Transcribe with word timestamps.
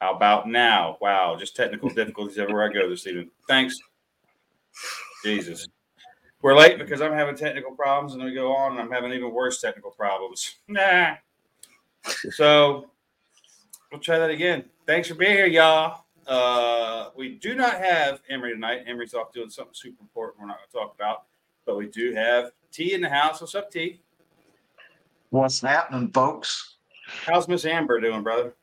How 0.00 0.14
about 0.14 0.48
now? 0.48 0.98
Wow, 1.00 1.36
just 1.38 1.56
technical 1.56 1.88
difficulties 1.88 2.38
everywhere 2.38 2.68
I 2.68 2.72
go 2.72 2.88
this 2.88 3.06
evening. 3.06 3.30
Thanks. 3.48 3.78
Jesus. 5.24 5.66
We're 6.42 6.54
late 6.56 6.78
because 6.78 7.00
I'm 7.00 7.14
having 7.14 7.34
technical 7.34 7.72
problems, 7.72 8.14
and 8.14 8.22
we 8.22 8.34
go 8.34 8.54
on, 8.54 8.72
and 8.72 8.80
I'm 8.80 8.90
having 8.90 9.12
even 9.12 9.32
worse 9.32 9.60
technical 9.60 9.90
problems. 9.90 10.56
Nah. 10.68 11.14
So 12.30 12.90
we'll 13.90 14.00
try 14.00 14.18
that 14.18 14.30
again. 14.30 14.64
Thanks 14.86 15.08
for 15.08 15.14
being 15.14 15.32
here, 15.32 15.46
y'all. 15.46 16.04
Uh, 16.26 17.10
we 17.16 17.30
do 17.30 17.54
not 17.54 17.74
have 17.78 18.20
Emery 18.28 18.52
tonight. 18.52 18.82
Emery's 18.86 19.14
off 19.14 19.32
doing 19.32 19.50
something 19.50 19.74
super 19.74 20.02
important 20.02 20.40
we're 20.40 20.46
not 20.46 20.58
going 20.58 20.68
to 20.68 20.72
talk 20.72 20.94
about, 20.94 21.24
but 21.64 21.76
we 21.76 21.86
do 21.88 22.12
have 22.14 22.52
T 22.70 22.94
in 22.94 23.00
the 23.00 23.08
house. 23.08 23.40
What's 23.40 23.56
up, 23.56 23.70
T? 23.70 24.00
What's 25.30 25.60
happening, 25.60 26.12
folks? 26.12 26.76
How's 27.24 27.48
Miss 27.48 27.64
Amber 27.64 28.00
doing, 28.00 28.22
brother? 28.22 28.54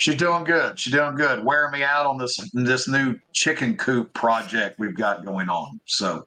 She's 0.00 0.16
doing 0.16 0.44
good. 0.44 0.78
She's 0.78 0.94
doing 0.94 1.14
good. 1.14 1.44
Wearing 1.44 1.72
me 1.72 1.82
out 1.82 2.06
on 2.06 2.16
this 2.16 2.38
this 2.54 2.88
new 2.88 3.18
chicken 3.34 3.76
coop 3.76 4.10
project 4.14 4.78
we've 4.78 4.96
got 4.96 5.26
going 5.26 5.50
on. 5.50 5.78
So 5.84 6.24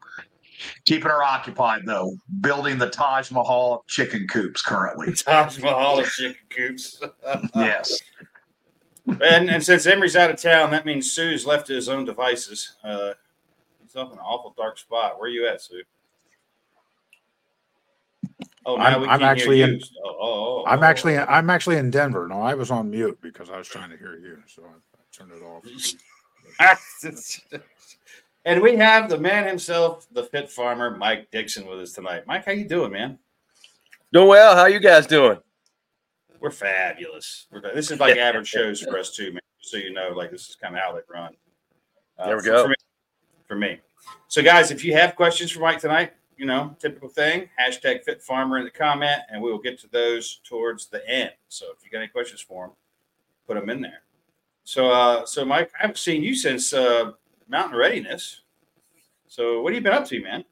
keeping 0.86 1.10
her 1.10 1.24
occupied 1.24 1.82
though. 1.88 2.16
Building 2.42 2.78
the 2.78 2.92
Taj 2.92 3.32
Mahal 3.32 3.74
of 3.74 3.88
chicken 3.88 4.28
coops 4.28 4.62
currently. 4.62 5.12
Taj 5.16 5.58
Mahal 5.58 6.02
of 6.02 6.08
chicken 6.08 6.36
coops. 6.52 7.02
yes. 7.56 8.00
And 9.08 9.50
and 9.50 9.64
since 9.64 9.88
Emery's 9.88 10.16
out 10.16 10.30
of 10.30 10.40
town, 10.40 10.70
that 10.70 10.86
means 10.86 11.12
Sue's 11.12 11.48
left 11.48 11.66
to 11.68 11.74
his 11.74 11.90
own 11.90 12.06
devices. 12.06 12.76
Uh, 12.84 13.14
he's 13.82 13.96
up 13.96 14.12
in 14.12 14.20
an 14.20 14.24
awful 14.24 14.54
dark 14.56 14.78
spot. 14.78 15.18
Where 15.18 15.26
are 15.26 15.34
you 15.34 15.48
at, 15.48 15.64
Sue? 15.64 15.82
Oh, 18.66 18.78
I'm, 18.78 19.10
I'm 19.10 19.24
actually 19.24 19.62
in. 19.62 19.82
Oh, 20.04 20.10
oh, 20.10 20.18
oh, 20.22 20.64
I'm 20.66 20.84
actually 20.84 21.18
I'm 21.18 21.50
actually 21.50 21.78
in 21.78 21.90
Denver. 21.90 22.28
No, 22.28 22.42
I 22.42 22.54
was 22.54 22.72
on 22.72 22.90
mute 22.90 23.20
because 23.22 23.50
I 23.50 23.58
was 23.58 23.68
trying 23.68 23.90
to 23.90 23.98
hear 23.98 24.18
you, 24.18 24.38
so 24.48 24.64
I, 24.64 24.68
I 24.68 25.02
turned 25.12 25.32
it 25.32 25.44
off. 25.44 25.64
and 28.46 28.62
we 28.62 28.78
have 28.78 29.10
the 29.10 29.18
man 29.18 29.46
himself, 29.48 30.08
the 30.12 30.24
fit 30.24 30.50
farmer, 30.50 30.96
Mike 30.96 31.30
Dickson, 31.32 31.68
with 31.68 31.80
us 31.80 31.92
tonight. 31.92 32.26
Mike, 32.26 32.46
how 32.46 32.54
you 32.54 32.68
doing, 32.68 32.94
man? 32.94 33.20
Doing 34.14 34.30
well. 34.30 34.56
How 34.56 34.68
you 34.68 34.80
guys 34.80 35.08
doing? 35.08 35.40
We're 36.40 36.52
fabulous. 36.52 37.48
We're, 37.52 37.62
this 37.74 37.92
is 37.92 38.00
like 38.00 38.18
average 38.18 38.48
shows 38.48 38.82
for 38.82 38.98
us 38.98 39.16
too, 39.16 39.32
man. 39.32 39.42
So 39.60 39.78
you 39.78 39.94
know, 39.94 40.14
like 40.16 40.32
this 40.32 40.50
is 40.50 40.56
kind 40.56 40.76
of 40.76 40.82
how 40.82 40.94
they 40.94 41.02
run. 41.14 41.34
Uh, 42.18 42.28
there 42.28 42.38
we 42.38 42.44
go. 42.44 42.64
For 42.64 42.70
me, 42.70 42.76
for 43.48 43.56
me. 43.56 43.80
So, 44.28 44.42
guys, 44.42 44.72
if 44.72 44.84
you 44.84 44.94
have 44.94 45.16
questions 45.16 45.52
for 45.52 45.60
Mike 45.60 45.80
tonight, 45.80 46.14
you 46.44 46.48
know, 46.48 46.76
typical 46.78 47.08
thing. 47.08 47.48
Hashtag 47.58 48.04
Fit 48.04 48.22
Farmer 48.22 48.58
in 48.58 48.66
the 48.66 48.70
comment, 48.70 49.22
and 49.32 49.42
we 49.42 49.50
will 49.50 49.62
get 49.62 49.80
to 49.80 49.88
those 49.88 50.42
towards 50.44 50.88
the 50.88 51.02
end. 51.10 51.32
So 51.48 51.68
if 51.72 51.86
you 51.86 51.90
got 51.90 52.00
any 52.00 52.10
questions 52.10 52.42
for 52.42 52.66
him, 52.66 52.72
put 53.48 53.54
them 53.54 53.70
in 53.70 53.80
there. 53.80 54.02
So, 54.66 54.92
uh, 54.92 55.26
so 55.26 55.46
Mike, 55.46 55.72
I 55.80 55.84
haven't 55.84 56.00
seen 56.00 56.22
you 56.22 56.36
since 56.36 56.74
uh, 56.74 57.12
Mountain 57.48 57.78
Readiness. 57.78 58.42
So, 59.26 59.62
what 59.62 59.72
have 59.72 59.82
you 59.82 59.90
been 59.90 59.98
up 59.98 60.06
to, 60.08 60.22
man? 60.22 60.44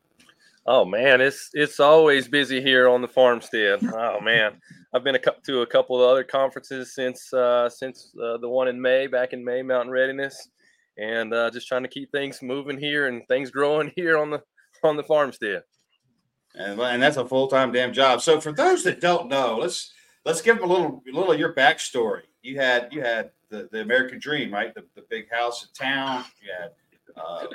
Oh 0.65 0.85
man, 0.85 1.19
it's 1.19 1.49
it's 1.51 1.81
always 1.81 2.29
busy 2.29 2.61
here 2.61 2.87
on 2.87 3.01
the 3.01 3.07
farmstead. 3.09 3.83
Oh 3.83 4.21
man, 4.21 4.53
I've 4.93 5.03
been 5.03 5.15
a, 5.15 5.19
to 5.19 5.61
a 5.61 5.67
couple 5.67 6.01
of 6.01 6.09
other 6.09 6.23
conferences 6.23 6.95
since 6.95 7.33
uh, 7.33 7.67
since 7.69 8.15
uh, 8.23 8.37
the 8.37 8.47
one 8.47 8.69
in 8.69 8.81
May, 8.81 9.07
back 9.07 9.33
in 9.33 9.43
May, 9.43 9.61
Mountain 9.61 9.91
Readiness, 9.91 10.47
and 10.97 11.33
uh, 11.33 11.51
just 11.51 11.67
trying 11.67 11.83
to 11.83 11.89
keep 11.89 12.13
things 12.13 12.41
moving 12.41 12.77
here 12.77 13.07
and 13.07 13.27
things 13.27 13.51
growing 13.51 13.91
here 13.97 14.17
on 14.17 14.29
the 14.29 14.41
on 14.83 14.95
the 14.95 15.03
farmstead. 15.03 15.63
And, 16.55 16.79
and 16.79 17.01
that's 17.01 17.17
a 17.17 17.25
full 17.25 17.47
time 17.47 17.71
damn 17.71 17.93
job. 17.93 18.21
So 18.21 18.41
for 18.41 18.51
those 18.51 18.83
that 18.83 19.01
don't 19.01 19.29
know, 19.29 19.57
let's 19.57 19.93
let's 20.25 20.41
give 20.41 20.59
them 20.59 20.69
a 20.69 20.71
little 20.71 21.03
a 21.07 21.11
little 21.11 21.31
of 21.31 21.39
your 21.39 21.53
backstory. 21.53 22.23
You 22.41 22.57
had 22.57 22.89
you 22.91 23.01
had 23.01 23.31
the, 23.49 23.69
the 23.71 23.81
American 23.81 24.19
dream, 24.19 24.53
right? 24.53 24.73
The, 24.73 24.83
the 24.95 25.03
big 25.09 25.31
house 25.31 25.63
in 25.63 25.69
town. 25.73 26.25
You 26.41 26.51
had 26.59 26.71
uh, 27.15 27.47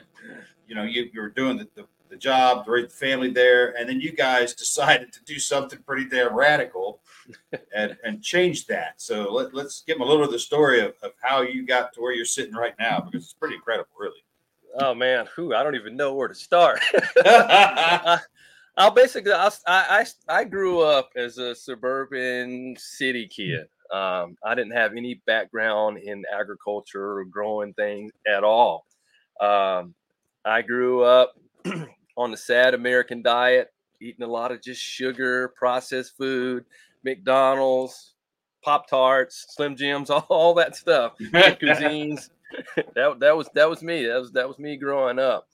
you 0.67 0.75
know 0.75 0.85
you, 0.85 1.09
you 1.13 1.21
were 1.21 1.31
doing 1.31 1.57
the, 1.57 1.69
the, 1.75 1.87
the 2.09 2.17
job, 2.17 2.65
to 2.65 2.71
raise 2.71 2.89
the 2.89 2.91
family 2.91 3.31
there, 3.31 3.77
and 3.79 3.89
then 3.89 4.01
you 4.01 4.13
guys 4.13 4.55
decided 4.65 5.13
to 5.13 5.25
do 5.25 5.39
something 5.39 5.79
pretty 5.87 6.09
damn 6.09 6.35
radical 6.35 7.01
and 7.75 7.97
and 8.05 8.23
change 8.23 8.67
that. 8.67 9.01
So 9.01 9.33
let, 9.33 9.55
let's 9.55 9.83
give 9.83 9.99
them 9.99 10.07
a 10.07 10.11
little 10.11 10.25
of 10.25 10.33
the 10.33 10.39
story 10.39 10.81
of, 10.81 10.95
of 11.03 11.13
how 11.21 11.43
you 11.43 11.67
got 11.67 11.93
to 11.95 12.01
where 12.01 12.13
you're 12.13 12.25
sitting 12.25 12.55
right 12.55 12.75
now 12.79 13.01
because 13.01 13.25
it's 13.25 13.35
pretty 13.35 13.57
incredible, 13.57 13.91
really. 13.99 14.23
Oh 14.79 14.95
man, 14.95 15.27
who 15.35 15.55
I 15.55 15.63
don't 15.63 15.75
even 15.75 15.97
know 15.97 16.15
where 16.15 16.29
to 16.29 16.35
start. 16.35 16.81
I'll 18.77 18.91
basically, 18.91 19.33
I, 19.33 19.51
I, 19.67 20.07
I 20.29 20.45
grew 20.45 20.81
up 20.81 21.11
as 21.17 21.39
a 21.39 21.55
suburban 21.55 22.77
city 22.79 23.27
kid. 23.27 23.69
Um, 23.93 24.37
I 24.45 24.55
didn't 24.55 24.73
have 24.73 24.93
any 24.97 25.23
background 25.27 25.99
in 25.99 26.25
agriculture 26.33 27.19
or 27.19 27.25
growing 27.25 27.73
things 27.75 28.13
at 28.27 28.45
all. 28.45 28.85
Um, 29.41 29.95
I 30.45 30.63
grew 30.63 31.03
up 31.03 31.35
on 32.17 32.31
the 32.31 32.37
sad 32.37 32.75
American 32.75 33.23
diet, 33.23 33.73
eating 34.01 34.25
a 34.25 34.31
lot 34.31 34.53
of 34.53 34.63
just 34.63 34.83
sugar, 34.83 35.49
processed 35.57 36.17
food, 36.17 36.65
McDonald's, 37.05 38.15
Pop 38.63 38.89
Tarts, 38.89 39.47
Slim 39.51 39.77
Jims, 39.77 40.11
all, 40.11 40.27
all 40.29 40.55
that 40.55 40.77
stuff, 40.77 41.13
cuisines. 41.21 42.31
that 42.95 43.19
that 43.21 43.37
was 43.37 43.49
that 43.55 43.69
was 43.69 43.83
me. 43.83 44.07
That 44.07 44.21
was 44.21 44.33
that 44.33 44.49
was 44.49 44.59
me 44.59 44.77
growing 44.77 45.19
up. 45.19 45.49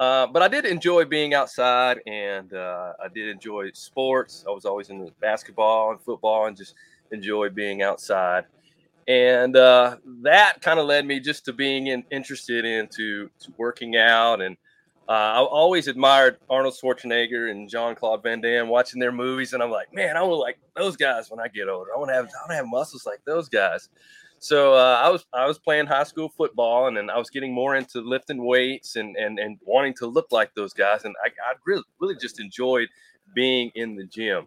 Uh, 0.00 0.26
but 0.26 0.40
I 0.40 0.48
did 0.48 0.64
enjoy 0.64 1.04
being 1.04 1.34
outside, 1.34 2.00
and 2.06 2.54
uh, 2.54 2.94
I 3.04 3.08
did 3.08 3.28
enjoy 3.28 3.70
sports. 3.72 4.46
I 4.48 4.50
was 4.50 4.64
always 4.64 4.88
into 4.88 5.12
basketball 5.20 5.90
and 5.90 6.00
football, 6.00 6.46
and 6.46 6.56
just 6.56 6.74
enjoy 7.12 7.50
being 7.50 7.82
outside. 7.82 8.46
And 9.06 9.54
uh, 9.56 9.98
that 10.22 10.62
kind 10.62 10.80
of 10.80 10.86
led 10.86 11.04
me 11.04 11.20
just 11.20 11.44
to 11.44 11.52
being 11.52 11.88
in, 11.88 12.02
interested 12.10 12.64
into 12.64 13.28
working 13.58 13.98
out. 13.98 14.40
And 14.40 14.56
uh, 15.06 15.12
I 15.12 15.38
always 15.40 15.86
admired 15.86 16.38
Arnold 16.48 16.78
Schwarzenegger 16.80 17.50
and 17.50 17.68
Jean 17.68 17.94
Claude 17.94 18.22
Van 18.22 18.40
Damme, 18.40 18.68
watching 18.68 19.00
their 19.00 19.12
movies, 19.12 19.52
and 19.52 19.62
I'm 19.62 19.70
like, 19.70 19.92
man, 19.92 20.16
I 20.16 20.22
want 20.22 20.40
like 20.40 20.58
those 20.76 20.96
guys 20.96 21.30
when 21.30 21.40
I 21.40 21.48
get 21.48 21.68
older. 21.68 21.90
I 21.94 21.98
want 21.98 22.08
to 22.08 22.14
have 22.14 22.24
I 22.24 22.40
want 22.40 22.50
to 22.52 22.56
have 22.56 22.66
muscles 22.66 23.04
like 23.04 23.20
those 23.26 23.50
guys. 23.50 23.90
So 24.42 24.72
uh, 24.72 24.98
I 25.04 25.10
was 25.10 25.26
I 25.34 25.46
was 25.46 25.58
playing 25.58 25.86
high 25.86 26.04
school 26.04 26.30
football, 26.30 26.88
and 26.88 26.96
then 26.96 27.10
I 27.10 27.18
was 27.18 27.28
getting 27.28 27.52
more 27.52 27.76
into 27.76 28.00
lifting 28.00 28.42
weights 28.44 28.96
and 28.96 29.14
and 29.16 29.38
and 29.38 29.58
wanting 29.66 29.92
to 29.98 30.06
look 30.06 30.32
like 30.32 30.54
those 30.54 30.72
guys. 30.72 31.04
And 31.04 31.14
I, 31.22 31.28
I 31.28 31.54
really 31.66 31.82
really 32.00 32.16
just 32.16 32.40
enjoyed 32.40 32.88
being 33.34 33.70
in 33.74 33.96
the 33.96 34.04
gym. 34.04 34.46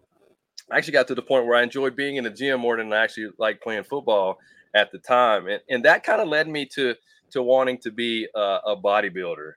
I 0.70 0.78
actually 0.78 0.94
got 0.94 1.06
to 1.08 1.14
the 1.14 1.22
point 1.22 1.46
where 1.46 1.56
I 1.56 1.62
enjoyed 1.62 1.94
being 1.94 2.16
in 2.16 2.24
the 2.24 2.30
gym 2.30 2.60
more 2.60 2.76
than 2.76 2.92
I 2.92 3.04
actually 3.04 3.30
like 3.38 3.60
playing 3.60 3.84
football 3.84 4.38
at 4.74 4.90
the 4.90 4.98
time, 4.98 5.46
and 5.46 5.60
and 5.70 5.84
that 5.84 6.02
kind 6.02 6.20
of 6.20 6.26
led 6.26 6.48
me 6.48 6.66
to 6.74 6.96
to 7.30 7.42
wanting 7.44 7.78
to 7.78 7.92
be 7.92 8.26
a, 8.34 8.58
a 8.66 8.76
bodybuilder. 8.76 9.52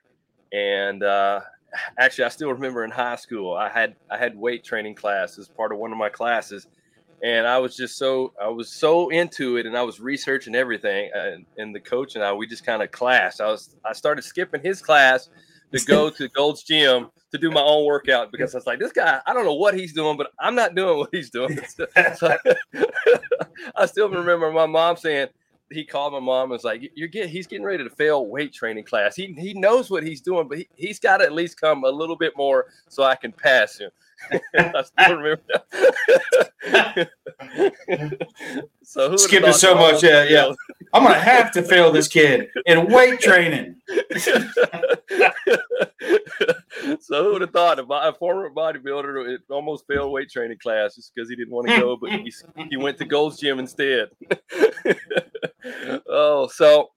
And 0.52 1.02
uh, 1.02 1.40
actually, 1.98 2.24
I 2.24 2.28
still 2.28 2.52
remember 2.52 2.84
in 2.84 2.92
high 2.92 3.16
school, 3.16 3.54
I 3.54 3.70
had 3.70 3.96
I 4.08 4.16
had 4.16 4.38
weight 4.38 4.62
training 4.62 4.94
class 4.94 5.36
as 5.36 5.48
part 5.48 5.72
of 5.72 5.78
one 5.78 5.90
of 5.90 5.98
my 5.98 6.08
classes 6.08 6.68
and 7.22 7.46
I 7.46 7.58
was 7.58 7.76
just 7.76 7.96
so 7.96 8.32
I 8.40 8.48
was 8.48 8.70
so 8.70 9.08
into 9.10 9.56
it, 9.56 9.66
and 9.66 9.76
I 9.76 9.82
was 9.82 10.00
researching 10.00 10.54
everything. 10.54 11.10
Uh, 11.14 11.30
and, 11.34 11.46
and 11.56 11.74
the 11.74 11.80
coach 11.80 12.14
and 12.14 12.24
I, 12.24 12.32
we 12.32 12.46
just 12.46 12.64
kind 12.64 12.82
of 12.82 12.90
clashed. 12.90 13.40
I 13.40 13.46
was 13.46 13.76
I 13.84 13.92
started 13.92 14.22
skipping 14.22 14.62
his 14.62 14.80
class 14.80 15.28
to 15.72 15.84
go 15.84 16.10
to 16.10 16.28
Gold's 16.28 16.62
Gym 16.62 17.10
to 17.32 17.38
do 17.38 17.50
my 17.50 17.60
own 17.60 17.84
workout 17.84 18.32
because 18.32 18.54
I 18.54 18.58
was 18.58 18.66
like, 18.66 18.78
this 18.78 18.92
guy, 18.92 19.20
I 19.26 19.34
don't 19.34 19.44
know 19.44 19.54
what 19.54 19.74
he's 19.74 19.92
doing, 19.92 20.16
but 20.16 20.30
I'm 20.40 20.54
not 20.54 20.74
doing 20.74 20.98
what 20.98 21.10
he's 21.12 21.30
doing. 21.30 21.58
so 22.16 22.36
I, 22.74 22.84
I 23.76 23.86
still 23.86 24.08
remember 24.08 24.50
my 24.50 24.66
mom 24.66 24.96
saying, 24.96 25.28
he 25.70 25.84
called 25.84 26.14
my 26.14 26.20
mom 26.20 26.44
and 26.44 26.52
was 26.52 26.64
like, 26.64 26.90
"You're 26.94 27.08
getting, 27.08 27.28
he's 27.28 27.46
getting 27.46 27.64
ready 27.64 27.84
to 27.84 27.90
fail 27.90 28.26
weight 28.26 28.54
training 28.54 28.84
class. 28.84 29.14
He 29.14 29.34
he 29.38 29.52
knows 29.52 29.90
what 29.90 30.02
he's 30.02 30.20
doing, 30.20 30.48
but 30.48 30.58
he, 30.58 30.68
he's 30.76 30.98
got 30.98 31.18
to 31.18 31.24
at 31.24 31.32
least 31.32 31.60
come 31.60 31.84
a 31.84 31.90
little 31.90 32.16
bit 32.16 32.32
more 32.36 32.66
so 32.88 33.02
I 33.02 33.16
can 33.16 33.32
pass 33.32 33.78
him." 33.78 33.90
I 34.54 34.82
still 34.82 35.16
remember 35.16 35.42
that. 35.48 37.08
so 38.82 39.16
skipping 39.16 39.52
so 39.52 39.74
much, 39.74 40.02
yeah, 40.02 40.24
yeah. 40.24 40.52
I'm 40.92 41.02
gonna 41.02 41.18
have 41.18 41.52
to 41.52 41.62
fail 41.62 41.92
this 41.92 42.08
kid 42.08 42.48
in 42.66 42.86
weight 42.86 43.20
training. 43.20 43.76
so 47.00 47.24
who 47.24 47.32
would 47.32 47.42
have 47.42 47.52
thought 47.52 47.78
a 47.78 48.12
former 48.14 48.50
bodybuilder 48.50 49.34
it 49.34 49.42
almost 49.50 49.86
failed 49.86 50.12
weight 50.12 50.30
training 50.30 50.58
class 50.62 50.96
just 50.96 51.12
because 51.14 51.28
he 51.28 51.36
didn't 51.36 51.52
want 51.52 51.68
to 51.68 51.78
go, 51.78 51.96
but 51.96 52.10
he, 52.12 52.32
he 52.70 52.76
went 52.76 52.98
to 52.98 53.04
Gold's 53.04 53.38
Gym 53.38 53.58
instead. 53.58 54.10
oh, 56.08 56.48
so 56.48 56.90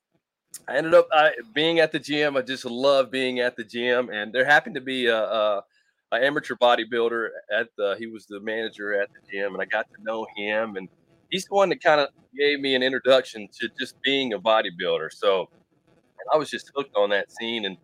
I 0.67 0.77
ended 0.77 0.93
up 0.93 1.07
I, 1.11 1.31
being 1.53 1.79
at 1.79 1.91
the 1.91 1.99
gym. 1.99 2.37
I 2.37 2.41
just 2.41 2.65
love 2.65 3.11
being 3.11 3.39
at 3.39 3.55
the 3.55 3.63
gym, 3.63 4.09
and 4.09 4.33
there 4.33 4.45
happened 4.45 4.75
to 4.75 4.81
be 4.81 5.07
a, 5.07 5.17
a 5.17 5.63
an 6.11 6.23
amateur 6.23 6.55
bodybuilder 6.55 7.29
at 7.57 7.67
the 7.77 7.95
he 7.97 8.07
was 8.07 8.25
the 8.25 8.39
manager 8.39 8.99
at 8.99 9.09
the 9.13 9.19
gym 9.31 9.53
and 9.53 9.61
I 9.61 9.65
got 9.65 9.87
to 9.95 10.03
know 10.03 10.25
him 10.35 10.75
and 10.75 10.87
he's 11.29 11.45
the 11.45 11.55
one 11.55 11.69
that 11.69 11.81
kind 11.81 12.01
of 12.01 12.09
gave 12.37 12.59
me 12.59 12.75
an 12.75 12.83
introduction 12.83 13.47
to 13.59 13.69
just 13.79 14.01
being 14.01 14.33
a 14.33 14.39
bodybuilder. 14.39 15.11
So 15.11 15.49
I 16.33 16.37
was 16.37 16.49
just 16.49 16.71
hooked 16.75 16.95
on 16.95 17.09
that 17.11 17.31
scene 17.31 17.65
and 17.65 17.77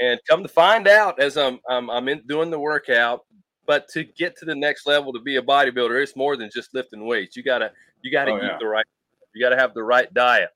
and 0.00 0.18
come 0.28 0.42
to 0.42 0.48
find 0.48 0.88
out 0.88 1.20
as 1.20 1.36
I'm 1.36 1.60
I'm, 1.68 1.90
I'm 1.90 2.08
in 2.08 2.22
doing 2.26 2.50
the 2.50 2.58
workout, 2.58 3.24
but 3.66 3.88
to 3.90 4.04
get 4.04 4.36
to 4.38 4.44
the 4.44 4.54
next 4.54 4.86
level 4.86 5.12
to 5.12 5.20
be 5.20 5.36
a 5.36 5.42
bodybuilder, 5.42 6.02
it's 6.02 6.16
more 6.16 6.36
than 6.36 6.50
just 6.52 6.74
lifting 6.74 7.06
weights. 7.06 7.36
You 7.36 7.42
gotta 7.42 7.70
you 8.02 8.10
gotta 8.10 8.32
oh, 8.32 8.38
eat 8.38 8.42
yeah. 8.42 8.56
the 8.58 8.66
right 8.66 8.86
You 9.34 9.44
got 9.44 9.50
to 9.50 9.56
have 9.56 9.74
the 9.74 9.82
right 9.82 10.12
diet. 10.12 10.50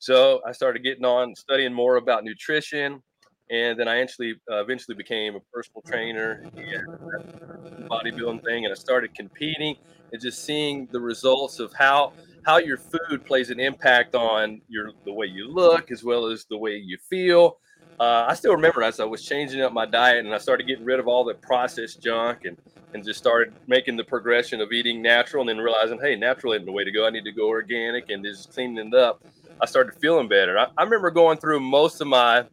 So 0.00 0.40
I 0.46 0.52
started 0.52 0.84
getting 0.84 1.04
on 1.04 1.34
studying 1.34 1.72
more 1.72 1.96
about 1.96 2.24
nutrition, 2.24 3.02
and 3.50 3.78
then 3.78 3.88
I 3.88 3.96
eventually 3.96 4.34
uh, 4.50 4.60
eventually 4.60 4.94
became 4.94 5.36
a 5.36 5.40
personal 5.52 5.82
trainer, 5.82 6.44
bodybuilding 7.90 8.44
thing, 8.44 8.64
and 8.64 8.72
I 8.72 8.74
started 8.74 9.14
competing 9.14 9.76
and 10.12 10.20
just 10.20 10.44
seeing 10.44 10.88
the 10.92 11.00
results 11.00 11.58
of 11.58 11.72
how 11.72 12.12
how 12.44 12.58
your 12.58 12.78
food 12.78 13.24
plays 13.24 13.50
an 13.50 13.60
impact 13.60 14.14
on 14.14 14.60
your 14.68 14.92
the 15.04 15.12
way 15.12 15.26
you 15.26 15.50
look 15.50 15.90
as 15.90 16.04
well 16.04 16.26
as 16.26 16.46
the 16.50 16.56
way 16.56 16.76
you 16.76 16.98
feel. 17.08 17.58
Uh, 18.00 18.26
I 18.28 18.34
still 18.34 18.52
remember 18.52 18.82
as 18.82 19.00
I 19.00 19.04
was 19.04 19.24
changing 19.24 19.60
up 19.60 19.72
my 19.72 19.84
diet 19.84 20.24
and 20.24 20.32
I 20.32 20.38
started 20.38 20.68
getting 20.68 20.84
rid 20.84 21.00
of 21.00 21.08
all 21.08 21.24
the 21.24 21.34
processed 21.34 22.00
junk 22.00 22.44
and 22.44 22.56
and 22.94 23.04
just 23.04 23.18
started 23.18 23.52
making 23.66 23.96
the 23.96 24.04
progression 24.04 24.60
of 24.60 24.72
eating 24.72 25.02
natural 25.02 25.42
and 25.42 25.48
then 25.48 25.58
realizing, 25.58 25.98
hey, 26.00 26.16
natural 26.16 26.54
isn't 26.54 26.64
the 26.64 26.72
way 26.72 26.84
to 26.84 26.90
go. 26.90 27.06
I 27.06 27.10
need 27.10 27.24
to 27.24 27.32
go 27.32 27.48
organic 27.48 28.08
and 28.08 28.24
just 28.24 28.52
cleaning 28.52 28.78
it 28.78 28.94
up. 28.94 29.22
I 29.60 29.66
started 29.66 29.94
feeling 30.00 30.28
better. 30.28 30.58
I, 30.58 30.68
I 30.76 30.84
remember 30.84 31.10
going 31.10 31.38
through 31.38 31.60
most 31.60 32.00
of 32.00 32.06
my 32.06 32.46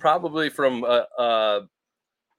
probably 0.00 0.48
from 0.50 0.84
uh, 0.84 1.02
uh, 1.18 1.60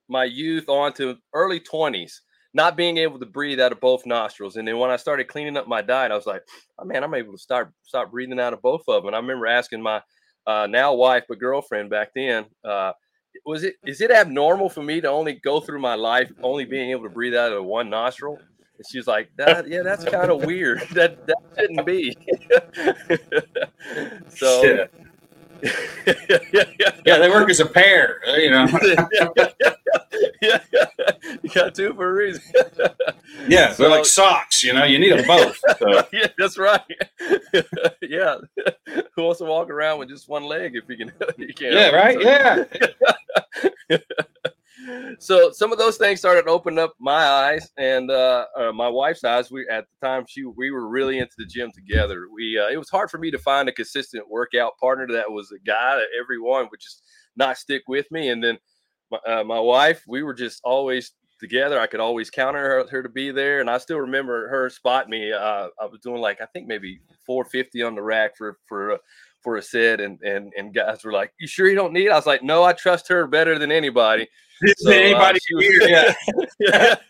my 0.08 0.24
youth 0.24 0.68
on 0.68 0.92
to 0.94 1.16
early 1.32 1.60
20s 1.60 2.20
not 2.54 2.76
being 2.76 2.98
able 2.98 3.18
to 3.18 3.26
breathe 3.26 3.60
out 3.60 3.72
of 3.72 3.80
both 3.80 4.04
nostrils. 4.04 4.56
And 4.56 4.68
then 4.68 4.78
when 4.78 4.90
I 4.90 4.96
started 4.96 5.28
cleaning 5.28 5.56
up 5.56 5.66
my 5.66 5.80
diet, 5.80 6.12
I 6.12 6.16
was 6.16 6.26
like, 6.26 6.42
oh 6.78 6.84
man, 6.84 7.02
I'm 7.02 7.14
able 7.14 7.32
to 7.32 7.38
start 7.38 7.72
stop 7.82 8.10
breathing 8.10 8.40
out 8.40 8.52
of 8.52 8.62
both 8.62 8.82
of 8.88 9.02
them. 9.02 9.06
And 9.08 9.16
I 9.16 9.20
remember 9.20 9.46
asking 9.46 9.82
my 9.82 10.02
uh, 10.46 10.66
now 10.68 10.94
wife 10.94 11.24
but 11.28 11.38
girlfriend 11.38 11.88
back 11.90 12.10
then, 12.14 12.46
uh, 12.64 12.92
was 13.46 13.64
it 13.64 13.76
is 13.86 14.00
it 14.00 14.10
abnormal 14.10 14.68
for 14.68 14.82
me 14.82 15.00
to 15.00 15.08
only 15.08 15.34
go 15.34 15.60
through 15.60 15.80
my 15.80 15.94
life 15.94 16.30
only 16.42 16.66
being 16.66 16.90
able 16.90 17.04
to 17.04 17.08
breathe 17.08 17.34
out 17.34 17.52
of 17.52 17.64
one 17.64 17.88
nostril? 17.88 18.38
And 18.76 18.86
she's 18.90 19.06
like, 19.06 19.30
that, 19.38 19.68
yeah, 19.68 19.82
that's 19.82 20.04
kind 20.04 20.30
of 20.30 20.44
weird. 20.44 20.82
That 20.92 21.26
that 21.26 21.38
shouldn't 21.58 21.86
be. 21.86 22.14
so 24.28 24.62
Yeah. 24.64 24.84
Yeah, 27.04 27.18
they 27.18 27.28
work 27.28 27.50
as 27.50 27.58
a 27.60 27.66
pair, 27.66 28.20
uh, 28.28 28.36
you 28.36 28.50
know. 28.50 28.66
yeah, 30.40 30.58
yeah, 30.72 30.88
you 31.42 31.50
got 31.52 31.74
two 31.74 31.92
for 31.94 32.10
a 32.10 32.12
reason. 32.12 32.42
Yeah, 33.48 33.72
they're 33.72 33.88
like 33.88 34.04
socks, 34.04 34.62
you 34.62 34.72
know. 34.72 34.84
You 34.84 34.98
need 34.98 35.18
them 35.18 35.26
both. 35.26 35.60
So. 35.78 36.06
yeah, 36.12 36.28
that's 36.38 36.58
right. 36.58 36.80
yeah, 38.02 38.36
who 39.16 39.22
wants 39.22 39.38
to 39.38 39.44
walk 39.46 39.68
around 39.68 39.98
with 39.98 40.10
just 40.10 40.28
one 40.28 40.44
leg 40.44 40.76
if 40.76 40.84
you 40.88 40.96
can? 40.96 41.12
You 41.36 41.54
can't. 41.54 41.74
Yeah, 41.74 41.90
right. 41.90 42.20
Yeah. 43.88 43.98
So 45.18 45.50
some 45.52 45.72
of 45.72 45.78
those 45.78 45.96
things 45.96 46.18
started 46.18 46.48
opening 46.48 46.78
up 46.78 46.94
my 46.98 47.24
eyes 47.26 47.70
and 47.76 48.10
uh, 48.10 48.46
uh, 48.56 48.72
my 48.72 48.88
wife's 48.88 49.24
eyes. 49.24 49.50
We 49.50 49.66
at 49.68 49.86
the 49.88 50.06
time 50.06 50.24
she 50.28 50.44
we 50.44 50.70
were 50.70 50.88
really 50.88 51.18
into 51.18 51.34
the 51.38 51.46
gym 51.46 51.70
together. 51.72 52.26
We 52.32 52.58
uh, 52.58 52.68
it 52.72 52.78
was 52.78 52.90
hard 52.90 53.10
for 53.10 53.18
me 53.18 53.30
to 53.30 53.38
find 53.38 53.68
a 53.68 53.72
consistent 53.72 54.28
workout 54.28 54.78
partner 54.78 55.06
that 55.12 55.30
was 55.30 55.52
a 55.52 55.58
guy 55.64 55.96
that 55.96 56.08
everyone 56.20 56.68
would 56.70 56.80
just 56.80 57.02
not 57.36 57.58
stick 57.58 57.82
with 57.88 58.10
me. 58.10 58.28
And 58.28 58.42
then 58.42 58.58
my, 59.10 59.18
uh, 59.26 59.44
my 59.44 59.60
wife, 59.60 60.02
we 60.06 60.22
were 60.22 60.34
just 60.34 60.60
always 60.64 61.12
together. 61.38 61.80
I 61.80 61.86
could 61.86 62.00
always 62.00 62.30
count 62.30 62.56
on 62.56 62.62
her, 62.62 62.86
her 62.88 63.02
to 63.02 63.08
be 63.08 63.30
there, 63.30 63.60
and 63.60 63.68
I 63.68 63.78
still 63.78 63.98
remember 63.98 64.48
her 64.48 64.70
spot 64.70 65.08
me. 65.08 65.32
Uh, 65.32 65.68
I 65.80 65.86
was 65.86 66.00
doing 66.02 66.20
like 66.20 66.40
I 66.40 66.46
think 66.46 66.66
maybe 66.66 67.00
450 67.26 67.82
on 67.82 67.94
the 67.94 68.02
rack 68.02 68.36
for 68.36 68.58
for. 68.66 68.92
Uh, 68.92 68.98
for 69.42 69.56
a 69.56 69.62
set 69.62 70.00
and 70.00 70.20
and 70.22 70.52
and 70.56 70.72
guys 70.72 71.04
were 71.04 71.12
like, 71.12 71.32
"You 71.38 71.46
sure 71.48 71.68
you 71.68 71.74
don't 71.74 71.92
need?" 71.92 72.06
it?" 72.06 72.12
I 72.12 72.16
was 72.16 72.26
like, 72.26 72.42
"No, 72.42 72.62
I 72.62 72.72
trust 72.72 73.08
her 73.08 73.26
better 73.26 73.58
than 73.58 73.72
anybody." 73.72 74.28
So, 74.78 74.90
uh, 74.90 74.94
Anybody 74.94 75.38
she 75.46 75.54
was- 75.54 75.66
here? 75.66 76.14
Yeah. 76.60 76.94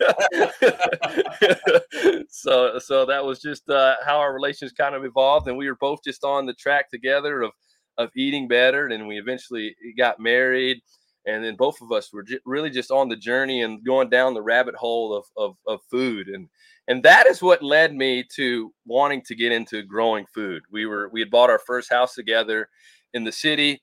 so 2.31 2.78
so 2.78 3.04
that 3.06 3.25
was 3.25 3.40
just 3.40 3.69
uh, 3.69 3.96
how 4.04 4.19
our 4.19 4.32
relations 4.32 4.72
kind 4.72 4.94
of 4.94 5.04
evolved, 5.04 5.49
and 5.49 5.56
we 5.56 5.69
were 5.69 5.76
both 5.76 6.00
just 6.04 6.25
on 6.25 6.46
the 6.46 6.54
track 6.54 6.90
together 6.90 7.43
of 7.43 7.52
of 7.99 8.10
eating 8.16 8.49
better, 8.49 8.87
and 8.87 9.06
we 9.06 9.19
eventually 9.19 9.75
got 9.99 10.19
married, 10.19 10.81
and 11.26 11.44
then 11.44 11.56
both 11.56 11.81
of 11.82 11.93
us 11.93 12.12
were 12.12 12.22
j- 12.22 12.38
really 12.46 12.70
just 12.70 12.90
on 12.90 13.08
the 13.08 13.16
journey 13.16 13.62
and 13.62 13.84
going 13.84 14.08
down 14.08 14.34
the 14.34 14.43
rabbit 14.43 14.75
hole 14.75 15.14
of 15.14 15.25
of, 15.37 15.56
of 15.66 15.81
food, 15.90 16.28
and 16.28 16.49
and 16.88 17.02
that 17.02 17.26
is 17.26 17.43
what 17.43 17.62
led 17.62 17.94
me 17.94 18.25
to 18.37 18.72
wanting 18.87 19.22
to 19.22 19.34
get 19.34 19.52
into 19.52 19.82
growing 19.82 20.26
food. 20.34 20.62
We 20.70 20.87
were 20.87 21.08
we 21.12 21.20
had 21.20 21.31
bought 21.31 21.50
our 21.50 21.60
first 21.60 21.90
house 21.90 22.14
together 22.14 22.69
in 23.14 23.25
the 23.25 23.32
city, 23.32 23.82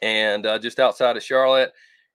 and 0.00 0.46
uh, 0.46 0.58
just 0.58 0.78
outside 0.78 1.16
of 1.16 1.22
Charlotte 1.24 1.72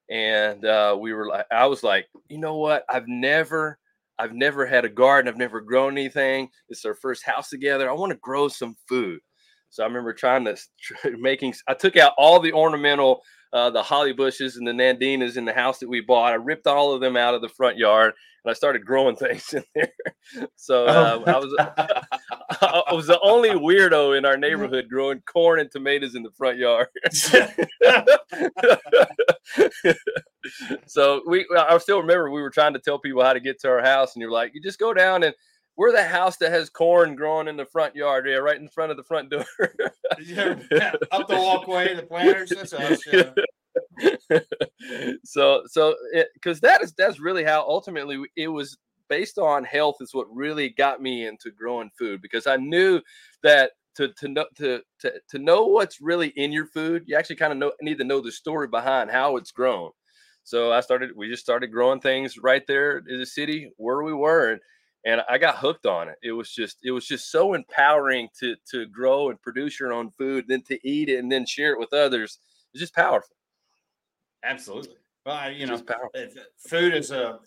and 0.09 0.65
uh, 0.65 0.97
we 0.99 1.13
were 1.13 1.27
like 1.27 1.45
i 1.51 1.65
was 1.65 1.83
like 1.83 2.07
you 2.29 2.37
know 2.37 2.57
what? 2.57 2.83
I've 2.89 3.07
never 3.07 3.77
i've 4.17 4.33
never 4.33 4.65
had 4.65 4.85
a 4.85 4.89
garden. 4.89 5.29
I've 5.29 5.37
never 5.37 5.61
grown 5.61 5.97
anything. 5.97 6.49
It's 6.69 6.85
our 6.85 6.93
first 6.93 7.23
house 7.25 7.49
together. 7.49 7.89
I 7.89 7.93
want 7.93 8.11
to 8.11 8.17
grow 8.17 8.47
some 8.47 8.75
food. 8.87 9.19
So 9.69 9.83
i 9.83 9.87
remember 9.87 10.13
trying 10.13 10.45
to 10.45 10.57
making 11.19 11.53
i 11.67 11.73
took 11.73 11.97
out 11.97 12.13
all 12.17 12.39
the 12.39 12.53
ornamental 12.53 13.21
uh, 13.51 13.69
the 13.71 13.81
holly 13.81 14.13
bushes 14.13 14.57
and 14.57 14.67
the 14.67 14.71
nandinas 14.71 15.35
in 15.35 15.45
the 15.45 15.53
house 15.53 15.79
that 15.79 15.89
we 15.89 16.01
bought. 16.01 16.33
I 16.33 16.35
ripped 16.35 16.67
all 16.67 16.93
of 16.93 17.01
them 17.01 17.17
out 17.17 17.33
of 17.33 17.41
the 17.41 17.49
front 17.49 17.77
yard 17.77 18.13
and 18.43 18.51
i 18.51 18.53
started 18.53 18.85
growing 18.85 19.15
things 19.15 19.53
in 19.53 19.63
there 19.75 19.91
so 20.55 20.85
uh, 20.85 21.21
i 21.27 21.37
was 21.37 21.55
i 22.61 22.93
was 22.93 23.07
the 23.07 23.19
only 23.21 23.49
weirdo 23.49 24.17
in 24.17 24.25
our 24.25 24.37
neighborhood 24.37 24.87
growing 24.89 25.21
corn 25.21 25.59
and 25.59 25.71
tomatoes 25.71 26.15
in 26.15 26.23
the 26.23 26.31
front 26.31 26.57
yard 26.57 26.87
so 30.85 31.21
we 31.27 31.45
I 31.57 31.77
still 31.77 31.99
remember 31.99 32.29
we 32.29 32.41
were 32.41 32.49
trying 32.49 32.73
to 32.73 32.79
tell 32.79 32.99
people 32.99 33.23
how 33.23 33.33
to 33.33 33.39
get 33.39 33.59
to 33.61 33.69
our 33.69 33.81
house, 33.81 34.15
and 34.15 34.21
you're 34.21 34.31
like, 34.31 34.51
you 34.53 34.61
just 34.61 34.79
go 34.79 34.93
down 34.93 35.23
and 35.23 35.33
we're 35.77 35.91
the 35.91 36.03
house 36.03 36.37
that 36.37 36.51
has 36.51 36.69
corn 36.69 37.15
growing 37.15 37.47
in 37.47 37.55
the 37.55 37.65
front 37.65 37.95
yard, 37.95 38.25
yeah, 38.27 38.35
right 38.35 38.59
in 38.59 38.67
front 38.67 38.91
of 38.91 38.97
the 38.97 39.03
front 39.03 39.29
door. 39.29 39.45
Yeah, 40.21 40.55
Up 41.11 41.27
the 41.27 41.35
walkway, 41.35 41.95
the 41.95 42.03
planters. 42.03 42.49
That's 42.49 42.73
us. 42.73 43.01
Yeah. 43.11 43.31
so 45.23 45.63
so 45.67 45.95
because 46.33 46.59
that 46.59 46.81
is 46.81 46.93
that's 46.93 47.19
really 47.19 47.43
how 47.43 47.61
ultimately 47.61 48.19
it 48.35 48.47
was 48.47 48.77
based 49.09 49.37
on 49.37 49.63
health 49.63 49.97
is 50.01 50.13
what 50.13 50.27
really 50.33 50.69
got 50.69 51.01
me 51.01 51.27
into 51.27 51.51
growing 51.51 51.89
food 51.97 52.21
because 52.21 52.47
I 52.47 52.57
knew 52.57 53.01
that 53.43 53.71
to 53.95 54.13
to 54.13 54.27
know 54.29 54.45
to 54.55 54.81
to, 54.99 55.13
to 55.29 55.39
know 55.39 55.65
what's 55.65 55.99
really 55.99 56.29
in 56.29 56.51
your 56.51 56.67
food, 56.67 57.03
you 57.05 57.17
actually 57.17 57.35
kind 57.35 57.51
of 57.51 57.57
know 57.57 57.73
need 57.81 57.97
to 57.97 58.03
know 58.03 58.21
the 58.21 58.31
story 58.31 58.67
behind 58.67 59.11
how 59.11 59.35
it's 59.37 59.51
grown. 59.51 59.91
So 60.43 60.71
I 60.71 60.79
started 60.81 61.11
we 61.15 61.29
just 61.29 61.43
started 61.43 61.67
growing 61.67 61.99
things 61.99 62.37
right 62.37 62.63
there 62.67 62.99
in 62.99 63.19
the 63.19 63.25
city 63.25 63.71
where 63.77 64.03
we 64.03 64.13
were 64.13 64.51
and 64.51 64.61
and 65.05 65.21
I 65.29 65.37
got 65.37 65.57
hooked 65.57 65.85
on 65.85 66.09
it. 66.09 66.15
It 66.23 66.31
was 66.31 66.51
just 66.51 66.77
it 66.83 66.91
was 66.91 67.05
just 67.05 67.31
so 67.31 67.53
empowering 67.53 68.29
to 68.39 68.55
to 68.71 68.85
grow 68.87 69.29
and 69.29 69.41
produce 69.41 69.79
your 69.79 69.93
own 69.93 70.11
food, 70.11 70.45
then 70.47 70.61
to 70.63 70.79
eat 70.87 71.09
it 71.09 71.19
and 71.19 71.31
then 71.31 71.45
share 71.45 71.73
it 71.73 71.79
with 71.79 71.93
others. 71.93 72.39
It's 72.73 72.81
just 72.81 72.95
powerful. 72.95 73.35
Absolutely. 74.43 74.95
Well, 75.25 75.35
I- 75.35 75.49
you 75.49 75.65
know, 75.65 75.73
just 75.73 75.85
powerful. 75.85 76.09
if- 76.13 76.37
uh, 76.37 76.41
food 76.57 76.93
is 76.93 77.11
a. 77.11 77.39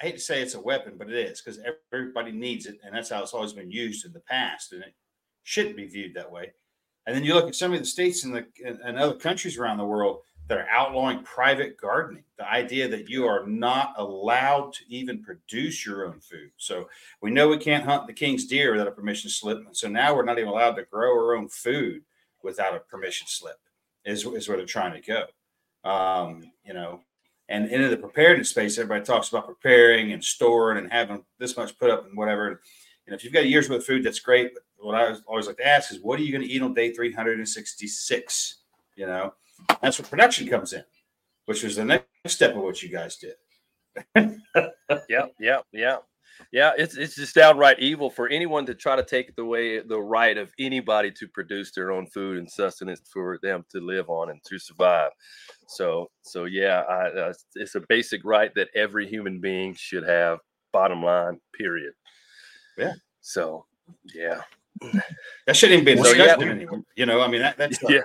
I 0.00 0.06
hate 0.06 0.12
to 0.16 0.20
say 0.20 0.42
it's 0.42 0.54
a 0.54 0.60
weapon, 0.60 0.96
but 0.98 1.08
it 1.08 1.14
is 1.16 1.40
because 1.40 1.60
everybody 1.92 2.32
needs 2.32 2.66
it, 2.66 2.80
and 2.82 2.92
that's 2.94 3.10
how 3.10 3.22
it's 3.22 3.34
always 3.34 3.52
been 3.52 3.70
used 3.70 4.04
in 4.04 4.12
the 4.12 4.20
past, 4.20 4.72
and 4.72 4.82
it 4.82 4.94
shouldn't 5.44 5.76
be 5.76 5.86
viewed 5.86 6.14
that 6.14 6.30
way. 6.30 6.52
And 7.06 7.14
then 7.14 7.22
you 7.24 7.34
look 7.34 7.46
at 7.46 7.54
some 7.54 7.72
of 7.72 7.78
the 7.78 7.84
states 7.84 8.24
in 8.24 8.32
the 8.32 8.46
and 8.64 8.98
other 8.98 9.14
countries 9.14 9.58
around 9.58 9.78
the 9.78 9.84
world 9.84 10.22
that 10.48 10.58
are 10.58 10.68
outlawing 10.68 11.22
private 11.22 11.76
gardening. 11.76 12.24
The 12.36 12.48
idea 12.50 12.88
that 12.88 13.08
you 13.08 13.26
are 13.26 13.46
not 13.46 13.94
allowed 13.96 14.72
to 14.74 14.84
even 14.88 15.22
produce 15.22 15.86
your 15.86 16.04
own 16.06 16.20
food. 16.20 16.50
So 16.56 16.88
we 17.20 17.30
know 17.30 17.48
we 17.48 17.58
can't 17.58 17.84
hunt 17.84 18.08
the 18.08 18.12
king's 18.12 18.46
deer 18.46 18.72
without 18.72 18.88
a 18.88 18.92
permission 18.92 19.30
slip. 19.30 19.58
And 19.58 19.76
so 19.76 19.88
now 19.88 20.14
we're 20.14 20.24
not 20.24 20.38
even 20.38 20.50
allowed 20.50 20.74
to 20.74 20.84
grow 20.84 21.12
our 21.12 21.36
own 21.36 21.48
food 21.48 22.04
without 22.42 22.74
a 22.74 22.80
permission 22.80 23.28
slip. 23.28 23.58
Is 24.04 24.26
is 24.26 24.48
where 24.48 24.56
they're 24.56 24.66
trying 24.66 24.94
to 24.94 25.00
go. 25.00 25.26
Um, 25.84 26.50
you 26.64 26.74
know, 26.74 27.00
and 27.48 27.70
into 27.70 27.88
the 27.88 27.96
preparedness 27.96 28.50
space, 28.50 28.78
everybody 28.78 29.04
talks 29.04 29.28
about 29.28 29.46
preparing 29.46 30.12
and 30.12 30.24
storing 30.24 30.78
and 30.78 30.92
having 30.92 31.24
this 31.38 31.56
much 31.56 31.76
put 31.78 31.90
up 31.90 32.06
and 32.06 32.16
whatever. 32.16 32.60
And 33.06 33.14
if 33.14 33.24
you've 33.24 33.32
got 33.32 33.46
year's 33.46 33.68
worth 33.68 33.80
of 33.80 33.86
food, 33.86 34.04
that's 34.04 34.20
great. 34.20 34.54
But 34.54 34.86
what 34.86 34.94
I 34.94 35.14
always 35.26 35.46
like 35.46 35.56
to 35.58 35.66
ask 35.66 35.92
is, 35.92 36.00
what 36.00 36.18
are 36.18 36.22
you 36.22 36.32
going 36.32 36.46
to 36.46 36.50
eat 36.50 36.62
on 36.62 36.72
day 36.72 36.92
366? 36.92 38.56
You 38.96 39.06
know, 39.06 39.34
that's 39.80 39.98
where 39.98 40.08
production 40.08 40.48
comes 40.48 40.72
in, 40.72 40.84
which 41.46 41.62
was 41.62 41.76
the 41.76 41.84
next 41.84 42.06
step 42.26 42.54
of 42.54 42.62
what 42.62 42.82
you 42.82 42.88
guys 42.88 43.16
did. 43.16 43.34
yeah, 45.08 45.26
yeah, 45.38 45.58
yeah, 45.72 45.96
yeah. 46.52 46.72
It's 46.76 46.96
it's 46.96 47.14
just 47.14 47.34
downright 47.34 47.78
evil 47.80 48.10
for 48.10 48.28
anyone 48.28 48.66
to 48.66 48.74
try 48.74 48.96
to 48.96 49.04
take 49.04 49.34
the 49.36 49.44
way 49.44 49.80
the 49.80 50.00
right 50.00 50.36
of 50.36 50.52
anybody 50.58 51.10
to 51.12 51.28
produce 51.28 51.72
their 51.72 51.90
own 51.92 52.06
food 52.06 52.38
and 52.38 52.50
sustenance 52.50 53.00
for 53.12 53.38
them 53.42 53.64
to 53.70 53.80
live 53.80 54.08
on 54.10 54.30
and 54.30 54.40
to 54.48 54.58
survive. 54.58 55.10
So 55.68 56.10
so 56.22 56.44
yeah, 56.44 56.80
I, 56.88 57.08
uh, 57.08 57.32
it's 57.54 57.74
a 57.74 57.82
basic 57.88 58.24
right 58.24 58.54
that 58.54 58.68
every 58.74 59.06
human 59.08 59.40
being 59.40 59.74
should 59.74 60.04
have. 60.08 60.38
Bottom 60.72 61.02
line, 61.04 61.38
period. 61.56 61.92
Yeah. 62.78 62.94
So 63.20 63.66
yeah, 64.14 64.40
That 65.46 65.54
shouldn't 65.56 65.82
even 65.82 65.96
be 65.96 66.00
a 66.00 66.04
So, 66.04 66.12
yeah, 66.14 66.34
anymore. 66.38 66.82
You 66.96 67.06
know, 67.06 67.20
I 67.20 67.28
mean, 67.28 67.42
that, 67.42 67.56
that's 67.58 67.78
yeah. 67.88 68.00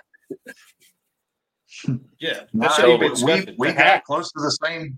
yeah. 2.20 2.34
That 2.34 2.54
No, 2.54 2.70
shouldn't 2.70 3.04
even 3.04 3.46
be 3.46 3.52
we, 3.52 3.56
we 3.70 3.74
got 3.74 3.86
have- 3.86 4.04
close 4.04 4.32
to 4.32 4.40
the 4.42 4.52
same 4.64 4.98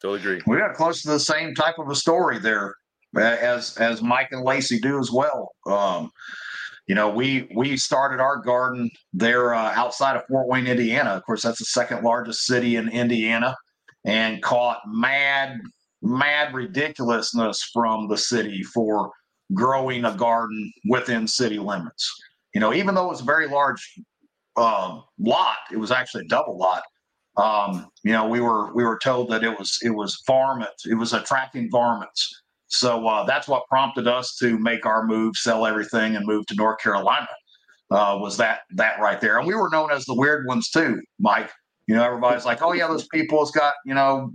Totally 0.00 0.20
agree. 0.20 0.42
we 0.46 0.58
got 0.58 0.74
close 0.74 1.02
to 1.02 1.08
the 1.08 1.20
same 1.20 1.54
type 1.54 1.78
of 1.78 1.90
a 1.90 1.94
story 1.94 2.38
there 2.38 2.74
as 3.16 3.76
as 3.76 4.02
Mike 4.02 4.28
and 4.30 4.42
Lacey 4.42 4.80
do 4.80 4.98
as 4.98 5.10
well. 5.10 5.52
Um, 5.66 6.10
you 6.86 6.94
know, 6.94 7.08
we 7.08 7.48
we 7.54 7.76
started 7.76 8.20
our 8.20 8.38
garden 8.38 8.90
there 9.12 9.54
uh, 9.54 9.72
outside 9.74 10.16
of 10.16 10.22
Fort 10.26 10.48
Wayne, 10.48 10.66
Indiana. 10.66 11.10
Of 11.10 11.24
course, 11.24 11.42
that's 11.42 11.58
the 11.58 11.66
second 11.66 12.02
largest 12.02 12.46
city 12.46 12.76
in 12.76 12.88
Indiana, 12.88 13.56
and 14.04 14.42
caught 14.42 14.80
mad 14.86 15.60
mad 16.02 16.54
ridiculousness 16.54 17.70
from 17.72 18.08
the 18.08 18.16
city 18.16 18.62
for 18.62 19.12
growing 19.52 20.04
a 20.04 20.14
garden 20.14 20.72
within 20.88 21.26
city 21.26 21.58
limits. 21.58 22.10
You 22.54 22.60
know, 22.60 22.72
even 22.72 22.94
though 22.94 23.06
it 23.06 23.10
was 23.10 23.20
a 23.20 23.24
very 23.24 23.48
large 23.48 24.00
uh, 24.56 25.00
lot, 25.18 25.58
it 25.70 25.76
was 25.76 25.90
actually 25.90 26.24
a 26.24 26.28
double 26.28 26.56
lot. 26.56 26.82
Um, 27.36 27.88
you 28.02 28.12
know, 28.12 28.26
we 28.28 28.40
were 28.40 28.72
we 28.74 28.84
were 28.84 28.98
told 29.02 29.30
that 29.30 29.44
it 29.44 29.58
was 29.58 29.78
it 29.82 29.90
was 29.90 30.20
varmint, 30.26 30.70
it 30.84 30.94
was 30.94 31.12
attracting 31.12 31.70
varmints. 31.70 32.42
So 32.68 33.06
uh, 33.06 33.24
that's 33.24 33.48
what 33.48 33.66
prompted 33.68 34.06
us 34.06 34.36
to 34.36 34.58
make 34.58 34.86
our 34.86 35.04
move, 35.04 35.36
sell 35.36 35.66
everything, 35.66 36.14
and 36.16 36.26
move 36.26 36.46
to 36.46 36.54
North 36.54 36.78
Carolina. 36.80 37.28
Uh, 37.90 38.16
was 38.20 38.36
that 38.36 38.60
that 38.70 39.00
right 39.00 39.20
there? 39.20 39.38
And 39.38 39.46
we 39.46 39.54
were 39.54 39.68
known 39.70 39.90
as 39.90 40.04
the 40.04 40.14
weird 40.14 40.46
ones 40.46 40.70
too, 40.70 41.00
Mike. 41.18 41.50
You 41.88 41.96
know, 41.96 42.04
everybody's 42.04 42.44
like, 42.44 42.62
"Oh 42.62 42.72
yeah, 42.72 42.86
those 42.86 43.06
people 43.08 43.40
has 43.40 43.50
got 43.50 43.74
you 43.84 43.94
know 43.94 44.32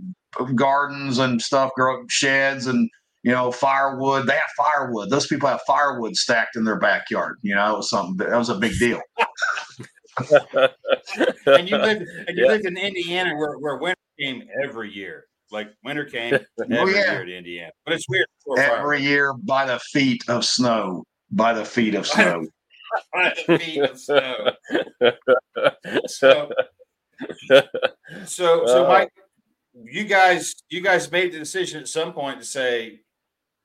gardens 0.54 1.18
and 1.18 1.40
stuff, 1.40 1.70
grow 1.74 2.04
sheds 2.08 2.66
and 2.66 2.90
you 3.22 3.32
know 3.32 3.50
firewood. 3.50 4.26
They 4.26 4.34
have 4.34 4.42
firewood. 4.56 5.08
Those 5.10 5.26
people 5.26 5.48
have 5.48 5.60
firewood 5.66 6.16
stacked 6.16 6.56
in 6.56 6.64
their 6.64 6.78
backyard. 6.78 7.38
You 7.42 7.54
know, 7.54 7.74
it 7.74 7.76
was 7.78 7.90
something 7.90 8.16
that 8.18 8.36
was 8.36 8.50
a 8.50 8.56
big 8.56 8.78
deal. 8.78 9.00
And 11.46 11.68
you 11.68 11.76
lived 11.76 12.02
and 12.26 12.36
you 12.36 12.44
Yeah. 12.44 12.48
lived 12.48 12.66
in 12.66 12.76
Indiana 12.76 13.36
where, 13.36 13.58
where 13.58 13.76
winter 13.76 14.00
came 14.18 14.42
every 14.64 14.92
year. 14.92 15.26
Like 15.50 15.68
winter 15.84 16.04
came 16.04 16.34
oh, 16.60 16.64
every 16.70 16.76
Oh, 16.78 16.86
yeah. 16.86 17.12
year 17.12 17.24
to 17.24 17.36
Indiana. 17.36 17.72
But 17.84 17.94
it's 17.94 18.08
weird. 18.08 18.26
Every 18.58 19.02
year 19.02 19.32
by 19.34 19.66
the 19.66 19.78
feet 19.78 20.22
of 20.28 20.44
snow, 20.44 21.04
by 21.30 21.52
the 21.52 21.64
feet 21.64 21.94
of 21.94 22.06
snow. 22.06 22.46
fireworks. 23.12 23.64
Feet 23.64 23.82
of 23.82 23.98
snow. 24.00 24.50
So, 26.06 26.50
so, 27.46 27.62
so, 28.24 28.62
Oh. 28.66 28.88
Mike, 28.88 29.10
you 29.84 30.04
guys, 30.04 30.54
you 30.68 30.80
guys 30.80 31.10
made 31.10 31.32
the 31.32 31.38
decision 31.38 31.80
at 31.80 31.88
some 31.88 32.12
point 32.12 32.38
to 32.40 32.44
say 32.46 33.00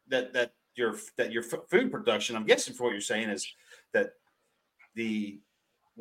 that 0.07 0.33
that 0.33 0.51
your 0.75 0.97
that 1.17 1.31
your 1.31 1.43
f- 1.43 1.67
food 1.69 1.91
production. 1.91 2.35
I'm 2.35 2.45
guessing 2.45 2.73
for 2.73 2.83
what 2.85 2.91
you're 2.91 3.01
saying 3.01 3.29
is 3.29 3.47
that 3.93 4.11
the 4.95 5.39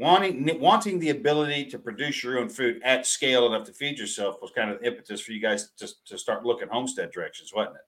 wanting 0.00 0.58
wanting 0.58 0.98
the 0.98 1.10
ability 1.10 1.66
to 1.66 1.78
produce 1.78 2.24
your 2.24 2.38
own 2.38 2.48
food 2.48 2.80
at 2.82 3.06
scale 3.06 3.46
enough 3.46 3.66
to 3.66 3.72
feed 3.72 3.98
yourself 3.98 4.36
was 4.40 4.50
kind 4.50 4.70
of 4.70 4.80
the 4.80 4.86
impetus 4.86 5.20
for 5.20 5.32
you 5.32 5.40
guys 5.40 5.70
to, 5.78 5.86
to 6.06 6.16
start 6.16 6.44
looking 6.44 6.68
homestead 6.68 7.12
directions, 7.12 7.52
wasn't 7.54 7.76
it? 7.76 7.82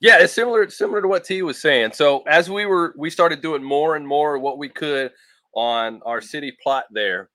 Yeah, 0.00 0.18
it's 0.18 0.32
similar 0.32 0.68
similar 0.68 1.00
to 1.00 1.08
what 1.08 1.24
T 1.24 1.42
was 1.42 1.60
saying. 1.60 1.92
So 1.92 2.22
as 2.26 2.50
we 2.50 2.66
were 2.66 2.94
we 2.98 3.10
started 3.10 3.40
doing 3.40 3.62
more 3.62 3.94
and 3.96 4.06
more 4.06 4.38
what 4.38 4.58
we 4.58 4.68
could 4.68 5.12
on 5.54 6.02
our 6.04 6.20
city 6.20 6.52
plot 6.62 6.84
there. 6.90 7.30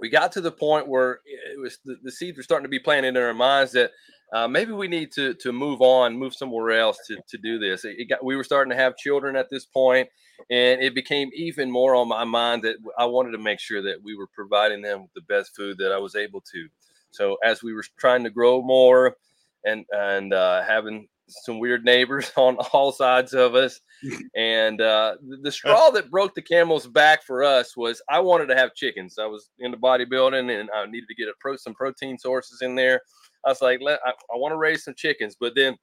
We 0.00 0.08
got 0.08 0.32
to 0.32 0.40
the 0.40 0.50
point 0.50 0.88
where 0.88 1.20
it 1.24 1.60
was 1.60 1.78
the, 1.84 1.96
the 2.02 2.10
seeds 2.10 2.36
were 2.36 2.42
starting 2.42 2.64
to 2.64 2.70
be 2.70 2.80
planted 2.80 3.16
in 3.16 3.22
our 3.22 3.34
minds 3.34 3.70
that 3.72 3.92
uh, 4.34 4.48
maybe 4.48 4.72
we 4.72 4.88
need 4.88 5.12
to 5.12 5.34
to 5.34 5.52
move 5.52 5.80
on, 5.80 6.18
move 6.18 6.34
somewhere 6.34 6.72
else 6.72 6.98
to, 7.06 7.16
to 7.28 7.38
do 7.38 7.58
this. 7.58 7.84
It, 7.84 7.96
it 7.98 8.08
got 8.08 8.24
we 8.24 8.36
were 8.36 8.42
starting 8.42 8.70
to 8.70 8.76
have 8.76 8.96
children 8.96 9.36
at 9.36 9.48
this 9.48 9.64
point, 9.64 10.08
and 10.50 10.82
it 10.82 10.94
became 10.94 11.30
even 11.34 11.70
more 11.70 11.94
on 11.94 12.08
my 12.08 12.24
mind 12.24 12.62
that 12.62 12.76
I 12.98 13.04
wanted 13.04 13.30
to 13.32 13.38
make 13.38 13.60
sure 13.60 13.80
that 13.82 14.02
we 14.02 14.16
were 14.16 14.26
providing 14.26 14.82
them 14.82 15.02
with 15.02 15.12
the 15.14 15.22
best 15.22 15.54
food 15.54 15.78
that 15.78 15.92
I 15.92 15.98
was 15.98 16.16
able 16.16 16.40
to. 16.52 16.68
So 17.12 17.36
as 17.44 17.62
we 17.62 17.72
were 17.72 17.84
trying 17.96 18.24
to 18.24 18.30
grow 18.30 18.60
more 18.60 19.16
and 19.64 19.84
and 19.92 20.34
uh, 20.34 20.64
having 20.64 21.06
some 21.28 21.58
weird 21.58 21.84
neighbors 21.84 22.30
on 22.36 22.56
all 22.72 22.92
sides 22.92 23.34
of 23.34 23.54
us. 23.54 23.80
And 24.36 24.82
uh, 24.82 25.14
the, 25.26 25.38
the 25.44 25.52
straw 25.52 25.88
that 25.90 26.10
broke 26.10 26.34
the 26.34 26.42
camel's 26.42 26.86
back 26.86 27.22
for 27.22 27.42
us 27.42 27.74
was 27.74 28.02
I 28.10 28.20
wanted 28.20 28.46
to 28.46 28.54
have 28.54 28.74
chickens. 28.74 29.18
I 29.18 29.24
was 29.24 29.48
into 29.58 29.78
bodybuilding 29.78 30.60
and 30.60 30.68
I 30.74 30.84
needed 30.84 31.06
to 31.08 31.14
get 31.14 31.28
a 31.28 31.32
pro, 31.40 31.56
some 31.56 31.72
protein 31.72 32.18
sources 32.18 32.60
in 32.60 32.74
there. 32.74 33.00
I 33.46 33.50
was 33.50 33.62
like, 33.62 33.80
I, 33.86 34.10
I 34.10 34.36
want 34.36 34.52
to 34.52 34.56
raise 34.56 34.84
some 34.84 34.94
chickens. 34.96 35.36
But 35.38 35.54
then 35.54 35.76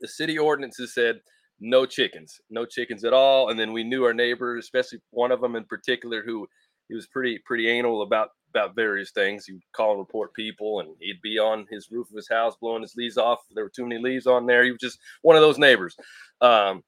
the 0.00 0.08
city 0.08 0.38
ordinances 0.38 0.94
said 0.94 1.20
no 1.60 1.86
chickens, 1.86 2.40
no 2.50 2.64
chickens 2.64 3.04
at 3.04 3.12
all. 3.12 3.50
And 3.50 3.58
then 3.58 3.72
we 3.72 3.84
knew 3.84 4.04
our 4.04 4.14
neighbor, 4.14 4.56
especially 4.58 5.00
one 5.10 5.32
of 5.32 5.40
them 5.40 5.56
in 5.56 5.64
particular, 5.64 6.22
who 6.24 6.46
he 6.88 6.94
was 6.94 7.06
pretty 7.06 7.40
pretty 7.44 7.68
anal 7.68 8.02
about 8.02 8.30
about 8.50 8.74
various 8.74 9.10
things. 9.10 9.44
He 9.44 9.54
would 9.54 9.62
call 9.74 9.92
and 9.92 10.00
report 10.00 10.34
people, 10.34 10.80
and 10.80 10.94
he'd 11.00 11.20
be 11.22 11.38
on 11.38 11.66
his 11.70 11.88
roof 11.90 12.08
of 12.10 12.16
his 12.16 12.28
house 12.28 12.56
blowing 12.60 12.82
his 12.82 12.94
leaves 12.96 13.18
off. 13.18 13.40
There 13.54 13.64
were 13.64 13.72
too 13.74 13.86
many 13.86 14.00
leaves 14.00 14.26
on 14.26 14.46
there. 14.46 14.64
He 14.64 14.70
was 14.70 14.80
just 14.80 14.98
one 15.22 15.36
of 15.36 15.42
those 15.42 15.58
neighbors. 15.58 15.96
Um, 16.40 16.82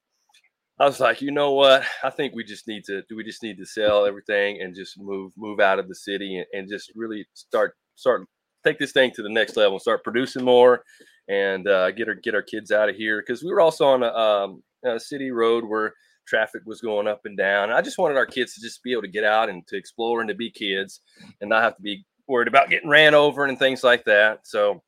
I 0.79 0.85
was 0.85 1.01
like, 1.01 1.21
you 1.21 1.31
know 1.31 1.51
what? 1.51 1.83
I 2.03 2.09
think 2.09 2.33
we 2.33 2.43
just 2.45 2.67
need 2.67 2.85
to. 2.85 3.03
Do 3.09 3.15
we 3.15 3.23
just 3.23 3.43
need 3.43 3.57
to 3.57 3.65
sell 3.65 4.05
everything 4.05 4.61
and 4.61 4.75
just 4.75 4.99
move 4.99 5.33
move 5.37 5.59
out 5.59 5.79
of 5.79 5.87
the 5.89 5.95
city 5.95 6.37
and, 6.37 6.45
and 6.53 6.69
just 6.69 6.91
really 6.95 7.25
start 7.33 7.75
start 7.95 8.25
take 8.65 8.79
this 8.79 8.91
thing 8.91 9.11
to 9.15 9.23
the 9.23 9.29
next 9.29 9.57
level. 9.57 9.73
And 9.73 9.81
start 9.81 10.03
producing 10.03 10.43
more 10.43 10.83
and 11.27 11.67
uh, 11.67 11.91
get 11.91 12.07
our 12.07 12.15
get 12.15 12.35
our 12.35 12.41
kids 12.41 12.71
out 12.71 12.89
of 12.89 12.95
here 12.95 13.23
because 13.25 13.43
we 13.43 13.51
were 13.51 13.61
also 13.61 13.85
on 13.85 14.03
a, 14.03 14.07
um, 14.07 14.63
a 14.83 14.99
city 14.99 15.31
road 15.31 15.63
where 15.65 15.93
traffic 16.27 16.61
was 16.65 16.81
going 16.81 17.07
up 17.07 17.21
and 17.25 17.37
down. 17.37 17.71
I 17.71 17.81
just 17.81 17.97
wanted 17.97 18.17
our 18.17 18.25
kids 18.25 18.53
to 18.55 18.61
just 18.61 18.83
be 18.83 18.91
able 18.91 19.01
to 19.03 19.07
get 19.07 19.23
out 19.23 19.49
and 19.49 19.65
to 19.67 19.77
explore 19.77 20.21
and 20.21 20.29
to 20.29 20.35
be 20.35 20.51
kids 20.51 21.01
and 21.41 21.49
not 21.49 21.63
have 21.63 21.75
to 21.75 21.81
be 21.81 22.05
worried 22.27 22.47
about 22.47 22.69
getting 22.69 22.89
ran 22.89 23.15
over 23.15 23.45
and 23.45 23.57
things 23.57 23.83
like 23.83 24.05
that. 24.05 24.47
So 24.47 24.83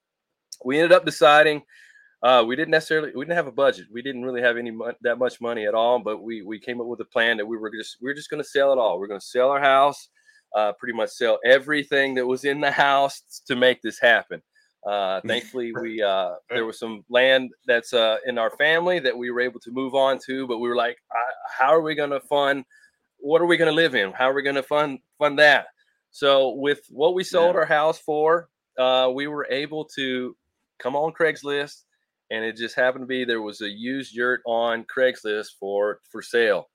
we 0.63 0.77
ended 0.77 0.91
up 0.91 1.05
deciding 1.05 1.63
uh, 2.23 2.43
we 2.47 2.55
didn't 2.55 2.71
necessarily 2.71 3.11
we 3.15 3.25
didn't 3.25 3.37
have 3.37 3.47
a 3.47 3.51
budget. 3.51 3.87
We 3.91 4.03
didn't 4.03 4.23
really 4.23 4.41
have 4.41 4.57
any 4.57 4.71
that 5.01 5.17
much 5.17 5.41
money 5.41 5.65
at 5.65 5.73
all, 5.73 5.99
but 5.99 6.21
we 6.21 6.43
we 6.43 6.59
came 6.59 6.79
up 6.79 6.87
with 6.87 6.99
a 7.01 7.05
plan 7.05 7.37
that 7.37 7.47
we 7.47 7.57
were 7.57 7.71
just 7.71 7.97
we 8.01 8.09
were 8.09 8.13
just 8.13 8.29
going 8.29 8.43
to 8.43 8.47
sell 8.47 8.71
it 8.71 8.77
all. 8.77 8.99
We're 8.99 9.07
going 9.07 9.19
to 9.19 9.25
sell 9.25 9.49
our 9.49 9.59
house, 9.61 10.09
uh, 10.55 10.73
pretty 10.73 10.93
much 10.93 11.09
sell 11.09 11.39
everything 11.45 12.15
that 12.15 12.25
was 12.25 12.45
in 12.45 12.61
the 12.61 12.71
house 12.71 13.41
to 13.47 13.55
make 13.55 13.81
this 13.81 13.99
happen. 13.99 14.41
Uh, 14.85 15.21
thankfully, 15.25 15.71
we 15.81 16.01
uh, 16.01 16.35
there 16.49 16.65
was 16.65 16.79
some 16.79 17.03
land 17.09 17.51
that's 17.67 17.93
uh, 17.93 18.17
in 18.25 18.37
our 18.37 18.51
family 18.51 18.99
that 18.99 19.17
we 19.17 19.31
were 19.31 19.41
able 19.41 19.59
to 19.59 19.71
move 19.71 19.95
on 19.95 20.19
to, 20.25 20.47
but 20.47 20.59
we 20.59 20.69
were 20.69 20.75
like, 20.75 20.97
how 21.57 21.73
are 21.73 21.81
we 21.81 21.95
going 21.95 22.09
to 22.09 22.19
fund? 22.21 22.65
What 23.19 23.41
are 23.41 23.45
we 23.45 23.57
going 23.57 23.69
to 23.69 23.75
live 23.75 23.95
in? 23.95 24.11
How 24.11 24.29
are 24.29 24.33
we 24.33 24.41
going 24.41 24.55
to 24.55 24.63
fund 24.63 24.99
fund 25.17 25.39
that? 25.39 25.67
So 26.11 26.49
with 26.55 26.81
what 26.89 27.13
we 27.13 27.23
sold 27.23 27.55
our 27.55 27.65
house 27.65 27.97
for, 27.97 28.49
uh, 28.77 29.09
we 29.13 29.27
were 29.27 29.47
able 29.49 29.85
to 29.95 30.35
come 30.79 30.95
on 30.95 31.13
Craigslist, 31.13 31.83
and 32.31 32.43
it 32.43 32.57
just 32.57 32.75
happened 32.75 33.03
to 33.03 33.07
be 33.07 33.23
there 33.23 33.41
was 33.41 33.61
a 33.61 33.69
used 33.69 34.13
yurt 34.13 34.41
on 34.45 34.85
Craigslist 34.93 35.51
for 35.59 35.99
for 36.11 36.21
sale, 36.21 36.69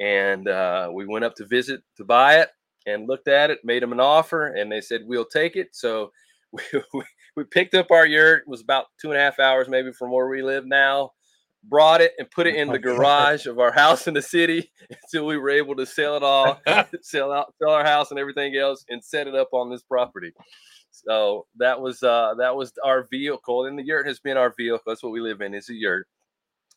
and 0.00 0.48
uh, 0.48 0.90
we 0.92 1.06
went 1.06 1.24
up 1.24 1.34
to 1.36 1.46
visit 1.46 1.80
to 1.96 2.04
buy 2.04 2.40
it 2.40 2.50
and 2.86 3.08
looked 3.08 3.28
at 3.28 3.50
it, 3.50 3.64
made 3.64 3.82
them 3.82 3.92
an 3.92 4.00
offer, 4.00 4.48
and 4.48 4.70
they 4.70 4.80
said 4.80 5.02
we'll 5.04 5.24
take 5.24 5.56
it. 5.56 5.68
So 5.72 6.12
we, 6.52 7.04
we, 7.36 7.44
picked 7.44 7.74
up 7.74 7.90
our 7.90 8.06
yurt. 8.06 8.42
It 8.42 8.48
was 8.48 8.60
about 8.60 8.86
two 9.00 9.10
and 9.10 9.18
a 9.18 9.22
half 9.22 9.40
hours 9.40 9.68
maybe 9.68 9.92
from 9.92 10.12
where 10.12 10.28
we 10.28 10.42
live 10.42 10.66
now. 10.66 11.12
Brought 11.66 12.02
it 12.02 12.12
and 12.18 12.30
put 12.30 12.46
it 12.46 12.56
in 12.56 12.68
the 12.68 12.78
garage 12.78 13.46
of 13.46 13.58
our 13.58 13.72
house 13.72 14.06
in 14.06 14.12
the 14.12 14.20
city 14.20 14.70
until 14.90 15.26
we 15.26 15.38
were 15.38 15.48
able 15.48 15.74
to 15.76 15.86
sell 15.86 16.16
it 16.16 16.22
all, 16.22 16.60
sell 17.02 17.32
out, 17.32 17.54
sell 17.58 17.72
our 17.72 17.84
house 17.84 18.10
and 18.10 18.20
everything 18.20 18.54
else, 18.56 18.84
and 18.90 19.02
set 19.02 19.26
it 19.26 19.34
up 19.34 19.48
on 19.52 19.70
this 19.70 19.82
property. 19.82 20.32
So 20.90 21.46
that 21.56 21.80
was 21.80 22.02
uh 22.02 22.34
that 22.38 22.54
was 22.54 22.72
our 22.84 23.08
vehicle, 23.10 23.64
and 23.64 23.78
the 23.78 23.82
yurt 23.82 24.06
has 24.06 24.20
been 24.20 24.36
our 24.36 24.54
vehicle. 24.56 24.80
That's 24.86 25.02
what 25.02 25.12
we 25.12 25.20
live 25.20 25.40
in. 25.40 25.54
Is 25.54 25.70
a 25.70 25.74
yurt. 25.74 26.06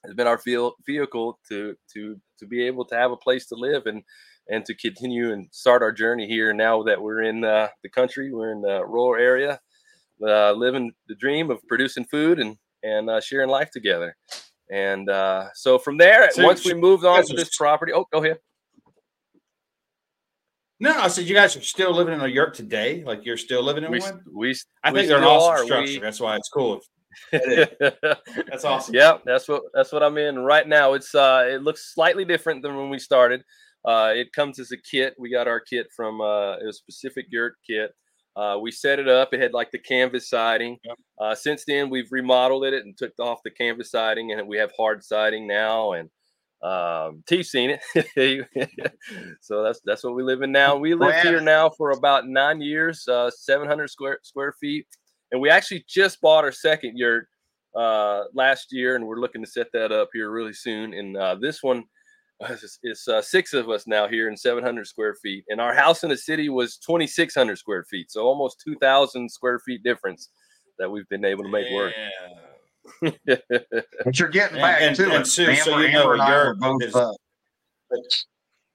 It's 0.06 0.14
been 0.14 0.26
our 0.26 0.42
vehicle 0.86 1.40
to 1.50 1.76
to 1.94 2.20
to 2.40 2.46
be 2.46 2.64
able 2.64 2.86
to 2.86 2.96
have 2.96 3.12
a 3.12 3.18
place 3.18 3.46
to 3.48 3.56
live 3.56 3.88
and 3.88 4.04
and 4.50 4.64
to 4.66 4.76
continue 4.76 5.34
and 5.34 5.48
start 5.52 5.82
our 5.82 5.92
journey 5.92 6.28
here. 6.28 6.54
Now 6.54 6.84
that 6.84 7.02
we're 7.02 7.24
in 7.24 7.44
uh, 7.44 7.68
the 7.84 7.90
country, 7.90 8.32
we're 8.34 8.52
in 8.52 8.62
the 8.62 8.86
rural 8.86 9.16
area, 9.22 9.60
uh, 10.26 10.52
living 10.54 10.94
the 11.08 11.16
dream 11.16 11.50
of 11.52 11.60
producing 11.68 12.06
food 12.06 12.40
and 12.40 12.58
and 12.84 13.10
uh, 13.10 13.20
sharing 13.22 13.50
life 13.50 13.72
together. 13.72 14.16
And 14.72 15.10
uh, 15.10 15.48
so 15.54 15.80
from 15.80 15.98
there, 15.98 16.30
So- 16.32 16.44
once 16.44 16.64
we 16.66 16.74
moved 16.74 17.06
on 17.06 17.26
to 17.26 17.36
this 17.36 17.56
property, 17.58 17.94
oh, 17.94 18.06
go 18.12 18.24
ahead. 18.24 18.40
No, 20.80 20.92
I 20.92 21.08
said 21.08 21.26
you 21.26 21.34
guys 21.34 21.56
are 21.58 21.62
still 21.62 21.92
living 21.92 22.14
in 22.14 22.22
a 22.22 22.28
yurt 22.28 22.54
today. 22.54 23.04
Like 23.04 23.26
you're 23.26 23.38
still 23.38 23.64
living 23.64 23.84
in 23.84 23.90
We 23.92 24.00
one. 24.00 24.22
we 24.32 24.56
I 24.84 24.92
we 24.92 25.00
think 25.00 25.10
they're 25.10 25.18
an 25.18 25.24
awesome 25.24 25.54
are. 25.54 25.66
structure. 25.66 25.92
We- 25.94 26.00
That's 26.00 26.20
why 26.20 26.36
it's 26.36 26.50
cool. 26.50 26.82
That's 27.32 28.64
awesome. 28.64 28.94
Yeah, 28.94 29.18
that's 29.26 29.48
what 29.48 29.64
that's 29.74 29.92
what 29.92 30.04
I'm 30.04 30.20
in 30.20 30.38
right 30.38 30.68
now. 30.68 30.94
It's 30.94 31.16
uh 31.16 31.48
it 31.50 31.64
looks 31.64 31.92
slightly 31.96 32.26
different 32.26 32.62
than 32.62 32.76
when 32.78 32.92
we 32.92 33.00
started. 33.00 33.44
Uh 33.86 34.12
it 34.16 34.34
comes 34.34 34.60
as 34.60 34.72
a 34.72 34.78
kit. 34.78 35.16
We 35.18 35.32
got 35.32 35.48
our 35.48 35.60
kit 35.60 35.88
from 35.96 36.22
uh 36.22 36.54
it 36.58 36.66
was 36.66 36.82
Pacific 36.82 37.26
Yurt 37.30 37.56
kit. 37.66 37.92
Uh 38.36 38.58
we 38.62 38.72
set 38.72 39.00
it 39.00 39.08
up. 39.08 39.34
It 39.34 39.42
had 39.42 39.54
like 39.54 39.72
the 39.72 39.80
canvas 39.80 40.30
siding. 40.30 40.78
Uh 41.20 41.36
since 41.36 41.64
then 41.66 41.90
we've 41.90 42.12
remodeled 42.12 42.66
it 42.66 42.74
and 42.86 42.98
took 42.98 43.14
off 43.20 43.40
the 43.44 43.52
canvas 43.52 43.92
siding 43.92 44.32
and 44.32 44.48
we 44.48 44.58
have 44.58 44.72
hard 44.78 45.04
siding 45.04 45.48
now 45.48 45.94
and 45.94 46.10
um 46.64 47.24
T's 47.28 47.52
seen 47.52 47.72
it. 47.72 48.90
so 49.42 49.64
that's 49.64 49.80
that's 49.86 50.04
what 50.04 50.16
we 50.16 50.24
live 50.24 50.42
in 50.42 50.52
now. 50.52 50.76
We 50.76 50.96
live 50.96 51.22
here 51.22 51.42
now 51.42 51.70
for 51.70 51.92
about 51.92 52.28
9 52.28 52.62
years, 52.62 53.08
uh 53.08 53.30
700 53.30 53.90
square 53.90 54.20
square 54.24 54.54
feet. 54.60 54.88
And 55.32 55.42
we 55.42 55.50
actually 55.50 55.84
just 55.88 56.22
bought 56.22 56.46
our 56.46 56.52
second 56.52 56.98
yurt 56.98 57.28
uh, 57.76 58.24
last 58.34 58.68
year, 58.72 58.96
and 58.96 59.06
we're 59.06 59.20
looking 59.20 59.44
to 59.44 59.50
set 59.50 59.68
that 59.74 59.92
up 59.92 60.10
here 60.14 60.32
really 60.32 60.54
soon. 60.54 60.94
And 60.94 61.16
uh, 61.18 61.36
this 61.40 61.62
one 61.62 61.84
is, 62.50 62.80
is 62.84 63.08
uh, 63.08 63.22
six 63.22 63.54
of 63.54 63.70
us 63.70 63.88
now 63.88 64.08
here 64.08 64.30
in 64.30 64.38
700 64.38 64.88
square 64.88 65.16
feet, 65.16 65.44
and 65.50 65.60
our 65.60 65.74
house 65.74 66.04
in 66.04 66.10
the 66.10 66.18
city 66.18 66.50
was 66.50 66.78
2,600 66.78 67.58
square 67.58 67.84
feet, 67.90 68.12
so 68.12 68.22
almost 68.26 68.62
2,000 68.64 69.30
square 69.30 69.60
feet 69.60 69.84
difference 69.84 70.30
that 70.80 70.90
we've 70.90 71.08
been 71.10 71.26
able 71.26 71.44
to 71.44 71.50
make 71.50 71.72
work. 71.74 71.94
But 73.26 74.18
you're 74.18 74.30
getting 74.30 74.58
back 74.60 74.82
and- 74.82 74.96
to 74.96 75.04
and 75.06 75.14
it. 75.16 75.28
Sue, 75.28 75.54
so 75.56 75.74
Amber, 75.74 75.86
you 75.88 75.92
know 75.94 76.00
Amber 76.04 76.14
and 76.14 76.22
I 76.22 76.38
were 76.46 76.56
both. 76.56 76.84
is- 76.84 76.96
Uh, 76.96 77.12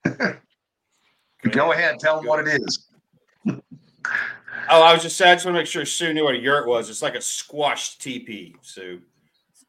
go 1.51 1.73
ahead, 1.73 1.99
tell 1.99 2.17
them 2.17 2.27
what 2.27 2.47
it 2.47 2.61
is. 2.61 2.89
Oh, 4.69 4.83
I 4.83 4.93
was 4.93 5.03
just 5.03 5.17
saying, 5.17 5.33
I 5.33 5.35
just 5.35 5.47
want 5.47 5.55
to 5.57 5.61
make 5.61 5.67
sure 5.67 5.85
Sue 5.87 6.13
knew 6.13 6.25
what 6.25 6.35
a 6.35 6.39
yurt 6.39 6.67
was. 6.69 6.91
It's 6.91 7.01
like 7.03 7.15
a 7.15 7.21
squashed 7.23 8.03
teepee, 8.03 8.55
Sue. 8.61 9.01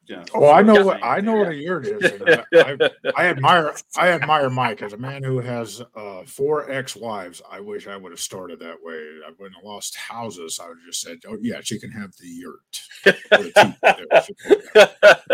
You 0.06 0.18
know, 0.18 0.24
Oh, 0.34 0.50
I 0.52 0.62
know 0.62 0.74
sort 0.76 0.86
what. 0.86 1.00
I 1.04 1.22
know 1.22 1.36
what 1.38 1.48
a 1.48 1.56
yurt 1.56 1.86
is. 1.88 2.12
I, 2.28 2.44
I, 2.54 2.90
I 3.16 3.26
admire 3.28 3.74
I 3.96 4.10
admire 4.10 4.50
Mike 4.50 4.82
as 4.82 4.92
a 4.92 4.98
man 4.98 5.24
who 5.24 5.40
has 5.40 5.82
uh, 5.96 6.24
four 6.26 6.70
ex-wives. 6.70 7.42
I 7.50 7.62
wish 7.62 7.88
I 7.88 7.96
would 7.96 8.12
have 8.12 8.20
started 8.20 8.60
that 8.60 8.76
way. 8.84 8.96
I 9.26 9.30
wouldn't 9.40 9.56
have 9.56 9.64
lost 9.64 9.96
houses. 9.96 10.60
I 10.62 10.68
would 10.68 10.78
have 10.80 10.86
just 10.88 11.00
said, 11.02 11.20
"Oh 11.26 11.38
yeah, 11.42 11.62
she 11.64 11.80
can 11.80 11.90
have 11.92 12.12
the 12.18 12.28
yurt." 12.28 12.82
The 13.06 13.14
teepee 13.56 13.78
there. 13.82 14.24
She 14.24 14.34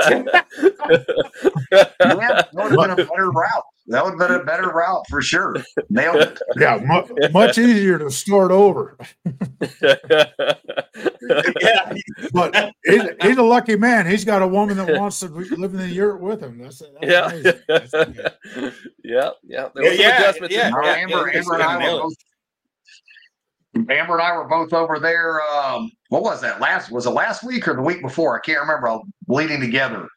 can- 0.10 0.30
Yeah, 1.72 1.86
that 2.00 2.50
would 2.54 2.72
have 2.72 2.80
been 2.80 2.92
a 2.92 2.96
better 3.10 3.32
route. 3.32 3.64
That 3.88 4.04
would 4.06 4.20
have 4.20 4.30
been 4.30 4.40
a 4.40 4.44
better 4.44 4.70
route 4.70 5.04
for 5.10 5.20
sure. 5.22 5.56
Nailed 5.90 6.18
it. 6.22 6.40
Yeah, 6.58 6.80
mu- 6.84 7.30
much 7.32 7.58
easier 7.58 7.98
to 7.98 8.12
start 8.12 8.52
over. 8.52 8.98
yeah, 11.62 11.94
But 12.34 12.74
he's, 12.86 13.04
he's 13.22 13.38
a 13.38 13.44
lucky 13.44 13.76
man. 13.76 14.08
He's 14.08 14.26
got 14.26 14.42
a 14.42 14.48
woman 14.48 14.78
that 14.78 15.00
wants 15.00 15.20
to 15.22 15.28
live 15.28 15.74
in 15.74 15.78
the 15.78 15.88
yurt 15.88 16.20
with 16.22 16.42
him. 16.42 16.58
That's, 16.60 16.80
that's 16.80 16.92
yeah. 17.02 17.26
amazing. 17.30 17.54
That's 17.68 17.94
amazing. 17.94 18.26
yeah, 19.04 19.30
yeah. 19.44 19.70
There 19.76 19.84
Yeah, 19.86 19.90
was 19.92 20.00
yeah, 20.00 20.18
adjustments. 20.22 20.56
yeah. 20.56 20.72
yeah, 20.84 20.92
Amber, 20.92 21.30
yeah, 21.32 21.40
Amber 21.40 21.54
and 21.56 21.64
I 21.64 21.78
were 21.94 22.00
both. 22.02 22.14
Amber 23.76 24.14
and 24.18 24.22
I 24.22 24.36
were 24.38 24.48
both 24.48 24.74
over 24.74 25.00
there. 25.00 25.42
Um, 25.44 25.92
what 26.10 26.24
was 26.24 26.42
that? 26.42 26.60
Last 26.60 26.92
was 26.92 27.06
it 27.06 27.12
last 27.12 27.44
week 27.44 27.68
or 27.68 27.76
the 27.76 27.82
week 27.82 28.02
before? 28.02 28.36
I 28.36 28.42
can't 28.42 28.60
remember. 28.60 28.88
I'm 28.90 29.02
bleeding 29.28 29.62
together. 29.62 30.08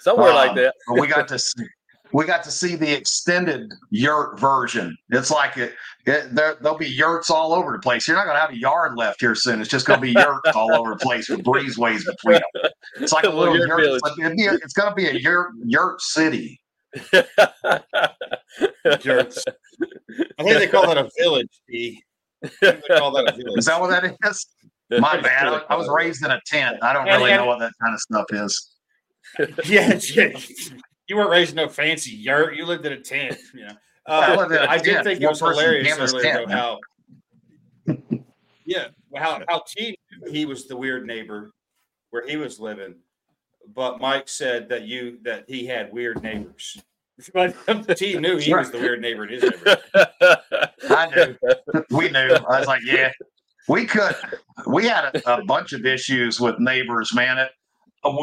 Somewhere 0.00 0.32
like 0.34 0.50
Um, 0.50 0.56
that. 0.56 0.74
but 0.88 1.00
we 1.00 1.06
got 1.06 1.28
to 1.28 1.38
see, 1.38 1.64
we 2.12 2.24
got 2.24 2.42
to 2.44 2.50
see 2.50 2.74
the 2.74 2.90
extended 2.96 3.70
yurt 3.90 4.38
version. 4.40 4.96
It's 5.10 5.30
like 5.30 5.56
it, 5.56 5.74
it 6.06 6.34
there, 6.34 6.56
there'll 6.60 6.78
be 6.78 6.88
yurts 6.88 7.30
all 7.30 7.52
over 7.52 7.72
the 7.72 7.78
place. 7.78 8.06
You're 8.08 8.16
not 8.16 8.24
going 8.24 8.36
to 8.36 8.40
have 8.40 8.50
a 8.50 8.56
yard 8.58 8.96
left 8.96 9.20
here 9.20 9.34
soon. 9.34 9.60
It's 9.60 9.68
just 9.70 9.86
going 9.86 10.00
to 10.00 10.06
be 10.06 10.12
yurts 10.12 10.50
all 10.54 10.72
over 10.74 10.90
the 10.90 10.96
place 10.96 11.28
with 11.28 11.42
breezeways 11.44 12.04
between 12.06 12.40
them. 12.54 12.70
It's 13.00 13.12
like 13.12 13.24
a 13.24 13.28
Little 13.38 13.52
little 13.52 13.58
yurt 13.58 13.68
yurt. 13.68 13.80
village. 13.80 14.00
It's, 14.04 14.18
like- 14.18 14.26
it'd 14.26 14.36
be 14.36 14.46
a- 14.46 14.54
it's 14.54 14.72
going 14.72 14.88
to 14.88 14.94
be 14.94 15.06
a 15.08 15.12
yurt 15.14 15.50
yurt 15.64 16.00
city. 16.00 16.60
Jerks. 19.00 19.44
I 20.38 20.42
think 20.42 20.58
they 20.58 20.66
call 20.68 20.86
that 20.88 20.98
a 20.98 21.10
village. 21.18 21.48
P. 21.68 22.02
I 22.42 22.48
think 22.48 22.84
they 22.88 22.96
call 22.98 23.10
that 23.12 23.28
a 23.34 23.36
village. 23.36 23.58
Is 23.58 23.66
that 23.66 23.80
what 23.80 23.90
that 23.90 24.04
is? 24.04 24.46
My 25.00 25.20
bad. 25.20 25.48
I, 25.48 25.62
I 25.68 25.76
was 25.76 25.88
raised 25.88 26.24
in 26.24 26.30
a 26.30 26.40
tent. 26.46 26.78
I 26.82 26.92
don't 26.92 27.04
really 27.06 27.30
know 27.30 27.44
what 27.46 27.58
that 27.60 27.72
kind 27.82 27.94
of 27.94 28.00
stuff 28.00 28.24
is. 28.30 28.70
yeah, 29.66 29.98
yeah. 30.14 30.38
You 31.08 31.16
weren't 31.16 31.30
raised 31.30 31.50
in 31.50 31.56
no 31.56 31.68
fancy 31.68 32.10
yurt. 32.10 32.54
You 32.54 32.66
lived 32.66 32.84
in 32.86 32.92
a 32.92 33.00
tent. 33.00 33.36
You 33.54 33.66
know. 33.66 33.72
I 34.06 34.32
Uh, 34.34 34.36
lived 34.40 34.52
in 34.52 34.58
a 34.62 34.66
I 34.70 34.78
did 34.78 34.92
tent, 34.94 35.04
think 35.04 35.20
it 35.20 35.28
was 35.28 35.40
hilarious 35.40 35.88
canvas 35.88 36.14
earlier 36.14 36.22
tent, 36.24 36.48
though, 36.48 36.54
man. 36.54 36.58
how 36.58 36.80
yeah, 38.64 38.88
how 39.16 39.42
how 39.48 39.62
T 39.66 39.98
he 40.30 40.44
was 40.46 40.66
the 40.68 40.76
weird 40.76 41.06
neighbor 41.06 41.52
where 42.10 42.26
he 42.26 42.36
was 42.36 42.58
living, 42.60 42.94
but 43.74 44.00
Mike 44.00 44.28
said 44.28 44.68
that 44.68 44.82
you 44.82 45.18
that 45.22 45.44
he 45.48 45.66
had 45.66 45.92
weird 45.92 46.22
neighbors. 46.22 46.78
But 47.34 47.56
T 47.98 48.16
knew 48.16 48.36
he 48.36 48.54
was 48.54 48.70
the 48.70 48.78
weird 48.78 49.00
neighbor 49.00 49.24
in 49.26 49.32
his 49.32 49.42
neighborhood. 49.42 49.80
I 50.88 51.10
knew. 51.74 51.82
We 51.90 52.08
knew. 52.10 52.28
I 52.48 52.60
was 52.60 52.68
like, 52.68 52.82
yeah, 52.84 53.10
we 53.66 53.86
could. 53.86 54.14
We 54.68 54.86
had 54.86 55.16
a, 55.16 55.38
a 55.38 55.44
bunch 55.44 55.72
of 55.72 55.84
issues 55.84 56.38
with 56.40 56.60
neighbors, 56.60 57.12
man. 57.12 57.38
It, 57.38 57.50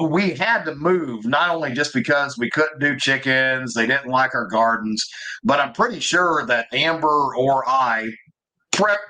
we 0.09 0.31
had 0.31 0.63
to 0.63 0.75
move 0.75 1.25
not 1.25 1.53
only 1.53 1.73
just 1.73 1.93
because 1.93 2.37
we 2.37 2.49
couldn't 2.49 2.79
do 2.79 2.97
chickens, 2.97 3.73
they 3.73 3.87
didn't 3.87 4.07
like 4.07 4.33
our 4.33 4.47
gardens, 4.47 5.05
but 5.43 5.59
I'm 5.59 5.73
pretty 5.73 5.99
sure 5.99 6.45
that 6.45 6.67
Amber 6.73 7.35
or 7.35 7.67
I, 7.67 8.09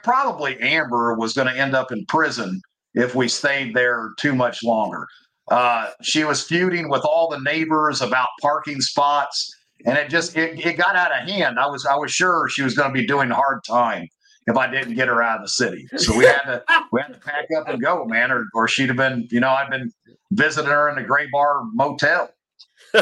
probably 0.04 0.60
Amber, 0.60 1.16
was 1.16 1.34
going 1.34 1.48
to 1.48 1.60
end 1.60 1.76
up 1.76 1.92
in 1.92 2.06
prison 2.06 2.62
if 2.94 3.16
we 3.16 3.28
stayed 3.28 3.76
there 3.76 4.12
too 4.20 4.34
much 4.34 4.64
longer. 4.64 5.06
Uh, 5.50 5.92
she 6.02 6.24
was 6.24 6.44
feuding 6.44 6.90
with 6.90 7.04
all 7.06 7.30
the 7.30 7.40
neighbors 7.40 8.02
about 8.02 8.30
parking 8.42 8.82
spots, 8.82 9.54
and 9.86 9.98
it 9.98 10.10
just 10.10 10.36
it, 10.36 10.66
it 10.66 10.78
got 10.78 10.96
out 10.96 11.12
of 11.12 11.30
hand. 11.30 11.60
I 11.60 11.68
was 11.68 11.86
I 11.86 11.96
was 11.96 12.12
sure 12.12 12.50
she 12.50 12.64
was 12.64 12.76
going 12.76 12.90
to 12.90 12.94
be 12.94 13.06
doing 13.06 13.30
hard 13.30 13.64
time 13.64 14.08
if 14.48 14.58
I 14.58 14.70
didn't 14.70 14.96
get 14.96 15.08
her 15.08 15.22
out 15.22 15.38
of 15.38 15.44
the 15.44 15.50
city. 15.50 15.88
So 15.98 16.16
we 16.18 16.26
had 16.26 16.42
to 16.44 16.64
we 16.92 17.02
had 17.02 17.14
to 17.14 17.20
pack 17.20 17.48
up 17.58 17.68
and 17.68 17.82
go, 17.82 18.06
man, 18.06 18.32
or 18.32 18.46
or 18.54 18.68
she'd 18.68 18.90
have 18.90 18.98
been 18.98 19.28
you 19.32 19.40
know 19.40 19.50
I'd 19.50 19.70
been 19.70 19.92
visiting 20.32 20.70
her 20.70 20.90
in 20.90 20.96
the 20.96 21.04
Gray 21.04 21.28
Bar 21.32 21.64
Motel. 21.74 22.30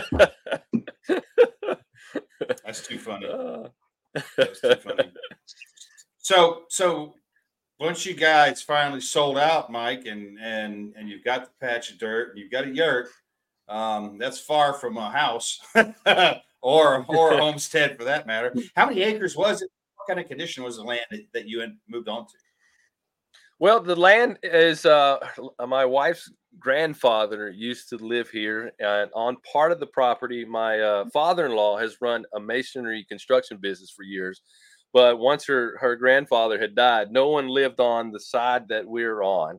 That's 2.66 2.86
too 2.88 2.98
funny. 2.98 3.28
Uh, 3.28 3.70
That's 4.38 4.62
too 4.62 4.76
funny. 4.76 5.12
So 6.18 6.64
so 6.70 7.16
once 7.80 8.06
you 8.06 8.14
guys 8.14 8.62
finally 8.62 9.02
sold 9.02 9.38
out, 9.38 9.72
Mike, 9.72 10.06
and 10.06 10.38
and 10.40 10.94
and 10.98 11.10
you've 11.10 11.24
got 11.24 11.46
the 11.46 11.52
patch 11.66 11.92
of 11.92 12.00
dirt, 12.00 12.30
and 12.30 12.40
you've 12.40 12.52
got 12.52 12.66
a 12.66 12.70
yurt, 12.70 13.10
um, 13.68 14.18
that's 14.18 14.40
far 14.40 14.74
from 14.74 14.98
a 14.98 15.10
house 15.10 15.60
or 16.62 17.06
or 17.08 17.34
a 17.34 17.38
homestead 17.38 17.98
for 17.98 18.06
that 18.06 18.26
matter. 18.26 18.54
How 18.76 18.86
many 18.88 19.02
acres 19.02 19.36
was 19.36 19.62
it? 19.62 19.70
What 20.06 20.16
kind 20.16 20.24
of 20.24 20.30
condition 20.30 20.66
was 20.66 20.76
the 20.76 20.84
land 20.84 21.06
that, 21.12 21.22
that 21.34 21.48
you 21.48 21.62
had 21.62 21.78
moved 21.88 22.10
on 22.10 22.26
to? 22.26 22.34
Well, 23.60 23.80
the 23.80 23.96
land 23.96 24.38
is 24.44 24.86
uh, 24.86 25.20
my 25.66 25.86
wife's 25.86 26.30
grandfather 26.60 27.50
used 27.50 27.88
to 27.90 27.98
live 27.98 28.30
here, 28.30 28.74
and 28.80 29.10
on 29.16 29.38
part 29.50 29.72
of 29.72 29.80
the 29.80 29.88
property, 29.88 30.44
my 30.44 30.82
uh, 30.82 31.06
father-in-law 31.14 31.78
has 31.78 32.02
run 32.02 32.26
a 32.36 32.40
masonry 32.40 33.06
construction 33.08 33.58
business 33.62 33.92
for 33.96 34.04
years. 34.04 34.42
But 34.92 35.20
once 35.20 35.46
her 35.46 35.78
her 35.80 35.96
grandfather 35.96 36.60
had 36.60 36.76
died, 36.76 37.10
no 37.10 37.30
one 37.30 37.48
lived 37.48 37.80
on 37.80 38.12
the 38.12 38.20
side 38.20 38.68
that 38.68 38.86
we're 38.86 39.24
on, 39.24 39.58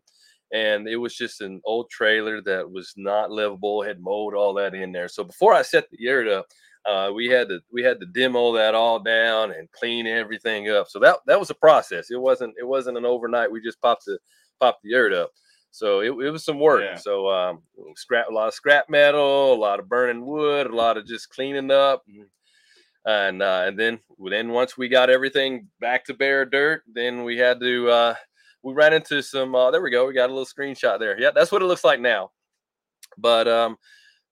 and 0.52 0.86
it 0.86 0.96
was 0.96 1.16
just 1.16 1.40
an 1.40 1.62
old 1.64 1.88
trailer 1.88 2.42
that 2.42 2.70
was 2.70 2.92
not 2.98 3.30
livable. 3.30 3.82
Had 3.82 3.98
mowed 3.98 4.34
all 4.34 4.52
that 4.54 4.74
in 4.74 4.92
there. 4.92 5.08
So 5.08 5.24
before 5.24 5.54
I 5.54 5.62
set 5.62 5.88
the 5.90 5.96
yurt 5.98 6.28
up, 6.28 6.46
uh, 6.86 7.10
we 7.14 7.26
had 7.26 7.48
to 7.48 7.60
we 7.72 7.82
had 7.82 8.00
to 8.00 8.06
demo 8.06 8.52
that 8.54 8.74
all 8.74 8.98
down 8.98 9.52
and 9.52 9.70
clean 9.72 10.06
everything 10.06 10.70
up. 10.70 10.88
So 10.88 10.98
that 11.00 11.16
that 11.26 11.40
was 11.40 11.50
a 11.50 11.54
process. 11.54 12.10
It 12.10 12.20
wasn't 12.20 12.54
it 12.58 12.66
wasn't 12.66 12.98
an 12.98 13.06
overnight. 13.06 13.50
We 13.50 13.62
just 13.62 13.80
popped 13.80 14.04
the 14.06 14.18
popped 14.60 14.82
the 14.82 14.90
yurt 14.90 15.12
up. 15.12 15.30
So 15.70 16.00
it, 16.00 16.10
it 16.24 16.30
was 16.30 16.44
some 16.44 16.60
work. 16.60 16.82
Yeah. 16.84 16.96
So 16.96 17.28
um, 17.28 17.62
scrap 17.96 18.28
a 18.28 18.32
lot 18.32 18.48
of 18.48 18.54
scrap 18.54 18.88
metal, 18.88 19.52
a 19.52 19.56
lot 19.56 19.80
of 19.80 19.88
burning 19.88 20.24
wood, 20.24 20.68
a 20.68 20.74
lot 20.74 20.96
of 20.96 21.06
just 21.06 21.30
cleaning 21.30 21.70
up, 21.70 22.04
and 22.06 22.26
and, 23.06 23.42
uh, 23.42 23.64
and 23.66 23.78
then 23.78 23.98
then 24.30 24.50
once 24.50 24.78
we 24.78 24.88
got 24.88 25.10
everything 25.10 25.68
back 25.80 26.04
to 26.06 26.14
bare 26.14 26.44
dirt, 26.44 26.82
then 26.86 27.24
we 27.24 27.36
had 27.36 27.60
to 27.60 27.88
uh, 27.88 28.14
we 28.62 28.72
ran 28.72 28.92
into 28.92 29.22
some. 29.22 29.54
Uh, 29.54 29.70
there 29.70 29.82
we 29.82 29.90
go. 29.90 30.06
We 30.06 30.14
got 30.14 30.30
a 30.30 30.32
little 30.32 30.46
screenshot 30.46 30.98
there. 30.98 31.20
Yeah, 31.20 31.30
that's 31.34 31.52
what 31.52 31.60
it 31.60 31.66
looks 31.66 31.84
like 31.84 32.00
now. 32.00 32.30
But 33.18 33.46
um, 33.46 33.76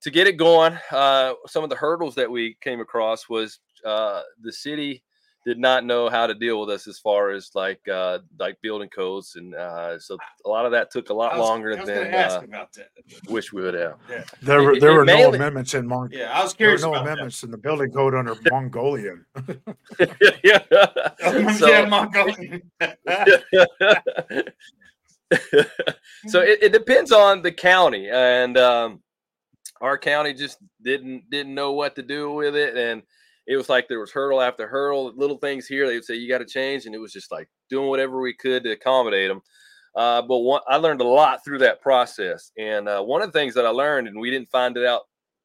to 0.03 0.11
get 0.11 0.27
it 0.27 0.37
going, 0.37 0.77
uh, 0.91 1.35
some 1.47 1.65
of 1.65 1.71
the 1.71 1.77
hurdles 1.77 2.15
that 2.17 2.31
we 2.31 2.57
came 2.61 2.81
across 2.81 3.29
was 3.29 3.59
uh, 3.85 4.23
the 4.43 4.53
city 4.53 5.03
did 5.45 5.59
not 5.59 5.85
know 5.85 6.09
how 6.09 6.25
to 6.25 6.35
deal 6.35 6.61
with 6.61 6.71
us 6.71 6.87
as 6.87 7.01
far 7.01 7.31
as 7.31 7.51
like 7.57 7.81
uh, 7.89 8.21
like 8.39 8.57
building 8.63 8.89
codes, 8.89 9.35
and 9.35 9.57
uh, 9.57 9.99
so 9.99 10.17
a 10.45 10.49
lot 10.49 10.65
of 10.65 10.71
that 10.71 10.89
took 10.93 11.11
a 11.11 11.13
lot 11.15 11.37
was- 11.37 11.49
longer 11.49 11.73
I 11.73 11.81
was 11.81 11.89
gonna 11.89 12.01
than 12.05 12.15
ask 12.15 12.37
uh, 12.37 12.45
about 12.45 12.73
that. 12.75 12.89
wish 13.29 13.53
we 13.53 13.61
would 13.63 13.75
have. 13.75 13.97
There 14.41 14.63
were 14.63 14.79
there 14.79 14.93
it 14.93 14.95
were 14.99 15.05
no 15.05 15.35
amendments 15.35 15.75
in 15.75 15.87
Mon- 15.89 16.11
Yeah, 16.13 16.31
I 16.33 16.45
was 16.45 16.55
there 16.55 16.69
were 16.69 16.77
curious 16.77 16.83
no 16.83 16.91
about 16.91 16.99
that. 17.07 17.13
amendments 17.15 17.43
in 17.43 17.51
the 17.51 17.59
building 17.59 17.91
code 17.91 18.15
under 18.15 18.37
Mongolian. 18.53 19.25
yeah. 20.45 20.61
yeah, 20.71 21.53
So- 21.57 21.87
Mongolian. 21.87 22.63
so 26.27 26.41
it, 26.41 26.63
it 26.63 26.73
depends 26.73 27.11
on 27.11 27.43
the 27.43 27.51
county 27.53 28.09
and 28.11 28.57
um, 28.59 29.01
our 29.83 29.99
county 29.99 30.33
just 30.33 30.59
didn't 30.83 31.29
didn't 31.29 31.55
know 31.55 31.73
what 31.73 31.95
to 31.97 32.03
do 32.03 32.33
with 32.33 32.57
it. 32.57 32.77
And 32.77 33.03
it 33.47 33.57
was 33.57 33.69
like 33.69 33.89
there 33.89 34.01
was 34.01 34.13
hurdle 34.13 34.41
after 34.41 34.67
hurdle 34.67 35.13
little 35.17 35.37
things 35.37 35.67
here 35.67 35.87
they'd 35.87 36.05
say 36.05 36.15
you 36.15 36.29
got 36.29 36.39
to 36.39 36.47
change 36.47 36.87
and 36.87 36.95
it 36.95 36.99
was 36.99 37.13
just 37.13 37.33
like 37.33 37.49
doing 37.69 37.89
whatever 37.89 38.21
we 38.21 38.35
could 38.35 38.63
to 38.65 38.71
accommodate 38.71 39.29
them 39.29 39.43
uh, 39.95 40.23
but 40.23 40.39
one, 40.39 40.61
i 40.69 40.77
learned 40.77 41.01
a 41.01 41.07
lot 41.07 41.45
through 41.45 41.59
that 41.59 41.81
process. 41.81 42.51
And 42.59 42.89
uh, 42.89 43.03
one 43.03 43.23
of 43.23 43.33
the 43.33 43.39
things 43.39 43.55
that 43.55 43.67
i 43.67 43.71
learned 43.71 44.09
and 44.09 44.19
we 44.19 44.31
didn't 44.31 44.51
find 44.51 44.77
it 44.77 44.87
out 44.87 45.03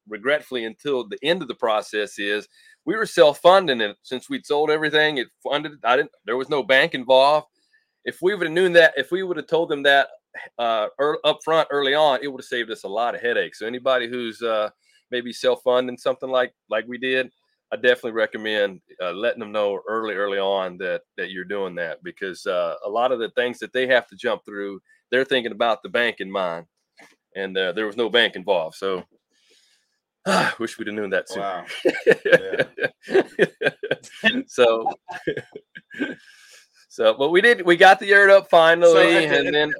regretfully 0.08 0.64
until 0.64 1.06
the 1.06 1.18
end 1.22 1.42
of 1.42 1.48
the 1.48 1.54
process 1.54 2.18
is 2.18 2.48
we 2.84 2.96
were 2.96 3.06
self-funding 3.06 3.80
it. 3.80 3.96
Since 4.02 4.30
we'd 4.30 4.46
sold 4.46 4.70
everything 4.70 5.18
it 5.18 5.28
funded 5.42 5.72
i 5.84 5.96
didn't 5.96 6.12
there 6.24 6.36
was 6.36 6.48
no 6.48 6.62
bank 6.62 6.94
involved. 6.94 7.46
If 8.04 8.22
we 8.22 8.34
would 8.34 8.46
have 8.46 8.52
known 8.52 8.72
that 8.72 8.94
if 8.96 9.10
we 9.10 9.22
would 9.22 9.36
have 9.36 9.48
told 9.48 9.68
them 9.68 9.82
that 9.82 10.08
uh, 10.58 10.88
er, 11.00 11.18
up 11.24 11.38
front 11.44 11.68
early 11.70 11.94
on, 11.94 12.20
it 12.22 12.28
would 12.28 12.40
have 12.40 12.46
saved 12.46 12.70
us 12.70 12.84
a 12.84 12.88
lot 12.88 13.14
of 13.14 13.20
headaches. 13.20 13.58
So 13.58 13.66
anybody 13.66 14.08
who's 14.08 14.42
uh, 14.42 14.70
maybe 15.10 15.32
self 15.32 15.62
funding 15.62 15.96
something 15.96 16.28
like 16.28 16.52
like 16.68 16.86
we 16.86 16.98
did, 16.98 17.30
I 17.72 17.76
definitely 17.76 18.12
recommend 18.12 18.80
uh, 19.02 19.12
letting 19.12 19.40
them 19.40 19.52
know 19.52 19.80
early, 19.88 20.14
early 20.14 20.38
on 20.38 20.78
that 20.78 21.02
that 21.16 21.30
you're 21.30 21.44
doing 21.44 21.74
that 21.76 22.02
because 22.02 22.46
uh, 22.46 22.74
a 22.84 22.88
lot 22.88 23.12
of 23.12 23.18
the 23.18 23.30
things 23.30 23.58
that 23.58 23.72
they 23.72 23.86
have 23.86 24.06
to 24.08 24.16
jump 24.16 24.44
through, 24.44 24.80
they're 25.10 25.24
thinking 25.24 25.52
about 25.52 25.82
the 25.82 25.88
bank 25.88 26.16
in 26.20 26.30
mind, 26.30 26.66
and 27.36 27.56
uh, 27.56 27.72
there 27.72 27.86
was 27.86 27.96
no 27.96 28.08
bank 28.08 28.36
involved. 28.36 28.76
So, 28.76 29.04
I 30.26 30.52
wish 30.58 30.78
we'd 30.78 30.88
have 30.88 30.96
known 30.96 31.10
that 31.10 31.28
sooner. 31.28 31.64
Wow. 33.10 34.44
so, 34.46 34.90
so, 36.88 37.14
but 37.14 37.30
we 37.30 37.40
did. 37.40 37.64
We 37.66 37.76
got 37.76 37.98
the 37.98 38.06
yurt 38.06 38.30
up 38.30 38.48
finally, 38.50 39.26
at 39.26 39.30
the- 39.30 39.38
and 39.38 39.54
then 39.54 39.72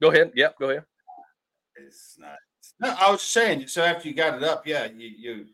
go 0.00 0.10
ahead. 0.10 0.32
Yep, 0.34 0.58
go 0.58 0.70
ahead. 0.70 0.84
It's 1.76 2.16
not. 2.18 2.36
No, 2.80 2.94
I 2.98 3.10
was 3.10 3.20
just 3.20 3.32
saying. 3.32 3.66
So 3.68 3.82
after 3.82 4.08
you 4.08 4.14
got 4.14 4.36
it 4.36 4.42
up, 4.42 4.66
yeah, 4.66 4.88
you, 4.96 5.08
you 5.18 5.46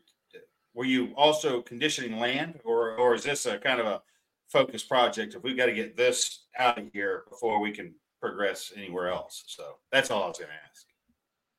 were 0.73 0.85
you 0.85 1.13
also 1.15 1.61
conditioning 1.61 2.19
land, 2.19 2.59
or 2.63 2.95
or 2.97 3.15
is 3.15 3.23
this 3.23 3.45
a 3.45 3.57
kind 3.57 3.79
of 3.79 3.87
a 3.87 4.01
focus 4.49 4.83
project? 4.83 5.35
If 5.35 5.43
we've 5.43 5.57
got 5.57 5.65
to 5.67 5.73
get 5.73 5.97
this 5.97 6.45
out 6.57 6.77
of 6.77 6.85
here 6.93 7.23
before 7.29 7.59
we 7.59 7.71
can 7.71 7.93
progress 8.21 8.71
anywhere 8.75 9.09
else, 9.09 9.43
so 9.47 9.77
that's 9.91 10.11
all 10.11 10.23
I 10.23 10.27
was 10.27 10.37
going 10.37 10.51
to 10.51 10.55
ask. 10.69 10.85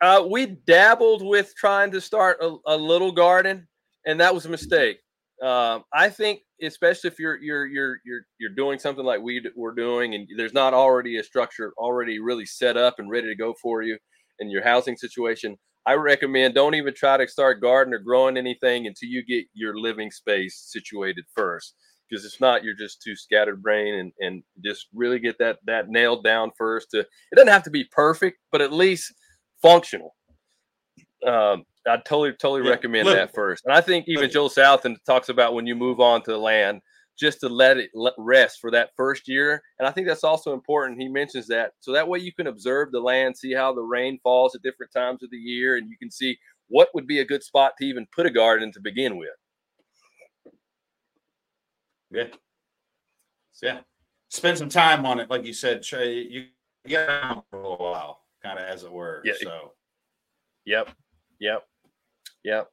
Uh, 0.01 0.27
we 0.29 0.47
dabbled 0.47 1.23
with 1.23 1.55
trying 1.57 1.91
to 1.91 2.01
start 2.01 2.39
a, 2.41 2.57
a 2.67 2.77
little 2.77 3.11
garden, 3.11 3.67
and 4.07 4.21
that 4.21 4.33
was 4.33 4.47
a 4.47 4.49
mistake. 4.49 5.01
Um, 5.43 5.85
I 5.93 6.09
think, 6.09 6.41
especially 6.63 7.09
if 7.09 7.19
you're 7.19 7.37
you're 7.37 7.67
you're 7.67 7.99
you're 8.05 8.21
you're 8.39 8.55
doing 8.55 8.79
something 8.79 9.05
like 9.05 9.21
we 9.21 9.41
d- 9.41 9.51
we're 9.57 9.75
doing, 9.75 10.15
and 10.15 10.29
there's 10.37 10.53
not 10.53 10.75
already 10.75 11.19
a 11.19 11.23
structure 11.25 11.73
already 11.79 12.19
really 12.19 12.47
set 12.47 12.77
up 12.77 12.97
and 12.99 13.11
ready 13.11 13.29
to 13.29 13.35
go 13.35 13.55
for 13.61 13.83
you 13.83 13.99
in 14.39 14.51
your 14.51 14.63
housing 14.63 14.97
situation. 14.97 15.57
I 15.87 15.95
recommend 15.95 16.55
don't 16.55 16.75
even 16.75 16.95
try 16.95 17.17
to 17.17 17.29
start 17.29 17.61
gardening 17.61 17.95
or 17.95 18.03
growing 18.03 18.37
anything 18.37 18.87
until 18.87 19.09
you 19.09 19.25
get 19.25 19.47
your 19.55 19.79
living 19.79 20.11
space 20.11 20.69
situated 20.71 21.25
first. 21.35 21.75
Because 22.09 22.25
if 22.25 22.41
not, 22.41 22.65
you're 22.65 22.75
just 22.75 23.03
too 23.03 23.17
scattered 23.17 23.63
brain, 23.63 23.95
and 23.95 24.13
and 24.21 24.43
just 24.65 24.87
really 24.95 25.19
get 25.19 25.39
that 25.39 25.59
that 25.67 25.89
nailed 25.89 26.25
down 26.25 26.51
first. 26.57 26.91
To 26.91 27.01
it 27.01 27.37
doesn't 27.37 27.49
have 27.49 27.65
to 27.65 27.71
be 27.71 27.85
perfect, 27.93 28.39
but 28.51 28.63
at 28.63 28.73
least 28.73 29.13
functional. 29.63 30.15
Um, 31.27 31.65
I 31.89 31.97
totally, 31.97 32.33
totally 32.33 32.65
Yeah, 32.65 32.71
recommend 32.71 33.07
look- 33.07 33.17
that 33.17 33.35
first. 33.35 33.65
And 33.65 33.75
I 33.75 33.81
think 33.81 34.07
even 34.09 34.25
look- 34.25 34.33
Joel 34.33 34.49
Salatin 34.51 34.97
talks 35.05 35.29
about 35.29 35.55
when 35.55 35.67
you 35.67 35.75
move 35.75 36.01
on 36.01 36.23
to 36.23 36.31
the 36.33 36.39
land, 36.39 36.83
just 37.19 37.41
to 37.41 37.49
let 37.49 37.79
it 37.79 37.91
let 37.95 38.15
rest 38.17 38.61
for 38.61 38.71
that 38.71 38.91
first 38.97 39.27
year. 39.27 39.63
And 39.79 39.89
I 39.89 39.91
think 39.91 40.07
that's 40.07 40.25
also 40.25 40.53
important. 40.55 41.01
He 41.01 41.09
mentions 41.09 41.47
that 41.49 41.73
so 41.81 41.93
that 41.93 42.07
way 42.07 42.21
you 42.21 42.33
can 42.33 42.47
observe 42.47 42.93
the 42.93 43.01
land, 43.01 43.37
see 43.37 43.53
how 43.53 43.73
the 43.73 43.83
rain 43.83 44.21
falls 44.23 44.55
at 44.55 44.63
different 44.63 44.93
times 44.93 45.23
of 45.23 45.31
the 45.31 45.37
year, 45.37 45.77
and 45.77 45.89
you 45.91 45.97
can 45.99 46.11
see 46.11 46.39
what 46.69 46.89
would 46.95 47.07
be 47.07 47.19
a 47.21 47.25
good 47.25 47.43
spot 47.43 47.73
to 47.79 47.85
even 47.87 48.07
put 48.15 48.27
a 48.27 48.31
garden 48.31 48.71
to 48.73 48.81
begin 48.81 49.17
with. 49.17 49.31
Yeah. 52.11 52.29
Yeah. 53.63 53.81
Spend 54.29 54.59
some 54.59 54.69
time 54.69 55.05
on 55.05 55.19
it, 55.21 55.31
like 55.31 55.45
you 55.45 55.53
said. 55.53 55.85
You 55.91 56.47
get 56.87 57.09
around 57.09 57.43
for 57.51 57.59
a 57.59 57.63
little 57.63 57.85
while, 57.85 58.25
kind 58.43 58.59
of 58.59 58.65
as 58.67 58.85
it 58.85 58.93
were. 58.93 59.23
Yeah. 59.25 59.35
So 59.41 59.73
Yep. 60.67 60.91
Yep. 61.41 61.67
Yep. 62.45 62.71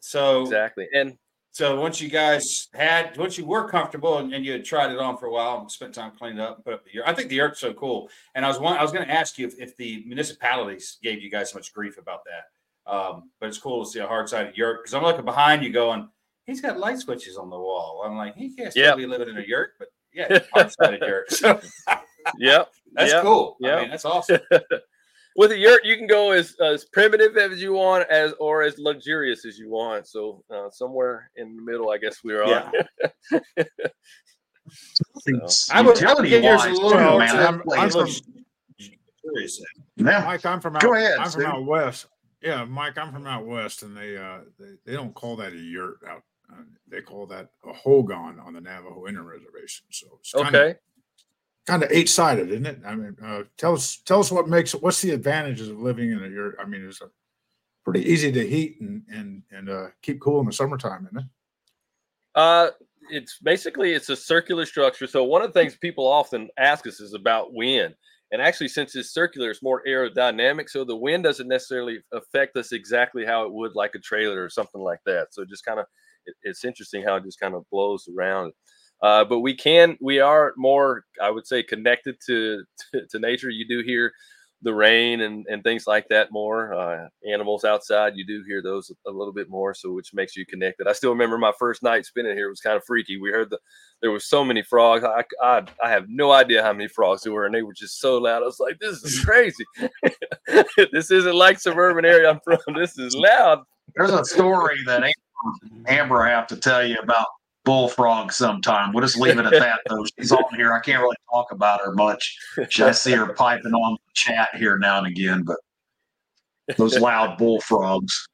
so 0.00 0.42
Exactly. 0.42 0.88
And 0.94 1.16
So 1.52 1.80
once 1.80 2.00
you 2.02 2.10
guys 2.10 2.68
had, 2.74 3.16
once 3.16 3.38
you 3.38 3.46
were 3.46 3.66
comfortable 3.68 4.18
and, 4.18 4.32
and 4.34 4.44
you 4.44 4.52
had 4.52 4.64
tried 4.64 4.90
it 4.92 4.98
on 4.98 5.16
for 5.16 5.26
a 5.26 5.32
while 5.32 5.58
and 5.60 5.70
spent 5.70 5.94
time 5.94 6.12
cleaning 6.18 6.38
up 6.38 6.56
and 6.56 6.64
put 6.64 6.74
up 6.74 6.84
the 6.84 6.92
yurt, 6.92 7.08
I 7.08 7.14
think 7.14 7.30
the 7.30 7.36
yurt's 7.36 7.60
so 7.60 7.72
cool. 7.72 8.10
And 8.34 8.44
I 8.44 8.48
was 8.48 8.58
one, 8.60 8.76
I 8.76 8.82
was 8.82 8.92
going 8.92 9.06
to 9.06 9.10
ask 9.12 9.38
you 9.38 9.46
if, 9.46 9.58
if 9.58 9.76
the 9.78 10.04
municipalities 10.06 10.98
gave 11.02 11.22
you 11.22 11.30
guys 11.30 11.50
so 11.50 11.58
much 11.58 11.72
grief 11.72 11.96
about 11.96 12.20
that. 12.26 12.92
Um, 12.92 13.30
but 13.40 13.48
it's 13.48 13.58
cool 13.58 13.84
to 13.84 13.90
see 13.90 14.00
a 14.00 14.06
hard 14.06 14.28
sided 14.28 14.56
yurt 14.56 14.82
because 14.82 14.92
I'm 14.92 15.02
looking 15.02 15.24
behind 15.24 15.64
you 15.64 15.70
going, 15.72 16.08
he's 16.44 16.60
got 16.60 16.78
light 16.78 16.98
switches 16.98 17.36
on 17.38 17.48
the 17.50 17.58
wall. 17.58 18.02
I'm 18.04 18.16
like, 18.16 18.36
he 18.36 18.54
can't 18.54 18.70
still 18.70 18.84
Yep. 18.84 18.96
be 18.98 19.06
living 19.06 19.28
in 19.30 19.38
a 19.38 19.46
yurt, 19.46 19.72
but 19.78 19.88
yeah, 20.12 20.40
hard 20.52 20.70
sided 20.70 21.00
yurt. 21.00 21.32
So 21.32 21.58
yep. 22.38 22.70
that's 22.92 23.12
yep. 23.12 23.22
cool. 23.22 23.56
I 23.64 23.80
mean, 23.80 23.90
that's 23.90 24.04
awesome. 24.04 24.40
with 25.36 25.52
a 25.52 25.58
yurt 25.58 25.84
you 25.84 25.96
can 25.96 26.06
go 26.06 26.30
as 26.32 26.54
as 26.60 26.84
primitive 26.86 27.36
as 27.36 27.60
you 27.62 27.72
want 27.72 28.08
as 28.10 28.32
or 28.40 28.62
as 28.62 28.78
luxurious 28.78 29.44
as 29.44 29.58
you 29.58 29.68
want 29.70 30.06
so 30.06 30.42
uh, 30.54 30.70
somewhere 30.70 31.30
in 31.36 31.54
the 31.56 31.62
middle 31.62 31.90
i 31.90 31.98
guess 31.98 32.18
we're 32.24 32.42
on 32.42 32.72
Yeah. 33.56 33.64
It's 35.26 35.70
I 35.70 35.80
would, 35.80 36.02
I 36.02 36.14
would 36.14 36.26
utility 36.26 36.28
give 36.30 36.44
yours 36.44 36.64
a 36.64 36.68
wise, 36.68 36.76
little 36.78 36.90
too, 36.90 36.98
more. 37.04 37.18
man. 37.18 37.28
to- 37.28 37.36
That 37.36 37.46
I'm- 37.48 37.62
I'm 37.76 37.88
is- 37.88 37.94
from- 38.20 38.44
Curious. 39.22 39.62
yeah. 39.96 40.24
Mike, 40.24 40.46
I'm 40.46 40.60
from 40.60 40.76
out. 40.76 40.82
Go 40.82 40.94
ahead, 40.94 41.18
I'm 41.18 41.30
from 41.30 41.46
out 41.46 41.64
west. 41.64 42.06
Yeah, 42.42 42.64
Mike, 42.64 42.96
I'm 42.98 43.12
from 43.12 43.26
out 43.26 43.44
west, 43.46 43.82
and 43.82 43.96
they 43.96 44.16
uh 44.16 44.38
they, 44.58 44.70
they 44.84 44.92
don't 44.92 45.14
call 45.14 45.36
that 45.36 45.52
a 45.52 45.56
yurt 45.56 45.98
out. 46.08 46.22
Uh, 46.52 46.62
they 46.88 47.00
call 47.00 47.26
that 47.26 47.48
a 47.64 47.72
hogan 47.72 48.38
on 48.38 48.52
the 48.54 48.60
Navajo 48.60 49.06
Indian 49.08 49.26
Reservation. 49.26 49.86
So 49.90 50.06
it's 50.20 50.32
kind 50.32 50.54
okay 50.54 50.70
of, 50.70 50.76
kind 51.66 51.82
of 51.82 51.90
eight 51.92 52.08
sided, 52.08 52.50
isn't 52.50 52.66
it? 52.66 52.80
I 52.84 52.94
mean, 52.94 53.16
uh, 53.22 53.42
tell 53.56 53.74
us 53.74 53.98
tell 54.04 54.20
us 54.20 54.30
what 54.30 54.48
makes 54.48 54.72
what's 54.74 55.02
the 55.02 55.10
advantages 55.10 55.68
of 55.68 55.78
living 55.78 56.10
in 56.10 56.18
a. 56.18 56.62
I 56.62 56.66
mean, 56.66 56.84
it's 56.86 57.00
a 57.00 57.10
pretty 57.84 58.10
easy 58.10 58.32
to 58.32 58.46
heat 58.46 58.80
and 58.80 59.02
and 59.12 59.42
and 59.50 59.68
uh, 59.68 59.86
keep 60.02 60.20
cool 60.20 60.40
in 60.40 60.46
the 60.46 60.52
summertime, 60.52 61.06
isn't 61.06 61.18
it? 61.18 61.24
uh 62.36 62.68
it's 63.10 63.38
basically 63.42 63.92
it's 63.92 64.10
a 64.10 64.16
circular 64.16 64.66
structure 64.66 65.06
so 65.06 65.24
one 65.24 65.42
of 65.42 65.52
the 65.52 65.58
things 65.58 65.76
people 65.76 66.06
often 66.06 66.48
ask 66.58 66.86
us 66.86 67.00
is 67.00 67.14
about 67.14 67.52
wind 67.52 67.94
and 68.30 68.42
actually 68.42 68.68
since 68.68 68.94
it's 68.94 69.10
circular 69.10 69.50
it's 69.50 69.62
more 69.62 69.82
aerodynamic 69.88 70.68
so 70.68 70.84
the 70.84 70.94
wind 70.94 71.24
doesn't 71.24 71.48
necessarily 71.48 71.98
affect 72.12 72.56
us 72.56 72.72
exactly 72.72 73.24
how 73.24 73.44
it 73.44 73.52
would 73.52 73.74
like 73.74 73.94
a 73.94 74.00
trailer 74.00 74.42
or 74.42 74.50
something 74.50 74.80
like 74.80 75.00
that 75.06 75.28
so 75.30 75.44
just 75.44 75.64
kind 75.64 75.80
of 75.80 75.86
it, 76.26 76.34
it's 76.42 76.64
interesting 76.64 77.02
how 77.02 77.16
it 77.16 77.24
just 77.24 77.40
kind 77.40 77.54
of 77.54 77.64
blows 77.70 78.08
around 78.14 78.52
uh, 79.02 79.24
but 79.24 79.40
we 79.40 79.54
can 79.54 79.96
we 80.00 80.20
are 80.20 80.54
more 80.56 81.04
i 81.20 81.30
would 81.30 81.46
say 81.46 81.62
connected 81.62 82.16
to 82.26 82.64
to, 82.92 83.06
to 83.06 83.18
nature. 83.18 83.50
You 83.50 83.66
do 83.66 83.82
hear 83.84 84.12
the 84.62 84.74
rain 84.74 85.20
and, 85.20 85.46
and 85.48 85.62
things 85.62 85.86
like 85.86 86.08
that 86.08 86.32
more 86.32 86.72
uh, 86.72 87.08
animals 87.30 87.64
outside. 87.64 88.16
You 88.16 88.26
do 88.26 88.42
hear 88.46 88.62
those 88.62 88.90
a 89.06 89.10
little 89.10 89.32
bit 89.32 89.50
more 89.50 89.74
so 89.74 89.92
which 89.92 90.14
makes 90.14 90.34
you 90.34 90.46
connected. 90.46 90.88
I 90.88 90.92
still 90.92 91.10
remember 91.10 91.36
my 91.36 91.52
first 91.58 91.82
night 91.82 92.06
spending 92.06 92.34
here. 92.34 92.46
It 92.46 92.50
was 92.50 92.60
kind 92.60 92.76
of 92.76 92.84
freaky. 92.84 93.20
We 93.20 93.30
heard 93.30 93.50
the 93.50 93.58
there 94.00 94.10
was 94.10 94.26
so 94.26 94.44
many 94.44 94.62
frogs. 94.62 95.04
I, 95.04 95.24
I 95.42 95.62
i 95.82 95.90
have 95.90 96.06
no 96.08 96.32
idea 96.32 96.62
how 96.62 96.72
many 96.72 96.88
frogs 96.88 97.22
there 97.22 97.32
were 97.32 97.46
and 97.46 97.54
they 97.54 97.62
were 97.62 97.74
just 97.74 98.00
so 98.00 98.18
loud. 98.18 98.42
I 98.42 98.46
was 98.46 98.60
like 98.60 98.78
this 98.78 99.02
is 99.02 99.20
crazy. 99.24 99.64
This 100.92 101.10
isn't 101.10 101.34
like 101.34 101.58
suburban 101.58 102.04
area 102.04 102.30
i'm 102.30 102.40
from. 102.44 102.74
This 102.74 102.96
is 102.98 103.14
loud. 103.14 103.62
There's 103.94 104.10
a 104.10 104.24
story 104.24 104.78
that 104.86 105.02
Amber, 105.02 105.88
Amber 105.88 106.22
I 106.22 106.30
have 106.30 106.46
to 106.48 106.56
tell 106.56 106.86
you 106.86 106.96
about 106.96 107.26
bullfrog 107.66 108.32
sometime. 108.32 108.94
We'll 108.94 109.04
just 109.04 109.18
leave 109.18 109.38
it 109.38 109.44
at 109.44 109.52
that 109.52 109.80
though. 109.90 110.06
She's 110.18 110.32
on 110.32 110.54
here. 110.54 110.72
I 110.72 110.80
can't 110.80 111.02
really 111.02 111.16
talk 111.30 111.52
about 111.52 111.80
her 111.84 111.92
much. 111.92 112.38
I 112.80 112.92
see 112.92 113.12
her 113.12 113.34
piping 113.34 113.74
on 113.74 113.92
the 113.92 114.12
chat 114.14 114.48
here 114.54 114.78
now 114.78 114.98
and 114.98 115.06
again, 115.06 115.42
but 115.42 115.58
those 116.78 116.98
loud 116.98 117.36
bullfrogs. 117.36 118.26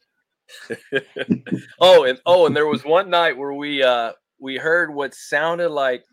oh 1.81 2.05
and 2.05 2.21
oh 2.27 2.47
and 2.47 2.55
there 2.55 2.67
was 2.67 2.85
one 2.85 3.09
night 3.09 3.37
where 3.37 3.55
we 3.55 3.83
uh 3.83 4.13
we 4.39 4.57
heard 4.57 4.95
what 4.95 5.15
sounded 5.15 5.71
like 5.71 6.05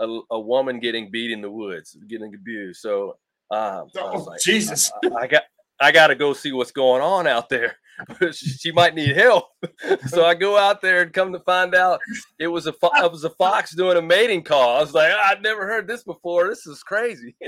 a, 0.00 0.20
a 0.30 0.40
woman 0.40 0.80
getting 0.80 1.08
beat 1.08 1.30
in 1.30 1.40
the 1.40 1.50
woods 1.50 1.96
getting 2.08 2.34
abused 2.34 2.80
so 2.80 3.16
um 3.52 3.88
I 3.96 4.10
was 4.10 4.26
Oh, 4.26 4.30
like, 4.30 4.40
Jesus. 4.40 4.90
I, 5.04 5.22
I 5.22 5.26
got 5.28 5.44
I 5.80 5.92
got 5.92 6.08
to 6.08 6.14
go 6.14 6.32
see 6.32 6.52
what's 6.52 6.72
going 6.72 7.02
on 7.02 7.26
out 7.26 7.48
there. 7.48 7.76
she, 8.32 8.72
might 8.72 8.94
need 8.94 9.16
help, 9.16 9.46
so 10.06 10.24
I 10.24 10.34
go 10.34 10.56
out 10.58 10.82
there 10.82 11.02
and 11.02 11.12
come 11.12 11.32
to 11.32 11.40
find 11.40 11.74
out 11.74 12.00
it 12.38 12.48
was 12.48 12.66
a 12.66 12.72
fo- 12.72 12.90
it 12.94 13.10
was 13.10 13.24
a 13.24 13.30
fox 13.30 13.74
doing 13.74 13.96
a 13.96 14.02
mating 14.02 14.42
call. 14.42 14.76
I 14.76 14.80
was 14.80 14.94
like, 14.94 15.12
I'd 15.12 15.42
never 15.42 15.66
heard 15.66 15.86
this 15.86 16.02
before. 16.02 16.48
This 16.48 16.66
is 16.66 16.82
crazy. 16.82 17.34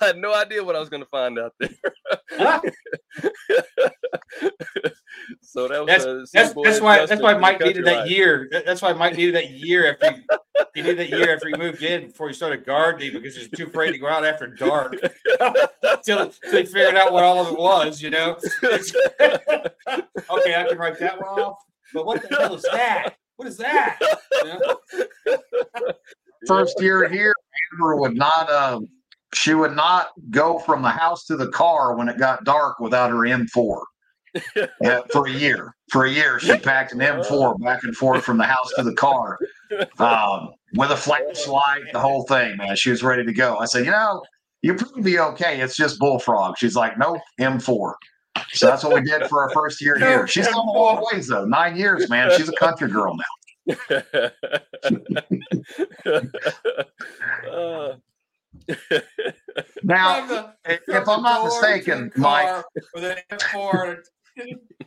I 0.00 0.06
had 0.06 0.18
no 0.18 0.34
idea 0.34 0.64
what 0.64 0.76
I 0.76 0.80
was 0.80 0.88
going 0.88 1.02
to 1.02 1.08
find 1.08 1.38
out 1.38 1.52
there. 1.60 1.70
so 5.40 5.68
that 5.68 5.80
was 5.80 5.86
That's- 5.86 6.04
a 6.04 6.26
That's, 6.32 6.54
that's 6.54 6.80
why 6.80 7.06
that's 7.06 7.22
why 7.22 7.34
Mike 7.34 7.60
needed 7.60 7.84
that 7.86 8.08
year. 8.08 8.48
That's 8.64 8.82
why 8.82 8.92
Mike 8.92 9.16
needed 9.16 9.34
that 9.34 9.50
year 9.50 9.92
after 9.92 10.12
he, 10.12 10.22
he 10.74 10.82
needed 10.82 10.98
that 10.98 11.10
year 11.10 11.34
after 11.34 11.48
he 11.48 11.56
moved 11.56 11.82
in 11.82 12.08
before 12.08 12.28
he 12.28 12.34
started 12.34 12.64
gardening 12.64 13.12
because 13.12 13.34
he 13.34 13.40
was 13.40 13.50
too 13.50 13.66
afraid 13.66 13.92
to 13.92 13.98
go 13.98 14.08
out 14.08 14.24
after 14.24 14.46
dark 14.46 14.96
until, 15.82 16.30
he 16.50 16.64
figured 16.64 16.96
out 16.96 17.12
what 17.12 17.24
all 17.24 17.40
of 17.40 17.52
it 17.52 17.58
was. 17.58 18.00
You 18.02 18.10
know. 18.10 18.36
okay, 20.30 20.54
I 20.54 20.66
can 20.68 20.78
write 20.78 20.98
that 20.98 21.20
one 21.20 21.40
off. 21.40 21.58
But 21.94 22.06
what 22.06 22.28
the 22.28 22.36
hell 22.36 22.54
is 22.54 22.62
that? 22.62 23.14
What 23.36 23.48
is 23.48 23.56
that? 23.58 23.98
Know? 24.44 24.76
First 26.46 26.80
year 26.80 27.08
here, 27.08 27.34
Amber 27.72 27.96
would 27.96 28.16
not 28.16 28.50
um 28.50 28.88
she 29.34 29.54
would 29.54 29.74
not 29.74 30.08
go 30.30 30.58
from 30.58 30.82
the 30.82 30.88
house 30.88 31.26
to 31.26 31.36
the 31.36 31.48
car 31.48 31.96
when 31.96 32.08
it 32.08 32.18
got 32.18 32.44
dark 32.44 32.80
without 32.80 33.10
her 33.10 33.18
M4. 33.18 33.80
Yeah, 34.82 35.00
for 35.10 35.26
a 35.26 35.30
year. 35.30 35.74
For 35.90 36.04
a 36.04 36.10
year, 36.10 36.38
she 36.38 36.58
packed 36.58 36.92
an 36.92 36.98
M4 36.98 37.58
back 37.62 37.84
and 37.84 37.96
forth 37.96 38.22
from 38.22 38.36
the 38.36 38.44
house 38.44 38.70
to 38.76 38.82
the 38.82 38.92
car 38.92 39.38
um, 39.98 40.50
with 40.74 40.90
a 40.90 40.96
flashlight, 40.96 41.84
the 41.92 42.00
whole 42.00 42.24
thing, 42.24 42.58
man. 42.58 42.76
She 42.76 42.90
was 42.90 43.02
ready 43.02 43.24
to 43.24 43.32
go. 43.32 43.56
I 43.56 43.64
said, 43.64 43.86
you 43.86 43.92
know, 43.92 44.22
you'll 44.60 44.76
probably 44.76 45.02
be 45.02 45.18
okay. 45.18 45.60
It's 45.60 45.74
just 45.74 45.98
bullfrog. 45.98 46.58
She's 46.58 46.76
like, 46.76 46.98
nope, 46.98 47.22
M4. 47.40 47.94
So 48.52 48.66
that's 48.66 48.84
what 48.84 48.94
we 48.94 49.00
did 49.02 49.28
for 49.28 49.42
our 49.42 49.50
first 49.50 49.80
year 49.80 49.98
here. 49.98 50.26
She's 50.32 50.46
come 50.48 50.66
a 50.68 50.72
long 50.72 51.04
ways 51.12 51.28
though. 51.28 51.44
Nine 51.44 51.76
years, 51.76 52.08
man. 52.08 52.30
She's 52.36 52.48
a 52.48 52.52
country 52.52 52.88
girl 52.90 53.16
now. 53.16 53.24
Uh, 57.50 57.94
Now, 59.82 60.52
if 60.64 61.08
I'm 61.08 61.22
not 61.22 61.44
mistaken, 61.44 62.10
Mike, 62.16 62.64
with 62.94 63.04
an 63.04 63.18
M4, 63.30 63.98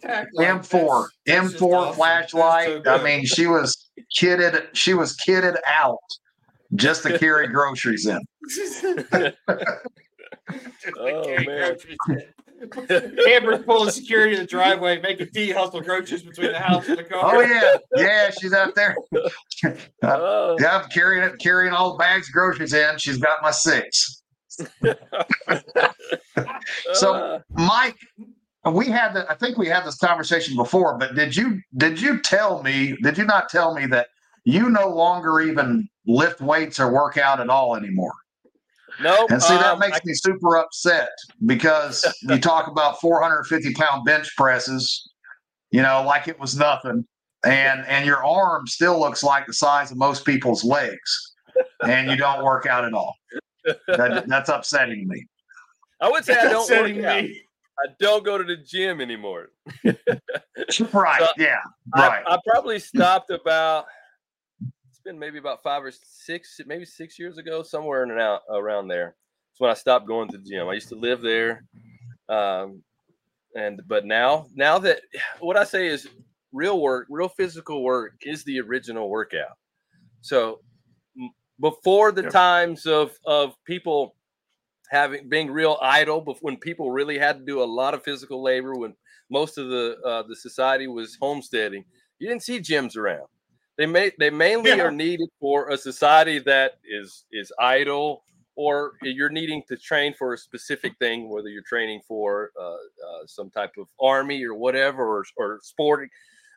M4, 0.04 1.08
M4 1.28 1.96
flashlight. 1.96 2.88
I 2.88 3.04
mean, 3.04 3.26
she 3.26 3.48
was 3.48 3.90
kitted. 4.18 4.68
She 4.74 4.94
was 4.94 5.16
kitted 5.18 5.58
out 5.66 5.98
just 6.76 7.04
to 7.04 7.18
carry 7.18 7.48
groceries 7.56 8.06
in. 8.06 8.20
Oh, 10.98 11.26
man. 11.46 11.78
Amber's 13.28 13.64
pulling 13.66 13.92
security 13.92 14.34
in 14.36 14.42
the 14.42 14.48
driveway, 14.48 15.00
making 15.02 15.28
T 15.34 15.52
hustle 15.52 15.82
groceries 15.82 16.24
between 16.24 16.52
the 16.52 16.60
house 16.60 16.88
and 16.88 16.98
the 16.98 17.04
car. 17.04 17.36
Oh 17.36 17.42
yeah, 17.42 17.78
yeah. 17.96 18.30
She's 18.32 18.54
out 18.54 18.76
there. 18.76 18.96
oh, 20.04 20.58
Yeah, 20.60 20.78
I'm 20.80 20.90
carrying 20.90 21.24
it, 21.24 21.40
carrying 21.40 21.74
all 21.74 21.94
the 21.94 21.98
bags 21.98 22.28
of 22.28 22.34
groceries 22.34 22.74
in. 22.74 22.98
She's 22.98 23.18
got 23.18 23.42
my 23.42 23.52
six. 23.52 24.24
So- 26.94 27.14
uh, 27.14 27.40
Mike, 27.50 27.98
we 28.74 28.88
had 28.88 29.14
the, 29.14 29.30
I 29.32 29.36
think 29.36 29.58
we 29.58 29.68
had 29.68 29.86
this 29.86 29.98
conversation 29.98 30.56
before, 30.56 30.98
but 30.98 31.16
did 31.16 31.36
you 31.36 31.62
did 31.78 32.00
you 32.02 32.20
tell 32.22 32.62
me, 32.64 32.98
did 33.02 33.18
you 33.18 33.26
not 33.26 33.50
tell 33.50 33.74
me 33.74 33.86
that 33.88 34.08
you 34.46 34.70
no 34.70 34.90
longer 34.90 35.42
even 35.42 35.88
lift 36.06 36.42
weights 36.42 36.80
or 36.80 36.92
work 36.92 37.18
out 37.18 37.40
at 37.40 37.50
all 37.50 37.76
anymore? 37.76 38.14
No, 39.02 39.28
And 39.30 39.42
see, 39.42 39.54
that 39.56 39.74
um, 39.74 39.80
makes 39.80 39.98
I- 39.98 40.02
me 40.06 40.14
super 40.14 40.58
upset 40.58 41.10
because 41.46 42.06
you 42.22 42.40
talk 42.40 42.68
about 42.68 43.00
450 43.02 43.74
pound 43.74 44.06
bench 44.06 44.30
presses, 44.38 45.10
you 45.72 45.82
know, 45.82 46.04
like 46.06 46.28
it 46.28 46.40
was 46.40 46.58
nothing. 46.58 47.06
And 47.46 47.86
and 47.88 48.06
your 48.06 48.26
arm 48.26 48.68
still 48.68 49.00
looks 49.00 49.24
like 49.24 49.46
the 49.48 49.54
size 49.54 49.92
of 49.92 49.98
most 49.98 50.26
people's 50.26 50.66
legs, 50.66 51.34
and 51.84 52.10
you 52.12 52.18
don't 52.18 52.44
work 52.44 52.66
out 52.66 52.84
at 52.84 52.94
all. 52.94 53.16
That, 53.88 54.26
that's 54.28 54.50
upsetting 54.50 55.08
me. 55.08 55.26
I 56.02 56.10
would 56.10 56.26
say 56.26 56.34
I 56.34 56.50
don't 56.50 56.70
work 56.70 56.80
Upsetting 56.82 57.06
out. 57.06 57.24
I 57.24 57.88
don't 57.98 58.26
go 58.26 58.38
to 58.38 58.44
the 58.44 58.58
gym 58.58 59.00
anymore. 59.00 59.52
Right? 60.92 61.22
So, 61.22 61.28
Yeah. 61.38 61.60
Right. 61.96 62.24
I, 62.28 62.36
I 62.36 62.38
probably 62.46 62.80
stopped 62.80 63.30
about. 63.32 63.86
Been 65.10 65.18
maybe 65.18 65.40
about 65.40 65.64
five 65.64 65.84
or 65.84 65.92
six, 65.92 66.62
maybe 66.68 66.86
six 66.86 67.18
years 67.18 67.40
ago, 67.40 67.64
somewhere 67.64 68.04
in 68.04 68.12
and 68.12 68.22
out 68.22 68.42
around 68.48 68.90
there. 68.90 69.16
It's 69.52 69.60
when 69.60 69.72
I 69.72 69.74
stopped 69.74 70.06
going 70.06 70.30
to 70.30 70.38
the 70.38 70.48
gym. 70.48 70.70
I 70.70 70.76
used 70.76 70.90
to 70.90 70.96
live 70.96 71.24
there, 71.24 71.64
um, 72.30 72.84
and 73.56 73.82
but 73.88 74.06
now, 74.06 74.46
now 74.54 74.78
that 74.78 75.02
what 75.40 75.58
I 75.58 75.64
say 75.64 75.88
is 75.88 76.08
real 76.54 76.80
work, 76.80 77.08
real 77.10 77.28
physical 77.28 77.82
work 77.82 78.18
is 78.22 78.44
the 78.44 78.60
original 78.60 79.10
workout. 79.10 79.58
So 80.22 80.60
before 81.60 82.12
the 82.12 82.30
times 82.30 82.86
of 82.86 83.18
of 83.26 83.56
people 83.66 84.14
having 84.92 85.28
being 85.28 85.50
real 85.50 85.80
idle, 85.82 86.22
but 86.22 86.38
when 86.42 86.56
people 86.56 86.92
really 86.92 87.18
had 87.18 87.40
to 87.40 87.46
do 87.46 87.64
a 87.64 87.66
lot 87.66 87.96
of 87.96 88.04
physical 88.04 88.44
labor, 88.44 88.76
when 88.76 88.94
most 89.32 89.58
of 89.58 89.70
the 89.70 89.98
uh, 90.06 90.22
the 90.28 90.36
society 90.36 90.86
was 90.86 91.18
homesteading, 91.20 91.84
you 92.20 92.28
didn't 92.28 92.44
see 92.44 92.60
gyms 92.60 92.96
around. 92.96 93.26
They 93.80 93.86
may 93.86 94.12
they 94.20 94.30
mainly 94.30 94.72
Yeah. 94.72 94.84
are 94.88 94.92
needed 94.92 95.30
for 95.40 95.70
a 95.70 95.78
society 95.78 96.38
that 96.40 96.74
is 96.84 97.24
is 97.32 97.50
idle, 97.58 98.26
or 98.56 98.96
you're 99.02 99.30
needing 99.30 99.64
to 99.70 99.78
train 99.78 100.14
for 100.14 100.34
a 100.34 100.38
specific 100.38 100.98
thing, 101.00 101.30
whether 101.30 101.48
you're 101.48 101.64
training 101.64 102.02
for 102.06 102.52
uh, 102.60 102.74
uh, 102.74 103.26
some 103.26 103.50
type 103.50 103.72
of 103.78 103.88
army 104.02 104.44
or 104.44 104.54
whatever, 104.54 105.02
or, 105.20 105.24
or 105.38 105.60
sporting. 105.64 106.10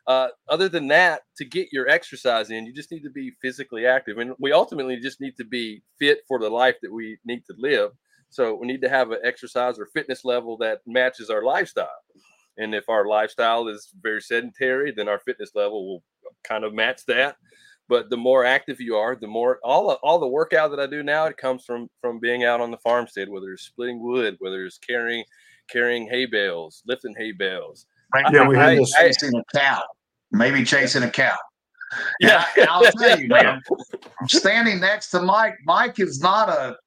Uh, 0.05 0.27
other 0.49 0.67
than 0.67 0.89
that, 0.89 1.21
to 1.37 1.45
get 1.45 1.69
your 1.71 1.87
exercise 1.87 2.49
in, 2.51 2.65
you 2.65 2.73
just 2.73 2.91
need 2.91 3.03
to 3.03 3.09
be 3.09 3.31
physically 3.41 3.85
active, 3.85 4.17
and 4.17 4.33
we 4.37 4.51
ultimately 4.51 4.97
just 4.99 5.21
need 5.21 5.37
to 5.37 5.45
be 5.45 5.81
fit 5.97 6.19
for 6.27 6.39
the 6.39 6.49
life 6.49 6.75
that 6.81 6.91
we 6.91 7.17
need 7.23 7.45
to 7.45 7.53
live. 7.57 7.91
So 8.31 8.53
we 8.53 8.67
need 8.67 8.81
to 8.81 8.89
have 8.89 9.11
an 9.11 9.19
exercise 9.23 9.79
or 9.79 9.85
fitness 9.85 10.25
level 10.25 10.57
that 10.57 10.81
matches 10.85 11.29
our 11.29 11.43
lifestyle. 11.43 12.01
And 12.57 12.75
if 12.75 12.89
our 12.89 13.07
lifestyle 13.07 13.69
is 13.69 13.93
very 14.01 14.21
sedentary, 14.21 14.91
then 14.91 15.07
our 15.07 15.19
fitness 15.19 15.51
level 15.55 15.87
will 15.87 16.03
kind 16.43 16.63
of 16.63 16.73
match 16.73 17.05
that. 17.07 17.37
But 17.89 18.09
the 18.09 18.17
more 18.17 18.45
active 18.45 18.79
you 18.79 18.95
are, 18.95 19.15
the 19.15 19.27
more 19.27 19.59
all 19.63 19.89
the, 19.89 19.95
all 19.95 20.19
the 20.19 20.27
workout 20.27 20.71
that 20.71 20.79
I 20.79 20.87
do 20.87 21.03
now, 21.03 21.25
it 21.25 21.37
comes 21.37 21.65
from 21.65 21.89
from 22.01 22.19
being 22.19 22.43
out 22.43 22.61
on 22.61 22.71
the 22.71 22.77
farmstead, 22.77 23.29
whether 23.29 23.51
it's 23.51 23.63
splitting 23.63 24.01
wood, 24.01 24.37
whether 24.39 24.65
it's 24.65 24.77
carrying 24.77 25.23
carrying 25.69 26.07
hay 26.07 26.25
bales, 26.25 26.81
lifting 26.87 27.13
hay 27.17 27.33
bales. 27.33 27.85
Yeah, 28.31 28.47
we 28.47 28.55
had 28.55 28.77
this. 28.77 28.93
Chasing 28.93 29.35
a 29.35 29.43
cow, 29.57 29.81
maybe 30.31 30.63
chasing 30.63 31.03
a 31.03 31.09
cow. 31.09 31.35
Yeah. 32.19 32.45
I, 32.69 32.79
will 32.79 32.91
tell 32.91 33.19
you, 33.19 33.27
man. 33.27 33.61
I'm 34.21 34.27
standing 34.27 34.79
next 34.79 35.09
to 35.11 35.21
Mike, 35.21 35.55
Mike 35.65 35.99
is 35.99 36.19
not 36.21 36.49
a. 36.49 36.77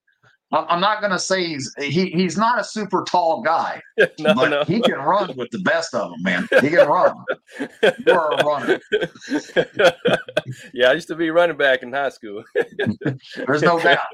I'm 0.53 0.65
I'm 0.69 0.81
not 0.81 1.01
going 1.01 1.11
to 1.13 1.19
say 1.19 1.45
he's 1.45 1.75
he 1.79 2.11
he's 2.11 2.37
not 2.39 2.61
a 2.61 2.65
super 2.65 3.05
tall 3.09 3.43
guy, 3.43 3.83
no, 3.99 4.35
but 4.35 4.49
no. 4.49 4.65
he 4.65 4.81
can 4.81 4.95
run 4.99 5.35
with 5.37 5.51
the 5.51 5.59
best 5.59 5.93
of 5.93 6.11
them, 6.13 6.23
man. 6.23 6.49
He 6.61 6.69
can 6.71 6.87
run. 6.89 7.15
You're 8.07 8.33
a 8.33 8.45
runner. 8.45 8.81
yeah, 10.73 10.91
I 10.91 10.93
used 10.93 11.09
to 11.09 11.17
be 11.17 11.31
running 11.31 11.57
back 11.57 11.83
in 11.83 11.93
high 11.93 12.11
school. 12.11 12.45
There's 13.47 13.63
no 13.63 13.81
doubt. 13.81 14.07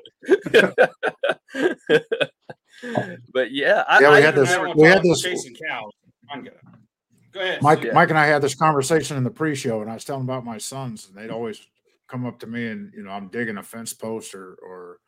but 3.32 3.52
yeah, 3.52 3.84
I, 3.88 4.00
Yeah, 4.00 4.10
we 4.10 4.16
I 4.16 4.20
had 4.20 4.34
even 4.34 4.44
this- 4.44 4.74
we 4.76 4.86
had 4.88 5.02
this- 5.02 5.22
chasing 5.22 5.54
cows. 5.68 5.92
I'm 6.30 6.44
gonna 6.44 6.56
go 7.32 7.40
ahead. 7.40 7.62
Mike, 7.62 7.82
Yeah. 7.84 7.92
Mike 7.92 8.08
and 8.10 8.18
I 8.18 8.26
had 8.26 8.40
this 8.42 8.54
conversation 8.54 9.16
in 9.16 9.24
the 9.24 9.30
pre-show, 9.30 9.82
and 9.82 9.90
I 9.90 9.94
was 9.94 10.04
telling 10.04 10.22
about 10.24 10.44
my 10.44 10.56
sons, 10.58 11.08
and 11.08 11.16
they'd 11.16 11.30
always 11.32 11.60
come 12.08 12.24
up 12.24 12.38
to 12.40 12.46
me, 12.46 12.68
and 12.68 12.92
you 12.94 13.02
know, 13.02 13.10
I'm 13.10 13.28
digging 13.28 13.58
a 13.58 13.62
fence 13.62 13.92
post 13.92 14.34
or 14.34 14.54
or 14.66 14.98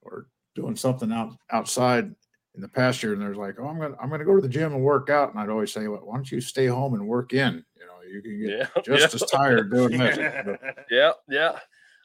or 0.00 0.26
doing 0.54 0.76
something 0.76 1.12
out 1.12 1.36
outside 1.50 2.14
in 2.54 2.60
the 2.60 2.68
pasture, 2.68 3.12
and 3.12 3.22
they're 3.22 3.34
like, 3.34 3.56
"Oh, 3.58 3.66
I'm 3.66 3.78
gonna 3.78 3.96
I'm 4.00 4.10
gonna 4.10 4.24
go 4.24 4.34
to 4.36 4.42
the 4.42 4.48
gym 4.48 4.72
and 4.74 4.82
work 4.82 5.10
out," 5.10 5.30
and 5.30 5.38
I'd 5.40 5.48
always 5.50 5.72
say, 5.72 5.88
well, 5.88 6.00
"Why 6.04 6.16
don't 6.16 6.30
you 6.30 6.40
stay 6.40 6.66
home 6.66 6.94
and 6.94 7.06
work 7.08 7.32
in? 7.32 7.64
You 7.76 7.86
know, 7.86 8.02
you 8.02 8.22
can 8.22 8.40
get 8.40 8.54
Yeah, 8.58 8.68
just 8.84 9.14
yeah. 9.14 9.14
as 9.14 9.24
tired 9.24 9.70
doing 9.70 9.96
this." 9.98 10.18
But 10.44 10.60
Yeah, 10.90 11.12
yeah. 11.28 11.60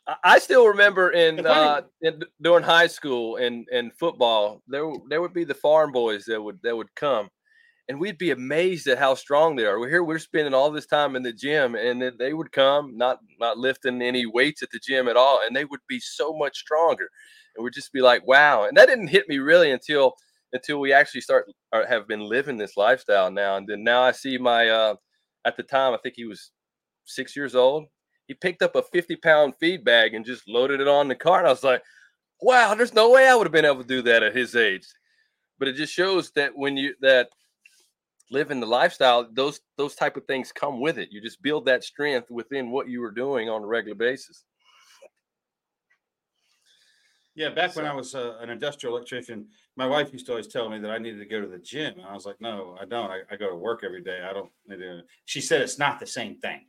I- 0.07 0.17
I 0.23 0.39
still 0.39 0.67
remember 0.67 1.11
in, 1.11 1.45
uh, 1.45 1.81
in 2.01 2.23
during 2.41 2.63
high 2.63 2.87
school 2.87 3.35
and 3.37 3.67
and 3.71 3.93
football, 3.97 4.63
there 4.67 4.89
there 5.09 5.21
would 5.21 5.33
be 5.33 5.43
the 5.43 5.53
farm 5.53 5.91
boys 5.91 6.25
that 6.25 6.41
would 6.41 6.61
that 6.63 6.77
would 6.77 6.95
come, 6.95 7.29
and 7.89 7.99
we'd 7.99 8.17
be 8.17 8.31
amazed 8.31 8.87
at 8.87 8.97
how 8.99 9.15
strong 9.15 9.55
they 9.55 9.65
are. 9.65 9.79
We're 9.79 9.89
here, 9.89 10.03
we're 10.03 10.19
spending 10.19 10.53
all 10.53 10.71
this 10.71 10.87
time 10.87 11.15
in 11.15 11.23
the 11.23 11.33
gym, 11.33 11.75
and 11.75 12.01
then 12.01 12.17
they 12.19 12.33
would 12.33 12.51
come, 12.51 12.97
not 12.97 13.19
not 13.39 13.57
lifting 13.57 14.01
any 14.01 14.25
weights 14.25 14.63
at 14.63 14.69
the 14.71 14.79
gym 14.79 15.07
at 15.09 15.17
all, 15.17 15.41
and 15.45 15.55
they 15.55 15.65
would 15.65 15.81
be 15.87 15.99
so 15.99 16.33
much 16.33 16.57
stronger, 16.59 17.09
and 17.57 17.63
we'd 17.63 17.73
just 17.73 17.93
be 17.93 18.01
like, 18.01 18.25
wow. 18.27 18.65
And 18.65 18.77
that 18.77 18.87
didn't 18.87 19.07
hit 19.07 19.27
me 19.27 19.39
really 19.39 19.71
until 19.71 20.13
until 20.53 20.79
we 20.79 20.93
actually 20.93 21.21
start 21.21 21.45
or 21.73 21.85
have 21.85 22.07
been 22.07 22.21
living 22.21 22.57
this 22.57 22.77
lifestyle 22.77 23.29
now, 23.29 23.57
and 23.57 23.67
then 23.67 23.83
now 23.83 24.01
I 24.01 24.11
see 24.11 24.37
my 24.37 24.69
uh, 24.69 24.95
at 25.45 25.57
the 25.57 25.63
time 25.63 25.93
I 25.93 25.97
think 25.97 26.15
he 26.15 26.25
was 26.25 26.51
six 27.05 27.35
years 27.35 27.55
old 27.55 27.85
he 28.27 28.33
picked 28.33 28.61
up 28.61 28.75
a 28.75 28.81
50 28.81 29.15
pound 29.17 29.55
feed 29.59 29.83
bag 29.83 30.13
and 30.13 30.25
just 30.25 30.47
loaded 30.47 30.81
it 30.81 30.87
on 30.87 31.07
the 31.07 31.15
car. 31.15 31.39
And 31.39 31.47
I 31.47 31.51
was 31.51 31.63
like, 31.63 31.81
wow, 32.41 32.75
there's 32.75 32.93
no 32.93 33.09
way 33.09 33.27
I 33.27 33.35
would 33.35 33.47
have 33.47 33.53
been 33.53 33.65
able 33.65 33.81
to 33.81 33.87
do 33.87 34.01
that 34.03 34.23
at 34.23 34.35
his 34.35 34.55
age. 34.55 34.85
But 35.57 35.69
it 35.69 35.75
just 35.75 35.93
shows 35.93 36.31
that 36.31 36.51
when 36.55 36.77
you 36.77 36.93
that 37.01 37.29
living 38.29 38.59
the 38.59 38.67
lifestyle, 38.67 39.27
those 39.33 39.61
those 39.77 39.95
type 39.95 40.17
of 40.17 40.25
things 40.25 40.51
come 40.51 40.81
with 40.81 40.97
it. 40.99 41.09
You 41.11 41.21
just 41.21 41.41
build 41.41 41.65
that 41.65 41.83
strength 41.83 42.29
within 42.29 42.69
what 42.69 42.89
you 42.89 43.01
were 43.01 43.11
doing 43.11 43.49
on 43.49 43.63
a 43.63 43.67
regular 43.67 43.95
basis. 43.95 44.43
Yeah, 47.37 47.49
back 47.49 47.75
when 47.75 47.85
I 47.85 47.93
was 47.93 48.15
uh, 48.15 48.37
an 48.41 48.49
industrial 48.49 48.95
electrician, 48.95 49.45
my 49.75 49.85
wife 49.85 50.11
used 50.11 50.25
to 50.25 50.31
always 50.31 50.47
tell 50.47 50.69
me 50.69 50.79
that 50.79 50.89
I 50.89 50.97
needed 50.97 51.19
to 51.19 51.25
go 51.25 51.39
to 51.39 51.45
the 51.45 51.59
gym. 51.59 51.93
And 51.99 52.05
I 52.07 52.13
was 52.15 52.25
like, 52.25 52.41
no, 52.41 52.75
I 52.81 52.85
don't. 52.85 53.11
I, 53.11 53.19
I 53.29 53.35
go 53.35 53.47
to 53.47 53.55
work 53.55 53.83
every 53.83 54.01
day. 54.01 54.21
I 54.27 54.33
don't 54.33 54.49
need 54.67 54.77
to. 54.77 55.01
She 55.25 55.39
said 55.39 55.61
it's 55.61 55.77
not 55.77 55.99
the 55.99 56.07
same 56.07 56.39
thing. 56.39 56.61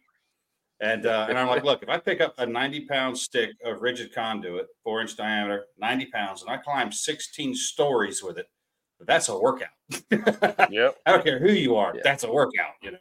And 0.81 1.07
uh, 1.07 1.27
and 1.31 1.39
I'm 1.39 1.49
like, 1.49 1.65
look, 1.65 1.83
if 1.83 1.89
I 1.89 1.97
pick 1.99 2.21
up 2.21 2.35
a 2.37 2.45
90 2.45 2.85
pound 2.85 3.17
stick 3.17 3.51
of 3.65 3.81
rigid 3.81 4.15
conduit, 4.15 4.67
four 4.85 5.01
inch 5.01 5.17
diameter, 5.17 5.65
90 5.79 6.07
pounds, 6.13 6.43
and 6.43 6.51
I 6.51 6.59
climb 6.59 6.93
16 6.93 7.55
stories 7.55 8.23
with 8.23 8.37
it, 8.37 8.47
that's 9.01 9.31
a 9.31 9.39
workout. 9.39 9.71
Yep. 10.71 10.97
I 11.07 11.13
don't 11.13 11.25
care 11.25 11.39
who 11.39 11.51
you 11.51 11.77
are, 11.77 11.95
Yeah. 11.95 12.03
that's 12.05 12.25
a 12.25 12.31
workout, 12.31 12.75
you 12.83 12.91
know. 12.91 12.99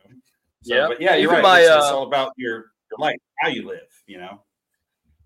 So, 0.64 0.74
Yeah. 0.74 0.88
but 0.88 1.02
yeah, 1.02 1.16
you're 1.16 1.34
Even 1.34 1.36
right. 1.36 1.44
my, 1.44 1.60
it's, 1.60 1.68
it's 1.68 1.86
uh, 1.86 1.98
all 1.98 2.08
about 2.08 2.32
your, 2.38 2.56
your 2.90 2.98
life, 2.98 3.18
how 3.42 3.50
you 3.50 3.68
live, 3.68 3.90
you 4.08 4.18
know. 4.20 4.42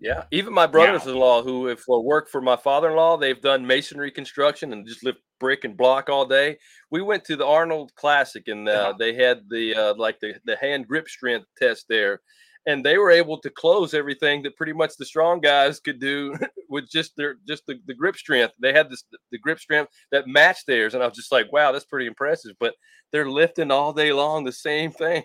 Yeah. 0.02 0.24
Even 0.32 0.52
my 0.54 0.66
brothers-in-law, 0.66 1.44
who 1.44 1.68
if 1.68 1.82
for 1.82 2.02
work 2.04 2.28
for 2.30 2.42
my 2.42 2.56
father-in-law, 2.58 3.18
they've 3.18 3.40
done 3.40 3.66
masonry 3.66 4.12
construction 4.12 4.74
and 4.74 4.86
just 4.88 5.04
lift 5.06 5.20
brick 5.40 5.64
and 5.64 5.78
block 5.78 6.10
all 6.10 6.26
day. 6.26 6.58
We 6.90 7.02
went 7.04 7.24
to 7.26 7.36
the 7.36 7.46
Arnold 7.46 7.94
Classic 7.96 8.48
and 8.48 8.68
uh, 8.68 8.72
Yeah. 8.72 8.94
they 8.98 9.14
had 9.14 9.44
the 9.50 9.76
uh, 9.76 9.94
like 9.96 10.20
the 10.20 10.34
the 10.46 10.58
hand 10.58 10.88
grip 10.88 11.08
strength 11.08 11.46
test 11.58 11.86
there, 11.88 12.20
and 12.66 12.84
they 12.84 12.98
were 12.98 13.12
able 13.12 13.40
to 13.42 13.50
close 13.52 13.94
everything 13.94 14.42
that 14.44 14.58
pretty 14.58 14.74
much 14.74 14.98
the 14.98 15.06
strong 15.06 15.40
guys 15.40 15.80
could 15.80 16.00
do 16.00 16.36
with 16.70 16.90
just 16.90 17.16
their 17.16 17.36
just 17.48 17.64
the, 17.68 17.76
the 17.86 17.94
grip 17.94 18.16
strength. 18.16 18.56
They 18.60 18.74
had 18.74 18.90
this 18.90 19.04
the 19.32 19.38
grip 19.38 19.60
strength 19.60 19.92
that 20.12 20.28
matched 20.28 20.66
theirs, 20.66 20.96
and 20.96 21.04
I 21.04 21.08
was 21.08 21.16
just 21.16 21.32
like, 21.32 21.52
wow, 21.54 21.72
that's 21.72 21.86
pretty 21.86 22.08
impressive. 22.08 22.56
But 22.60 22.74
they're 23.12 23.30
lifting 23.30 23.70
all 23.72 23.94
day 23.94 24.14
long 24.14 24.46
the 24.46 24.52
same 24.52 24.92
thing. 24.92 25.24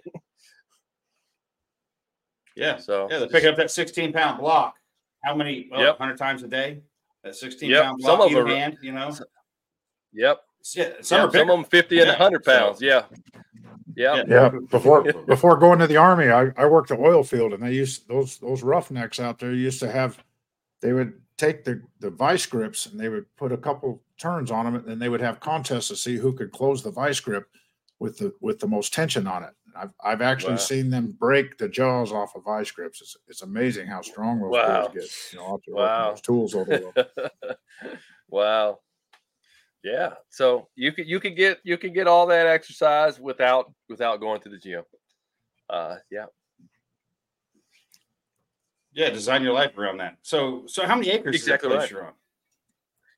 Yeah. 2.57 2.79
So 2.79 3.07
Yeah, 3.11 3.19
they 3.21 3.29
pick 3.29 3.45
up 3.45 3.57
that 3.57 3.71
16 3.71 4.13
pound 4.13 4.41
block. 4.41 4.75
How 5.25 5.35
many? 5.35 5.69
Oh, 5.73 5.81
Yep. 5.81 5.99
100 5.99 6.17
times 6.19 6.43
a 6.43 6.49
day. 6.49 6.81
That 7.23 7.35
16 7.37 7.71
Yep, 7.71 7.83
pound 7.83 8.03
some 8.03 8.21
of 8.21 8.31
you 8.31 8.39
them 8.39 8.47
hand, 8.49 8.79
you 8.83 8.93
know. 8.93 9.13
Yep. 10.13 10.41
Yeah, 10.75 10.85
some 11.01 11.03
Some, 11.03 11.31
some 11.31 11.51
of 11.51 11.57
them 11.59 11.65
50 11.65 11.99
and 12.01 12.07
Yeah, 12.09 12.13
100 12.15 12.45
so- 12.45 12.51
pounds. 12.59 12.83
Yeah. 12.83 13.05
Yeah. 13.95 14.25
Yeah, 14.29 14.51
before 14.71 15.03
before 15.27 15.57
going 15.57 15.79
to 15.79 15.87
the 15.87 15.97
army, 15.97 16.29
I, 16.29 16.51
I 16.57 16.67
worked 16.67 16.91
the 16.91 16.99
oil 16.99 17.23
field, 17.23 17.53
and 17.55 17.63
they 17.63 17.73
used 17.73 18.07
those 18.09 18.39
those 18.39 18.63
roughnecks 18.63 19.19
out 19.21 19.39
there 19.39 19.53
used 19.55 19.81
to 19.81 19.91
have. 19.91 20.23
They 20.83 20.93
would 20.93 21.15
take 21.39 21.65
the 21.65 21.83
the 22.01 22.11
vice 22.11 22.45
grips 22.47 22.87
and 22.87 23.01
they 23.01 23.09
would 23.09 23.25
put 23.37 23.53
a 23.53 23.57
couple 23.57 24.03
turns 24.19 24.51
on 24.51 24.67
them, 24.67 24.75
and 24.75 24.85
then 24.87 24.99
they 24.99 25.09
would 25.09 25.23
have 25.23 25.41
contests 25.41 25.89
to 25.89 25.97
see 25.97 26.17
who 26.17 26.33
could 26.35 26.53
close 26.53 26.83
the 26.83 26.91
vice 26.91 27.21
grip 27.21 27.49
with 27.99 28.19
the 28.19 28.35
with 28.43 28.59
the 28.59 28.67
most 28.69 28.93
tension 28.93 29.27
on 29.27 29.45
it. 29.45 29.51
I've 29.79 29.91
I've 30.03 30.23
actually 30.23 30.53
Wow. 30.53 30.59
seen 30.59 30.91
them 30.91 31.13
break 31.19 31.59
the 31.59 31.69
jaws 31.69 32.13
off 32.13 32.35
of 32.37 32.45
vice 32.45 32.71
grips. 32.71 33.01
It's 33.01 33.17
it's 33.29 33.43
amazing 33.43 33.87
how 33.87 34.03
strong 34.03 34.41
those 34.41 34.53
Wow. 34.53 34.87
tools 34.89 34.95
get. 34.95 35.33
You 35.33 35.39
know, 35.39 35.55
after 35.55 35.75
Wow. 35.75 36.11
those 36.11 36.21
tools 36.21 36.55
all 36.55 36.65
day 36.65 36.81
long. 36.81 36.95
wow. 38.29 38.81
Yeah. 39.85 40.15
So 40.31 40.69
you 40.75 40.93
could 40.93 41.07
you 41.07 41.21
could 41.21 41.37
get 41.37 41.61
you 41.63 41.77
can 41.79 41.93
get 41.93 42.07
all 42.07 42.27
that 42.27 42.47
exercise 42.47 43.21
without 43.21 43.73
without 43.89 44.21
going 44.21 44.41
to 44.43 44.49
the 44.49 44.59
gym. 44.59 44.85
Uh 45.69 45.97
yeah. 46.11 46.27
Yeah, 48.93 49.11
design 49.11 49.43
your 49.43 49.53
life 49.53 49.77
around 49.77 49.99
that. 49.99 50.17
So, 50.23 50.63
so 50.67 50.87
how 50.87 50.95
many 50.95 51.11
acres 51.11 51.35
Exactly 51.35 51.69
is 51.69 51.73
that 51.75 51.79
place 51.79 51.83
right. 51.83 51.91
you're 51.91 52.07
on? 52.07 52.15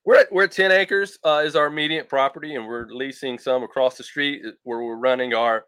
We're 0.03 0.15
at, 0.15 0.31
we're 0.31 0.43
at 0.43 0.51
10 0.51 0.71
acres 0.73 1.17
uh, 1.23 1.41
is 1.45 1.55
our 1.55 1.67
immediate 1.67 2.09
property, 2.09 2.55
and 2.55 2.67
we're 2.67 2.87
leasing 2.87 3.39
some 3.39 3.63
across 3.63 3.95
the 3.95 4.03
street 4.03 4.43
where 4.63 4.83
we're 4.83 4.97
running 4.97 5.33
our 5.33 5.65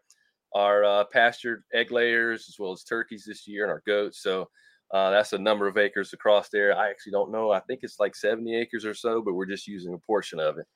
our 0.54 0.84
uh, 0.84 1.04
pastured 1.04 1.62
egg 1.72 1.90
layers 1.90 2.46
as 2.48 2.56
well 2.58 2.72
as 2.72 2.84
turkeys 2.84 3.24
this 3.26 3.46
year 3.46 3.64
and 3.64 3.70
our 3.70 3.82
goats. 3.86 4.22
So 4.22 4.48
uh, 4.92 5.10
that's 5.10 5.32
a 5.32 5.38
number 5.38 5.66
of 5.66 5.78
acres 5.78 6.12
across 6.12 6.48
there. 6.50 6.76
I 6.76 6.90
actually 6.90 7.12
don't 7.12 7.32
know. 7.32 7.50
I 7.50 7.60
think 7.60 7.80
it's 7.82 7.98
like 7.98 8.14
70 8.14 8.54
acres 8.56 8.84
or 8.84 8.94
so, 8.94 9.22
but 9.22 9.32
we're 9.34 9.46
just 9.46 9.66
using 9.66 9.94
a 9.94 9.98
portion 9.98 10.38
of 10.38 10.58
it. 10.58 10.66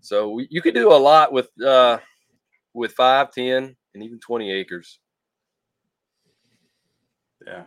So 0.00 0.30
we, 0.30 0.46
you 0.50 0.62
could 0.62 0.74
do 0.74 0.92
a 0.92 0.96
lot 0.96 1.32
with 1.32 1.48
uh, 1.64 1.98
with 2.72 2.92
five, 2.92 3.30
10, 3.32 3.76
and 3.94 4.02
even 4.02 4.18
20 4.20 4.52
acres. 4.52 4.98
Yeah. 7.46 7.64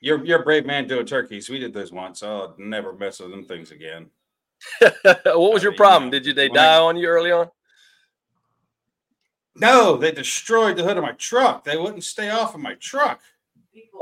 You're 0.00 0.24
you're 0.24 0.40
a 0.40 0.44
brave 0.44 0.64
man 0.64 0.86
doing 0.86 1.06
turkeys. 1.06 1.48
We 1.48 1.58
did 1.58 1.72
those 1.74 1.92
once. 1.92 2.22
I'd 2.22 2.50
never 2.58 2.92
mess 2.92 3.18
with 3.20 3.30
them 3.30 3.44
things 3.44 3.72
again. 3.72 4.06
what 4.80 5.24
was 5.24 5.62
I 5.62 5.64
your 5.64 5.72
mean, 5.72 5.76
problem? 5.78 6.10
Did 6.10 6.26
you 6.26 6.32
they 6.32 6.48
when 6.48 6.58
I- 6.58 6.64
die 6.66 6.78
on 6.78 6.96
you 6.96 7.08
early 7.08 7.32
on? 7.32 7.48
No, 9.60 9.96
they 9.96 10.12
destroyed 10.12 10.76
the 10.76 10.82
hood 10.84 10.96
of 10.96 11.02
my 11.02 11.12
truck. 11.12 11.64
They 11.64 11.76
wouldn't 11.76 12.04
stay 12.04 12.30
off 12.30 12.54
of 12.54 12.60
my 12.60 12.74
truck. 12.74 13.20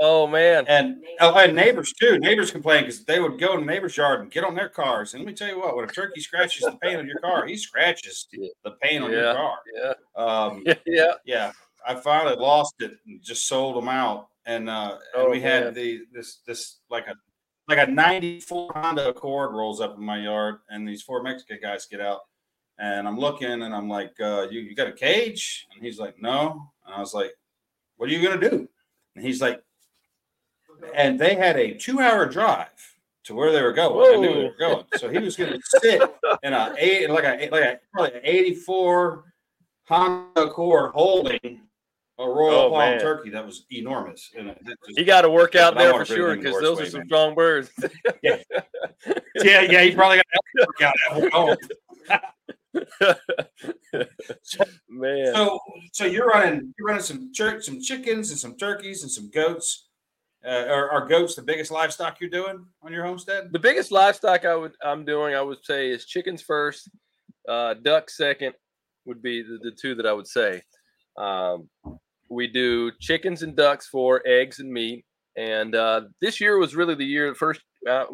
Oh 0.00 0.26
man. 0.26 0.64
And 0.68 1.02
oh, 1.20 1.34
and 1.34 1.54
neighbors 1.54 1.92
too. 1.92 2.18
Neighbors 2.18 2.50
complain 2.50 2.82
because 2.84 3.04
they 3.04 3.20
would 3.20 3.38
go 3.38 3.54
in 3.54 3.60
the 3.60 3.66
neighbor's 3.66 3.96
yard 3.96 4.20
and 4.20 4.30
get 4.30 4.44
on 4.44 4.54
their 4.54 4.68
cars. 4.68 5.14
And 5.14 5.22
let 5.22 5.26
me 5.26 5.34
tell 5.34 5.48
you 5.48 5.58
what, 5.58 5.76
when 5.76 5.84
a 5.84 5.88
turkey 5.88 6.20
scratches 6.20 6.62
the 6.64 6.72
paint 6.82 6.98
on 6.98 7.06
your 7.06 7.18
car, 7.20 7.46
he 7.46 7.56
scratches 7.56 8.26
the 8.64 8.70
paint 8.82 9.04
on 9.04 9.10
Yeah. 9.10 9.18
your 9.18 9.34
car. 9.34 9.58
Yeah. 9.74 9.92
Um, 10.16 10.64
yeah. 10.86 11.12
yeah, 11.24 11.52
I 11.86 11.94
finally 11.94 12.36
lost 12.36 12.74
it 12.80 12.96
and 13.06 13.22
just 13.22 13.46
sold 13.46 13.76
them 13.76 13.88
out. 13.88 14.28
And 14.46 14.68
uh, 14.70 14.98
and 15.14 15.26
Oh, 15.26 15.30
we 15.30 15.40
man. 15.40 15.64
had 15.64 15.74
the 15.74 16.02
this 16.12 16.38
this 16.46 16.78
like 16.90 17.06
a 17.08 17.14
like 17.68 17.86
a 17.86 17.90
'94 17.90 18.72
Honda 18.74 19.08
Accord 19.08 19.54
rolls 19.54 19.80
up 19.80 19.96
in 19.96 20.02
my 20.04 20.18
yard, 20.22 20.58
and 20.68 20.86
these 20.86 21.02
four 21.02 21.22
Mexican 21.22 21.58
guys 21.60 21.86
get 21.86 22.00
out, 22.00 22.20
and 22.78 23.06
I'm 23.08 23.18
looking, 23.18 23.62
and 23.62 23.74
I'm 23.74 23.88
like, 23.88 24.14
uh, 24.20 24.46
"You 24.50 24.60
you 24.60 24.74
got 24.74 24.88
a 24.88 24.92
cage?" 24.92 25.66
And 25.74 25.84
he's 25.84 25.98
like, 25.98 26.20
"No." 26.20 26.70
And 26.84 26.94
I 26.94 27.00
was 27.00 27.14
like, 27.14 27.32
"What 27.96 28.08
are 28.08 28.12
you 28.12 28.22
gonna 28.26 28.40
do?" 28.50 28.68
And 29.14 29.24
he's 29.24 29.40
like, 29.40 29.62
and 30.94 31.18
they 31.18 31.34
had 31.34 31.56
a 31.56 31.74
two-hour 31.74 32.26
drive 32.26 32.68
to 33.24 33.34
where 33.34 33.50
they 33.50 33.62
were 33.62 33.72
going. 33.72 34.14
I 34.14 34.20
knew 34.20 34.34
they 34.34 34.44
were 34.44 34.56
going, 34.58 34.84
so 34.96 35.08
he 35.08 35.18
was 35.18 35.36
gonna 35.36 35.58
sit 35.80 36.02
in 36.42 36.52
a 36.52 36.74
eight 36.78 37.08
like 37.10 37.24
a 37.24 37.48
like 37.50 37.64
a 37.64 37.80
probably 37.92 38.14
an 38.14 38.20
'84 38.24 39.24
Honda 39.88 40.42
Accord 40.42 40.92
holding 40.92 41.62
a 42.18 42.24
Royal 42.24 42.54
Oh, 42.66 42.70
Palm 42.70 42.90
man. 42.90 43.00
turkey 43.00 43.30
that 43.30 43.44
was 43.44 43.66
enormous. 43.70 44.30
And 44.36 44.54
just- 44.66 44.98
You 44.98 45.04
got 45.04 45.20
to 45.22 45.30
work 45.30 45.54
out 45.54 45.76
there 45.76 45.92
for 45.92 46.04
sure 46.06 46.34
because 46.36 46.58
those 46.62 46.78
way, 46.78 46.84
are 46.84 46.90
some 46.90 47.00
man. 47.00 47.06
strong 47.08 47.34
birds. 47.34 47.70
yeah, 48.22 48.40
yeah, 49.42 49.82
he 49.82 49.94
probably 49.94 50.16
got 50.16 50.24
to 50.24 50.66
work 50.66 50.82
out 50.82 50.94
at 51.24 51.32
home. 51.32 51.56
Man, 54.88 55.34
So, 55.34 55.58
so 55.92 56.04
you're 56.04 56.26
running, 56.26 56.74
you're 56.78 56.88
running 56.88 57.02
some 57.02 57.32
church, 57.32 57.64
some 57.64 57.80
chickens, 57.80 58.30
and 58.30 58.38
some 58.38 58.56
turkeys, 58.56 59.02
and 59.02 59.10
some 59.10 59.30
goats. 59.30 59.88
Uh, 60.46 60.66
are, 60.68 60.90
are 60.90 61.06
goats 61.06 61.34
the 61.34 61.42
biggest 61.42 61.72
livestock 61.72 62.20
you're 62.20 62.30
doing 62.30 62.64
on 62.82 62.92
your 62.92 63.04
homestead? 63.04 63.48
the 63.52 63.58
biggest 63.58 63.90
livestock 63.90 64.44
I 64.44 64.54
would 64.54 64.74
I'm 64.84 65.04
doing 65.04 65.34
I 65.34 65.42
would 65.42 65.58
say 65.64 65.90
is 65.90 66.04
chickens 66.04 66.40
first, 66.40 66.88
uh, 67.48 67.74
ducks 67.74 68.16
second 68.16 68.54
would 69.06 69.22
be 69.22 69.42
the, 69.42 69.58
the 69.62 69.72
two 69.72 69.94
that 69.96 70.06
I 70.06 70.12
would 70.12 70.28
say. 70.28 70.62
Um, 71.16 71.68
we 72.28 72.46
do 72.46 72.92
chickens 73.00 73.42
and 73.42 73.56
ducks 73.56 73.88
for 73.88 74.22
eggs 74.26 74.60
and 74.60 74.70
meat, 74.70 75.04
and 75.36 75.74
uh, 75.74 76.02
this 76.20 76.40
year 76.40 76.58
was 76.58 76.74
really 76.76 76.94
the 76.94 77.04
year 77.04 77.34
first. 77.34 77.60
Uh, 77.88 78.04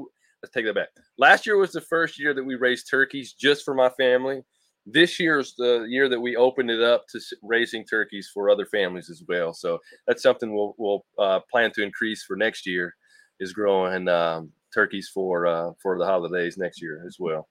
let's 0.42 0.52
take 0.52 0.64
that 0.66 0.74
back. 0.74 0.88
Last 1.18 1.46
year 1.46 1.56
was 1.56 1.72
the 1.72 1.80
first 1.80 2.18
year 2.18 2.34
that 2.34 2.44
we 2.44 2.56
raised 2.56 2.90
turkeys 2.90 3.32
just 3.32 3.64
for 3.64 3.74
my 3.74 3.88
family. 3.90 4.42
This 4.84 5.20
year 5.20 5.38
is 5.38 5.54
the 5.56 5.86
year 5.88 6.08
that 6.08 6.20
we 6.20 6.34
opened 6.34 6.70
it 6.70 6.82
up 6.82 7.06
to 7.12 7.20
raising 7.42 7.84
turkeys 7.84 8.30
for 8.34 8.50
other 8.50 8.66
families 8.66 9.10
as 9.10 9.22
well. 9.28 9.54
So 9.54 9.78
that's 10.06 10.22
something 10.22 10.52
we'll 10.52 10.74
we'll 10.76 11.04
uh, 11.18 11.40
plan 11.50 11.70
to 11.74 11.82
increase 11.82 12.24
for 12.24 12.36
next 12.36 12.66
year 12.66 12.94
is 13.38 13.52
growing 13.52 14.08
um, 14.08 14.50
turkeys 14.74 15.08
for 15.12 15.46
uh, 15.46 15.70
for 15.80 15.98
the 15.98 16.04
holidays 16.04 16.58
next 16.58 16.82
year 16.82 17.04
as 17.06 17.16
well. 17.20 17.48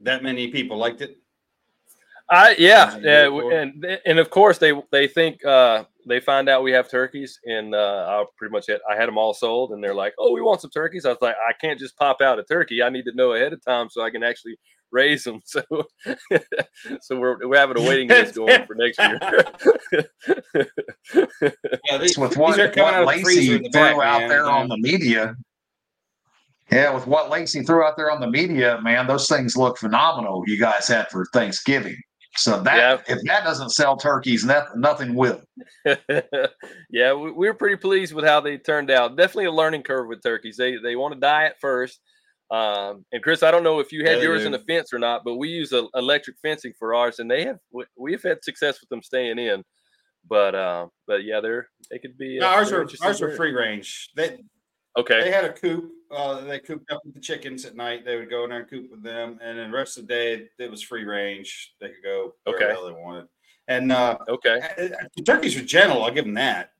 That 0.00 0.24
many 0.24 0.48
people 0.48 0.76
liked 0.76 1.00
it. 1.00 1.18
I 2.28 2.56
yeah, 2.58 2.98
yeah, 2.98 3.24
do 3.24 3.30
w- 3.30 3.42
for? 3.42 3.52
and 3.52 4.00
and 4.04 4.18
of 4.18 4.30
course 4.30 4.58
they 4.58 4.72
they 4.90 5.06
think 5.06 5.44
uh, 5.44 5.84
they 6.06 6.20
find 6.20 6.48
out 6.48 6.62
we 6.62 6.72
have 6.72 6.90
turkeys, 6.90 7.38
and 7.44 7.74
uh, 7.74 8.06
I 8.08 8.24
pretty 8.38 8.52
much 8.52 8.66
had, 8.68 8.78
I 8.90 8.96
had 8.96 9.08
them 9.08 9.18
all 9.18 9.34
sold, 9.34 9.72
and 9.72 9.82
they're 9.82 9.94
like, 9.94 10.14
"Oh, 10.18 10.32
we 10.32 10.40
want 10.40 10.60
some 10.60 10.70
turkeys." 10.70 11.04
I 11.04 11.10
was 11.10 11.18
like, 11.20 11.34
"I 11.48 11.52
can't 11.60 11.78
just 11.78 11.96
pop 11.96 12.20
out 12.20 12.38
a 12.38 12.44
turkey. 12.44 12.82
I 12.82 12.90
need 12.90 13.04
to 13.04 13.14
know 13.14 13.32
ahead 13.32 13.52
of 13.52 13.64
time 13.64 13.88
so 13.90 14.02
I 14.02 14.10
can 14.10 14.22
actually 14.22 14.56
raise 14.92 15.24
them." 15.24 15.40
So 15.46 15.62
so 17.00 17.18
we're 17.18 17.46
we're 17.48 17.58
having 17.58 17.78
a 17.78 17.82
waiting 17.88 18.08
list 18.08 18.34
going 18.36 18.64
for 18.66 18.74
next 18.76 18.98
year. 18.98 19.18
Yeah, 21.88 21.98
these, 21.98 22.16
with 22.18 22.30
these 22.30 22.38
what, 22.38 22.58
are 22.60 22.68
coming 22.68 22.84
what 22.84 22.94
out 22.94 23.02
of 23.02 23.08
Lacey 23.08 23.48
the 23.58 23.58
threw 23.58 23.70
back, 23.70 23.96
out 23.96 24.20
man. 24.20 24.28
there 24.28 24.44
Yeah. 24.44 24.50
on 24.50 24.68
the 24.68 24.78
media. 24.78 25.34
Yeah, 26.70 26.92
with 26.94 27.06
what 27.06 27.30
Lacey 27.30 27.62
threw 27.62 27.84
out 27.84 27.96
there 27.96 28.10
on 28.10 28.20
the 28.20 28.26
media, 28.30 28.80
man, 28.82 29.06
those 29.06 29.28
things 29.28 29.56
look 29.56 29.78
phenomenal. 29.78 30.42
You 30.46 30.58
guys 30.58 30.88
had 30.88 31.08
for 31.10 31.24
Thanksgiving. 31.32 31.96
So 32.36 32.60
that 32.62 32.76
Yeah. 32.76 33.14
if 33.16 33.22
that 33.24 33.44
doesn't 33.44 33.70
sell 33.70 33.96
turkeys, 33.96 34.44
nothing 34.44 34.80
nothing 34.80 35.14
will. 35.14 35.42
yeah, 36.90 37.12
we, 37.14 37.30
we 37.32 37.46
were 37.46 37.54
pretty 37.54 37.76
pleased 37.76 38.12
with 38.14 38.24
how 38.24 38.40
they 38.40 38.58
turned 38.58 38.90
out. 38.90 39.16
Definitely 39.16 39.46
a 39.46 39.52
learning 39.52 39.82
curve 39.82 40.08
with 40.08 40.22
turkeys. 40.22 40.56
They 40.56 40.76
they 40.76 40.96
want 40.96 41.14
to 41.14 41.20
die 41.20 41.44
at 41.44 41.60
first. 41.60 42.00
Um, 42.50 43.04
and 43.12 43.22
Chris, 43.22 43.42
I 43.42 43.50
don't 43.50 43.64
know 43.64 43.80
if 43.80 43.90
you 43.90 44.04
had 44.04 44.12
Yeah, 44.12 44.16
they 44.18 44.22
yours 44.24 44.44
in 44.44 44.52
do. 44.52 44.58
a 44.58 44.60
fence 44.60 44.92
or 44.92 44.98
not, 45.00 45.22
but 45.24 45.34
we 45.36 45.48
use 45.48 45.72
a, 45.72 45.86
electric 45.94 46.36
fencing 46.40 46.72
for 46.78 46.94
ours, 46.94 47.18
and 47.18 47.28
they 47.30 47.44
have 47.44 47.58
we, 47.72 47.84
we've 47.98 48.22
had 48.22 48.44
success 48.44 48.80
with 48.80 48.88
them 48.88 49.02
staying 49.02 49.38
in. 49.38 49.64
But 50.28 50.54
uh, 50.54 50.86
but 51.06 51.24
yeah, 51.24 51.40
they're 51.40 51.68
they 51.90 51.98
could 51.98 52.16
be. 52.16 52.38
No, 52.38 52.46
uh, 52.46 52.50
ours 52.50 52.70
they're 52.70 52.86
ours 53.02 53.22
are 53.22 53.34
free 53.36 53.52
range. 53.52 54.10
They 54.16 54.38
Okay. 54.96 55.22
they 55.24 55.30
had 55.30 55.44
a 55.44 55.52
coop. 55.52 55.92
Uh, 56.10 56.40
they 56.42 56.58
cooped 56.60 56.90
up 56.90 57.00
with 57.04 57.14
the 57.14 57.20
chickens 57.20 57.64
at 57.64 57.74
night. 57.76 58.04
They 58.04 58.16
would 58.16 58.30
go 58.30 58.44
in 58.44 58.50
there 58.50 58.60
and 58.60 58.70
coop 58.70 58.90
with 58.90 59.02
them, 59.02 59.38
and 59.42 59.58
then 59.58 59.70
the 59.70 59.76
rest 59.76 59.98
of 59.98 60.06
the 60.06 60.14
day 60.14 60.48
it 60.58 60.70
was 60.70 60.82
free 60.82 61.04
range. 61.04 61.74
They 61.80 61.88
could 61.88 62.02
go 62.04 62.34
wherever 62.44 62.72
Okay. 62.72 62.80
the 62.80 62.94
they 62.94 63.00
wanted. 63.02 63.26
And 63.68 63.90
uh, 63.92 64.18
Okay. 64.28 64.60
the 65.16 65.22
turkeys 65.22 65.56
were 65.56 65.62
gentle. 65.62 66.04
I'll 66.04 66.12
give 66.12 66.24
them 66.24 66.34
that. 66.34 66.72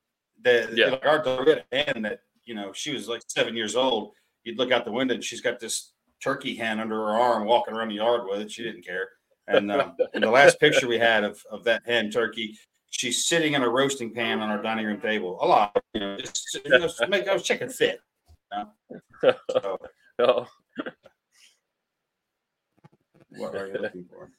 The, 0.43 0.71
Yeah. 0.73 0.87
like 0.91 1.05
our 1.05 1.23
dog 1.23 1.47
we 1.47 1.53
had 1.53 1.65
a 1.73 1.77
hen 1.93 2.03
that 2.03 2.21
you 2.45 2.55
know 2.55 2.73
she 2.73 2.93
was 2.93 3.09
like 3.09 3.23
seven 3.27 3.57
years 3.57 3.75
old. 3.75 4.15
You'd 4.45 4.59
look 4.59 4.71
out 4.71 4.85
the 4.85 4.93
window 4.93 5.15
and 5.15 5.25
she's 5.25 5.41
got 5.41 5.59
this 5.59 5.93
turkey 6.23 6.55
hen 6.55 6.79
under 6.79 6.95
her 6.95 7.15
arm, 7.15 7.45
walking 7.47 7.75
around 7.75 7.89
the 7.89 7.97
yard 7.97 8.23
with 8.29 8.41
it. 8.41 8.51
She 8.51 8.63
didn't 8.63 8.85
care. 8.87 9.09
And, 9.49 9.71
um, 9.73 9.97
and 10.15 10.23
the 10.23 10.31
last 10.31 10.59
picture 10.61 10.87
we 10.89 10.99
had 10.99 11.23
of, 11.25 11.41
of 11.51 11.65
that 11.65 11.83
hen 11.87 12.11
turkey, 12.11 12.57
she's 12.91 13.25
sitting 13.27 13.55
in 13.55 13.63
a 13.63 13.69
roasting 13.69 14.13
pan 14.13 14.41
on 14.41 14.51
our 14.51 14.63
dining 14.63 14.87
room 14.87 15.01
table. 15.01 15.39
A 15.41 15.47
lot, 15.47 15.77
you 15.95 16.01
know, 16.01 16.17
just 16.19 16.59
you 16.65 16.71
know, 16.71 16.89
make 17.09 17.25
those 17.25 17.43
chicken 17.43 17.69
fit. 17.69 18.01
you 18.53 18.65
know? 19.23 19.35
So, 19.51 19.79
Oh, 20.19 20.47
what 23.37 23.55
are 23.55 23.67
you 23.67 23.79
looking 23.79 24.07
for? 24.11 24.31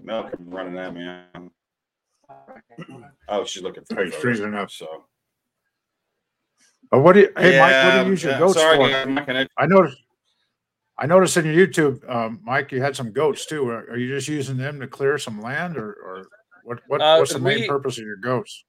Milk 0.00 0.32
running 0.38 0.78
at 0.78 0.94
me. 0.94 1.22
Oh, 3.28 3.44
she's 3.44 3.62
looking 3.62 3.84
for. 3.84 3.96
Hey, 3.96 4.04
photos, 4.06 4.18
strangely 4.18 4.46
enough. 4.46 4.70
So. 4.70 5.04
But 6.90 7.00
what 7.00 7.12
do 7.14 7.20
you, 7.20 7.32
hey, 7.36 7.58
Mike, 7.58 7.84
what 7.84 8.00
do 8.00 8.04
you 8.04 8.10
use 8.12 8.22
your 8.22 8.32
yeah, 8.32 8.38
goats 8.38 8.54
sorry, 8.54 8.76
for? 8.78 8.88
guys, 8.88 9.06
I'm 9.06 9.14
not 9.14 9.26
gonna- 9.26 9.48
I 9.58 9.66
noticed. 9.66 9.98
I 11.00 11.06
noticed 11.06 11.36
in 11.36 11.46
your 11.46 11.66
YouTube, 11.66 12.08
um, 12.10 12.40
Mike, 12.42 12.72
you 12.72 12.82
had 12.82 12.96
some 12.96 13.12
goats 13.12 13.46
too. 13.46 13.68
Are, 13.68 13.84
are 13.90 13.96
you 13.96 14.08
just 14.08 14.26
using 14.26 14.56
them 14.56 14.80
to 14.80 14.88
clear 14.88 15.16
some 15.16 15.40
land, 15.40 15.76
or, 15.76 15.92
or 15.92 16.26
what? 16.68 16.78
What 16.86 17.00
Uh, 17.02 17.16
what's 17.18 17.32
the 17.32 17.38
main 17.38 17.60
we- 17.62 17.68
purpose 17.68 17.98
of 17.98 18.04
your 18.04 18.16
goats? 18.16 18.64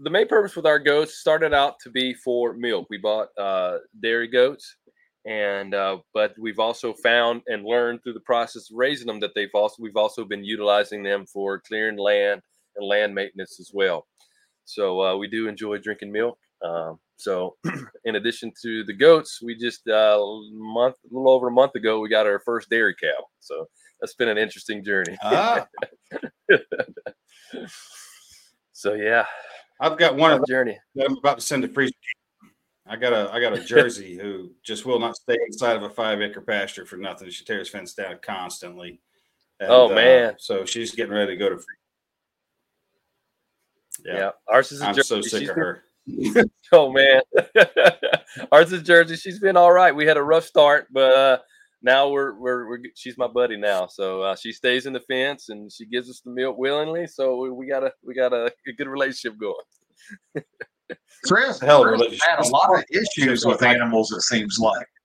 the 0.00 0.10
main 0.10 0.28
purpose 0.28 0.54
with 0.54 0.64
our 0.66 0.78
goats 0.78 1.18
started 1.18 1.52
out 1.52 1.74
to 1.80 1.90
be 1.90 2.14
for 2.14 2.52
milk. 2.54 2.86
We 2.88 2.98
bought 2.98 3.28
uh, 3.36 3.78
dairy 4.00 4.28
goats, 4.28 4.76
and 5.26 5.74
uh, 5.74 5.98
but 6.14 6.34
we've 6.38 6.60
also 6.60 6.92
found 6.94 7.42
and 7.48 7.64
learned 7.64 8.02
through 8.02 8.12
the 8.14 8.20
process 8.20 8.70
of 8.70 8.76
raising 8.76 9.08
them 9.08 9.18
that 9.20 9.34
they've 9.34 9.50
also 9.54 9.76
we've 9.82 9.96
also 9.96 10.24
been 10.24 10.44
utilizing 10.44 11.02
them 11.02 11.26
for 11.26 11.60
clearing 11.66 11.96
land 11.98 12.40
and 12.76 12.86
land 12.86 13.12
maintenance 13.14 13.58
as 13.58 13.70
well. 13.74 14.06
So 14.66 15.00
uh, 15.02 15.16
we 15.16 15.26
do 15.28 15.48
enjoy 15.48 15.78
drinking 15.78 16.12
milk. 16.12 16.38
Um, 16.64 17.00
so 17.16 17.56
in 18.04 18.14
addition 18.16 18.52
to 18.62 18.84
the 18.84 18.92
goats, 18.94 19.40
we 19.42 19.56
just 19.56 19.88
uh, 19.88 20.18
a 20.20 20.48
month 20.52 20.94
a 21.04 21.08
little 21.14 21.30
over 21.30 21.48
a 21.48 21.52
month 21.52 21.74
ago 21.74 21.98
we 21.98 22.08
got 22.08 22.26
our 22.26 22.38
first 22.38 22.70
dairy 22.70 22.94
cow. 22.94 23.20
So 23.40 23.66
that's 24.00 24.14
been 24.14 24.28
an 24.28 24.38
interesting 24.38 24.84
journey. 24.84 25.16
Ah, 25.24 25.66
So 28.72 28.94
yeah, 28.94 29.24
I've 29.80 29.98
got 29.98 30.16
one 30.16 30.32
of 30.32 30.46
journey. 30.46 30.78
them 30.94 31.06
I'm 31.12 31.18
about 31.18 31.38
to 31.38 31.44
send 31.44 31.62
to 31.62 31.68
freeze. 31.68 31.90
I 32.86 32.96
got 32.96 33.12
a 33.12 33.30
I 33.32 33.40
got 33.40 33.52
a 33.52 33.60
Jersey 33.64 34.16
who 34.22 34.52
just 34.62 34.86
will 34.86 34.98
not 34.98 35.16
stay 35.16 35.36
inside 35.46 35.76
of 35.76 35.82
a 35.82 35.90
five 35.90 36.20
acre 36.22 36.40
pasture 36.40 36.86
for 36.86 36.96
nothing. 36.96 37.28
She 37.30 37.44
tears 37.44 37.68
fence 37.68 37.94
down 37.94 38.18
constantly. 38.22 39.00
And, 39.60 39.70
Oh, 39.70 39.90
uh, 39.90 39.94
man. 39.94 40.34
so 40.38 40.64
she's 40.64 40.94
getting 40.94 41.12
ready 41.12 41.32
to 41.32 41.36
go 41.36 41.48
to 41.48 41.56
free. 41.56 41.64
Yeah. 44.06 44.14
Yeah. 44.16 44.30
ours 44.48 44.70
is 44.72 44.80
a 44.80 44.86
I'm 44.86 44.94
Jersey. 44.94 45.06
so 45.08 45.20
sick 45.22 45.40
She's 45.40 45.48
of 45.50 45.56
been- 45.56 45.64
her. 45.64 45.82
Oh 46.72 46.90
man, 46.92 47.20
ours 48.52 48.72
is 48.72 48.82
Jersey. 48.82 49.16
She's 49.16 49.38
been 49.40 49.56
all 49.56 49.72
right. 49.72 49.94
We 49.94 50.06
had 50.06 50.16
a 50.18 50.22
rough 50.22 50.44
start, 50.44 50.86
but 50.90 51.12
uh, 51.12 51.38
now 51.82 52.08
we're, 52.08 52.34
we're 52.38 52.68
we're 52.68 52.78
she's 52.94 53.16
my 53.18 53.28
buddy 53.28 53.56
now. 53.56 53.86
So 53.86 54.22
uh, 54.22 54.36
she 54.36 54.52
stays 54.52 54.86
in 54.86 54.92
the 54.92 55.00
fence 55.00 55.48
and 55.48 55.70
she 55.72 55.86
gives 55.86 56.10
us 56.10 56.20
the 56.24 56.30
milk 56.30 56.58
willingly. 56.58 57.06
So 57.06 57.36
we, 57.36 57.50
we 57.50 57.66
got 57.66 57.84
a 57.84 57.92
we 58.04 58.14
got 58.14 58.32
a, 58.32 58.52
a 58.66 58.72
good 58.72 58.88
relationship 58.88 59.38
going. 59.38 60.44
Chris, 61.24 61.60
Hell 61.60 61.86
of 61.86 61.98
Chris 61.98 62.20
had 62.22 62.38
a 62.44 62.48
lot 62.48 62.74
of 62.76 62.82
issues 62.90 63.44
with 63.44 63.62
animals. 63.62 64.10
It 64.12 64.22
seems 64.22 64.58
like. 64.58 64.86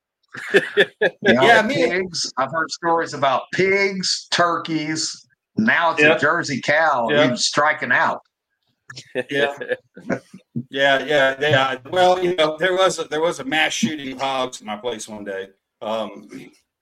You 0.54 1.34
know, 1.36 1.44
Yeah, 1.44 1.62
me- 1.62 1.76
pigs. 1.76 2.32
I've 2.38 2.52
heard 2.52 2.72
stories 2.72 3.14
about 3.14 3.44
pigs, 3.54 4.28
turkeys. 4.32 5.28
Now 5.58 5.92
it's 5.92 6.02
Yeah. 6.02 6.16
a 6.16 6.20
Jersey 6.20 6.60
cow. 6.60 7.08
Yeah. 7.12 7.30
He's 7.30 7.46
striking 7.46 7.92
out. 7.92 8.22
Yeah. 9.30 9.56
Yeah, 10.70 11.04
yeah, 11.06 11.36
yeah. 11.40 11.78
Well, 11.90 12.24
you 12.24 12.36
know, 12.36 12.58
there 12.58 12.74
was 12.76 12.98
a, 13.00 13.04
there 13.06 13.22
was 13.22 13.40
a 13.40 13.44
mass 13.44 13.74
shooting 13.74 14.14
of 14.14 14.22
hogs 14.22 14.60
at 14.62 14.66
my 14.66 14.76
place 14.76 15.08
one 15.08 15.24
day, 15.24 15.50
um, 15.82 16.28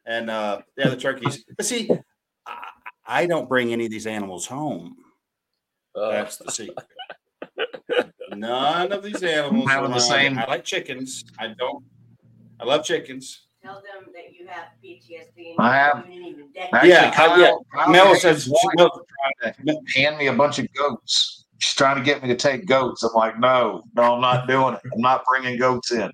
and 0.06 0.30
uh, 0.30 0.62
yeah, 0.78 0.90
the 0.90 0.98
turkeys. 0.98 1.44
But 1.56 1.66
see, 1.66 1.90
I, 2.46 2.64
I 3.06 3.26
don't 3.26 3.48
bring 3.50 3.72
any 3.74 3.86
of 3.86 3.92
these 3.92 4.08
animals 4.08 4.46
home. 4.48 4.96
Uh, 5.96 6.12
That's 6.12 6.38
the 6.38 6.52
secret. 6.52 6.78
None 8.36 8.92
of 8.94 9.04
these 9.04 9.22
animals 9.24 9.70
Having 9.70 9.92
the 9.92 10.00
same- 10.00 10.38
I 10.38 10.46
like 10.46 10.64
chickens. 10.64 11.24
I 11.38 11.48
don't. 11.58 11.84
I 12.60 12.64
love 12.64 12.86
chickens. 12.86 13.48
Tell 13.62 13.76
them 13.76 14.12
that 14.14 14.34
you 14.34 14.48
have 14.48 14.68
PTSD. 14.84 15.56
I 15.60 15.76
have- 15.76 16.06
even 16.10 16.50
Actually, 16.72 16.90
Yeah, 16.90 17.10
I- 17.10 17.16
Kyle, 17.16 17.40
yeah. 17.40 17.52
Kyle 17.74 17.90
Mel 17.92 18.16
says 18.16 18.46
she 18.46 18.50
wife 18.52 18.62
will- 18.78 19.06
trying 19.44 19.54
to 19.68 19.82
hand 20.02 20.18
me 20.18 20.28
a 20.28 20.34
bunch 20.34 20.60
of 20.60 20.72
goats. 20.74 21.46
She's 21.60 21.76
trying 21.76 21.98
to 21.98 22.04
get 22.04 22.24
me 22.24 22.30
to 22.30 22.36
take 22.36 22.66
goats. 22.66 23.04
I'm 23.04 23.14
like, 23.14 23.38
no, 23.40 23.84
no, 23.96 24.16
I'm 24.16 24.22
not 24.22 24.48
doing 24.48 24.74
it. 24.76 24.82
I'm 24.94 25.02
not 25.02 25.24
bringing 25.26 25.60
goats 25.60 25.92
in. 25.92 26.10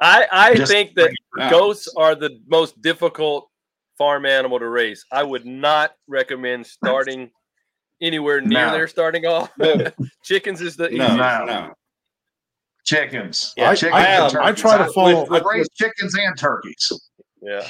I 0.00 0.26
I 0.30 0.54
Just 0.54 0.70
think 0.72 0.94
that 0.94 1.10
Uh, 1.38 1.50
goats 1.50 1.88
are 1.96 2.14
the 2.14 2.38
most 2.46 2.80
difficult 2.82 3.48
farm 3.98 4.26
animal 4.26 4.58
to 4.58 4.68
raise. 4.68 5.04
I 5.12 5.22
would 5.22 5.44
not 5.46 5.92
recommend 6.08 6.66
starting 6.66 7.30
anywhere 8.00 8.40
near 8.40 8.66
No. 8.66 8.72
there 8.72 8.88
starting 8.88 9.24
off. 9.26 9.50
No. 9.58 9.76
Chickens 10.24 10.60
is 10.60 10.76
the 10.76 10.88
No, 10.90 11.04
easiest. 11.04 11.16
No. 11.16 11.44
no. 11.46 11.74
Chickens. 12.84 13.52
Yeah, 13.56 13.74
chickens 13.74 13.94
I- 13.94 14.06
and 14.06 14.36
I- 14.36 14.48
I 14.48 14.52
try 14.52 14.78
to 14.78 14.92
follow- 14.92 15.26
I 15.30 15.40
raise 15.40 15.68
chickens 15.70 16.14
and 16.18 16.36
turkeys. 16.38 16.90
Yeah. 17.40 17.66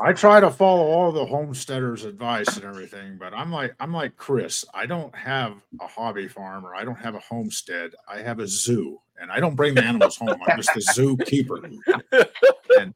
I 0.00 0.12
try 0.12 0.38
to 0.40 0.50
follow 0.50 0.84
all 0.84 1.10
the 1.12 1.26
homesteaders' 1.26 2.04
advice 2.04 2.56
and 2.56 2.64
everything, 2.64 3.16
but 3.18 3.34
I'm 3.34 3.50
like 3.52 3.74
I'm 3.80 3.92
like 3.92 4.16
Chris. 4.16 4.64
I 4.72 4.86
don't 4.86 5.14
have 5.16 5.54
a 5.80 5.86
hobby 5.88 6.28
farm 6.28 6.64
or 6.64 6.74
I 6.74 6.84
don't 6.84 6.98
have 6.98 7.14
a 7.16 7.20
homestead. 7.20 7.90
I 8.08 8.18
have 8.18 8.38
a 8.38 8.46
zoo, 8.46 9.00
and 9.20 9.30
I 9.30 9.40
don't 9.40 9.54
bring 9.56 9.74
the 9.74 9.84
animals 9.84 10.16
home. 10.16 10.36
I'm 10.46 10.56
just 10.60 10.70
a 10.76 10.80
zookeeper, 11.00 11.64
and, 11.64 11.82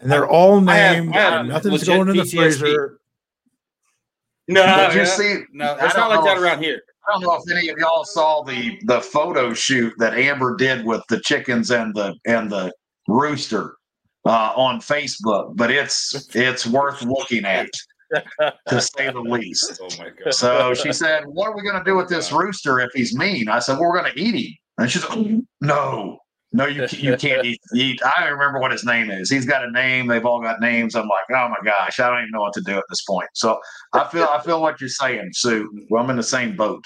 and 0.00 0.10
they're 0.10 0.28
all 0.28 0.68
I 0.68 0.74
have- 0.76 0.96
named. 1.04 1.16
I 1.16 1.20
have 1.20 1.40
and 1.40 1.48
nothing's 1.48 1.84
going 1.84 2.08
in 2.08 2.16
the 2.16 2.22
PTSD. 2.22 2.36
freezer. 2.36 3.00
No, 4.50 4.64
But 4.64 4.94
you 4.94 5.00
yeah. 5.00 5.04
see, 5.06 5.34
no, 5.52 5.76
it's 5.80 5.94
don't 5.94 6.08
like 6.10 6.24
that 6.24 6.36
if- 6.38 6.42
around 6.42 6.62
here. 6.62 6.80
I 7.06 7.12
don't 7.12 7.22
know 7.22 7.34
if 7.42 7.50
any 7.56 7.68
of 7.70 7.78
y'all 7.78 8.04
saw 8.04 8.42
the 8.42 8.78
the 8.84 9.00
photo 9.00 9.54
shoot 9.54 9.94
that 9.98 10.12
Amber 10.14 10.56
did 10.56 10.84
with 10.84 11.02
the 11.08 11.20
chickens 11.20 11.70
and 11.70 11.94
the 11.94 12.14
and 12.26 12.50
the 12.50 12.70
rooster 13.08 13.76
uh, 14.26 14.52
on 14.54 14.78
Facebook, 14.80 15.56
but 15.56 15.70
it's 15.70 16.28
it's 16.36 16.66
worth 16.66 17.00
looking 17.02 17.46
at 17.46 17.66
to 18.68 18.80
say 18.80 19.10
the 19.10 19.20
least. 19.20 19.80
Oh 19.82 19.88
my 19.98 20.10
god. 20.22 20.34
So 20.34 20.74
she 20.74 20.92
said, 20.92 21.24
"What 21.26 21.48
are 21.48 21.56
we 21.56 21.62
going 21.62 21.78
to 21.78 21.84
do 21.84 21.96
with 21.96 22.08
this 22.10 22.30
rooster 22.30 22.80
if 22.80 22.90
he's 22.94 23.14
mean?" 23.16 23.48
I 23.48 23.58
said, 23.58 23.78
well, 23.78 23.88
"We're 23.88 24.00
going 24.02 24.12
to 24.12 24.20
eat 24.20 24.34
him." 24.34 24.54
And 24.78 24.90
she's 24.90 25.02
like, 25.08 25.18
oh, 25.18 25.42
"No, 25.60 26.18
no, 26.52 26.66
you 26.66 26.86
you 26.92 27.16
can't 27.16 27.44
eat, 27.44 27.60
eat." 27.74 28.00
I 28.04 28.20
don't 28.20 28.32
remember 28.32 28.60
what 28.60 28.70
his 28.70 28.84
name 28.84 29.10
is. 29.10 29.28
He's 29.28 29.44
got 29.44 29.64
a 29.64 29.70
name. 29.70 30.06
They've 30.06 30.24
all 30.24 30.40
got 30.40 30.60
names. 30.60 30.94
I'm 30.94 31.08
like, 31.08 31.24
"Oh 31.30 31.48
my 31.48 31.58
gosh, 31.64 32.00
I 32.00 32.08
don't 32.08 32.20
even 32.20 32.30
know 32.30 32.40
what 32.40 32.54
to 32.54 32.60
do 32.60 32.76
at 32.76 32.84
this 32.88 33.02
point." 33.02 33.28
So 33.34 33.58
I 33.92 34.08
feel 34.08 34.24
I 34.24 34.40
feel 34.40 34.62
what 34.62 34.80
you're 34.80 34.88
saying, 34.88 35.30
Sue. 35.32 35.86
Well, 35.90 36.02
I'm 36.02 36.10
in 36.10 36.16
the 36.16 36.22
same 36.22 36.56
boat. 36.56 36.84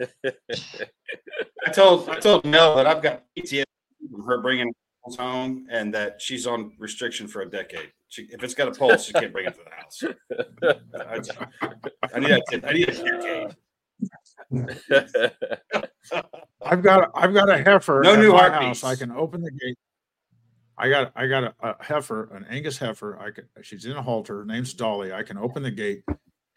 I 0.00 1.70
told 1.72 2.08
I 2.08 2.18
told 2.18 2.44
Mel 2.44 2.76
that 2.76 2.86
I've 2.86 3.02
got 3.02 3.24
PTSD 3.36 3.64
from 4.10 4.24
her 4.24 4.40
bringing 4.40 4.72
animals 5.04 5.18
home, 5.18 5.66
and 5.70 5.92
that 5.94 6.20
she's 6.20 6.46
on 6.46 6.72
restriction 6.78 7.26
for 7.26 7.42
a 7.42 7.50
decade. 7.50 7.90
She, 8.08 8.28
if 8.30 8.42
it's 8.42 8.54
got 8.54 8.68
a 8.68 8.72
pulse, 8.72 9.04
she 9.04 9.12
can't 9.12 9.32
bring 9.32 9.46
it 9.46 9.54
to 9.54 9.60
the 9.64 9.70
house. 9.74 10.02
I, 12.12 12.14
I 12.14 12.20
need 12.20 12.30
a, 12.30 12.68
I 12.68 12.72
need 12.72 12.88
a 12.88 12.92
decade. 12.92 13.56
I've 16.64 16.82
got 16.82 17.10
I've 17.14 17.32
got 17.32 17.48
a 17.48 17.62
heifer. 17.62 18.02
No 18.02 18.16
new 18.16 18.32
my 18.32 18.48
heartbeats. 18.48 18.82
house. 18.82 18.92
I 18.92 18.96
can 18.96 19.10
open 19.12 19.40
the 19.42 19.50
gate. 19.50 19.78
I 20.76 20.88
got 20.88 21.12
I 21.16 21.26
got 21.26 21.44
a, 21.44 21.54
a 21.62 21.82
heifer, 21.82 22.34
an 22.34 22.44
Angus 22.50 22.78
heifer. 22.78 23.18
I 23.18 23.30
can, 23.30 23.44
she's 23.62 23.84
in 23.86 23.92
a 23.92 24.02
halter. 24.02 24.38
Her 24.38 24.44
name's 24.44 24.74
Dolly. 24.74 25.12
I 25.12 25.22
can 25.22 25.38
open 25.38 25.62
the 25.62 25.70
gate. 25.70 26.04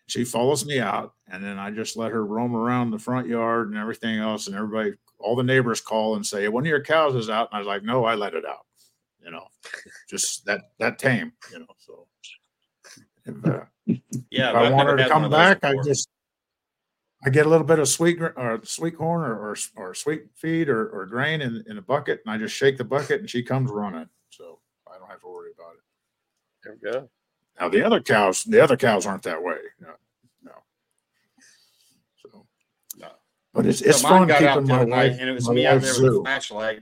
She 0.07 0.23
follows 0.23 0.65
me 0.65 0.79
out, 0.79 1.13
and 1.31 1.43
then 1.43 1.57
I 1.57 1.71
just 1.71 1.97
let 1.97 2.11
her 2.11 2.25
roam 2.25 2.55
around 2.55 2.91
the 2.91 2.99
front 2.99 3.27
yard 3.27 3.69
and 3.69 3.77
everything 3.77 4.19
else. 4.19 4.47
And 4.47 4.55
everybody, 4.55 4.93
all 5.19 5.35
the 5.35 5.43
neighbors 5.43 5.81
call 5.81 6.15
and 6.15 6.25
say, 6.25 6.47
"One 6.47 6.63
of 6.63 6.67
your 6.67 6.81
cows 6.83 7.15
is 7.15 7.29
out." 7.29 7.49
And 7.51 7.55
I 7.55 7.59
was 7.59 7.67
like, 7.67 7.83
"No, 7.83 8.05
I 8.05 8.15
let 8.15 8.33
it 8.33 8.45
out." 8.45 8.65
You 9.23 9.31
know, 9.31 9.47
just 10.09 10.45
that 10.45 10.61
that 10.79 10.99
tame. 10.99 11.33
You 11.51 11.59
know, 11.59 11.65
so 11.79 12.07
if, 13.25 13.45
uh, 13.45 13.65
Yeah, 14.29 14.49
if 14.51 14.55
I 14.55 14.69
want 14.69 14.89
her 14.89 14.97
to 14.97 15.07
come 15.07 15.23
one 15.23 15.25
of 15.25 15.31
those 15.31 15.39
back, 15.39 15.63
I 15.63 15.75
just 15.83 16.09
I 17.25 17.29
get 17.31 17.47
a 17.47 17.49
little 17.49 17.65
bit 17.65 17.79
of 17.79 17.87
sweet 17.87 18.21
or 18.21 18.61
sweet 18.63 18.95
corn 18.97 19.21
or 19.23 19.49
or, 19.49 19.55
or 19.75 19.93
sweet 19.95 20.25
feed 20.35 20.69
or, 20.69 20.87
or 20.89 21.07
grain 21.07 21.41
in, 21.41 21.63
in 21.67 21.79
a 21.79 21.81
bucket, 21.81 22.21
and 22.23 22.31
I 22.33 22.37
just 22.37 22.55
shake 22.55 22.77
the 22.77 22.83
bucket, 22.83 23.19
and 23.19 23.29
she 23.29 23.41
comes 23.41 23.71
running. 23.71 24.07
So 24.29 24.59
I 24.87 24.99
don't 24.99 25.09
have 25.09 25.21
to 25.21 25.27
worry 25.27 25.49
about 25.57 25.73
it. 25.73 25.81
there 26.63 26.77
we 26.81 26.91
go. 27.01 27.09
Now 27.59 27.69
the 27.69 27.83
other 27.83 27.99
cows, 27.99 28.43
the 28.43 28.61
other 28.63 28.77
cows 28.77 29.07
aren't 29.07 29.23
that 29.23 29.41
way. 29.41 29.57
No, 29.79 29.89
no. 30.43 30.51
So, 32.21 32.45
No. 32.97 33.07
but 33.53 33.65
it's 33.65 33.81
it's 33.81 34.03
mine 34.03 34.27
fun 34.27 34.37
keeping 34.37 34.67
my 34.67 34.83
wife 34.83 35.17
and 35.19 35.27
it 35.29 35.33
was 35.33 35.47
my 35.47 35.55
me 35.55 35.65
out 35.65 35.75
wife's 35.81 35.95
there 35.97 36.03
with 36.03 36.11
a 36.11 36.15
zoo. 36.17 36.21
flashlight. 36.23 36.79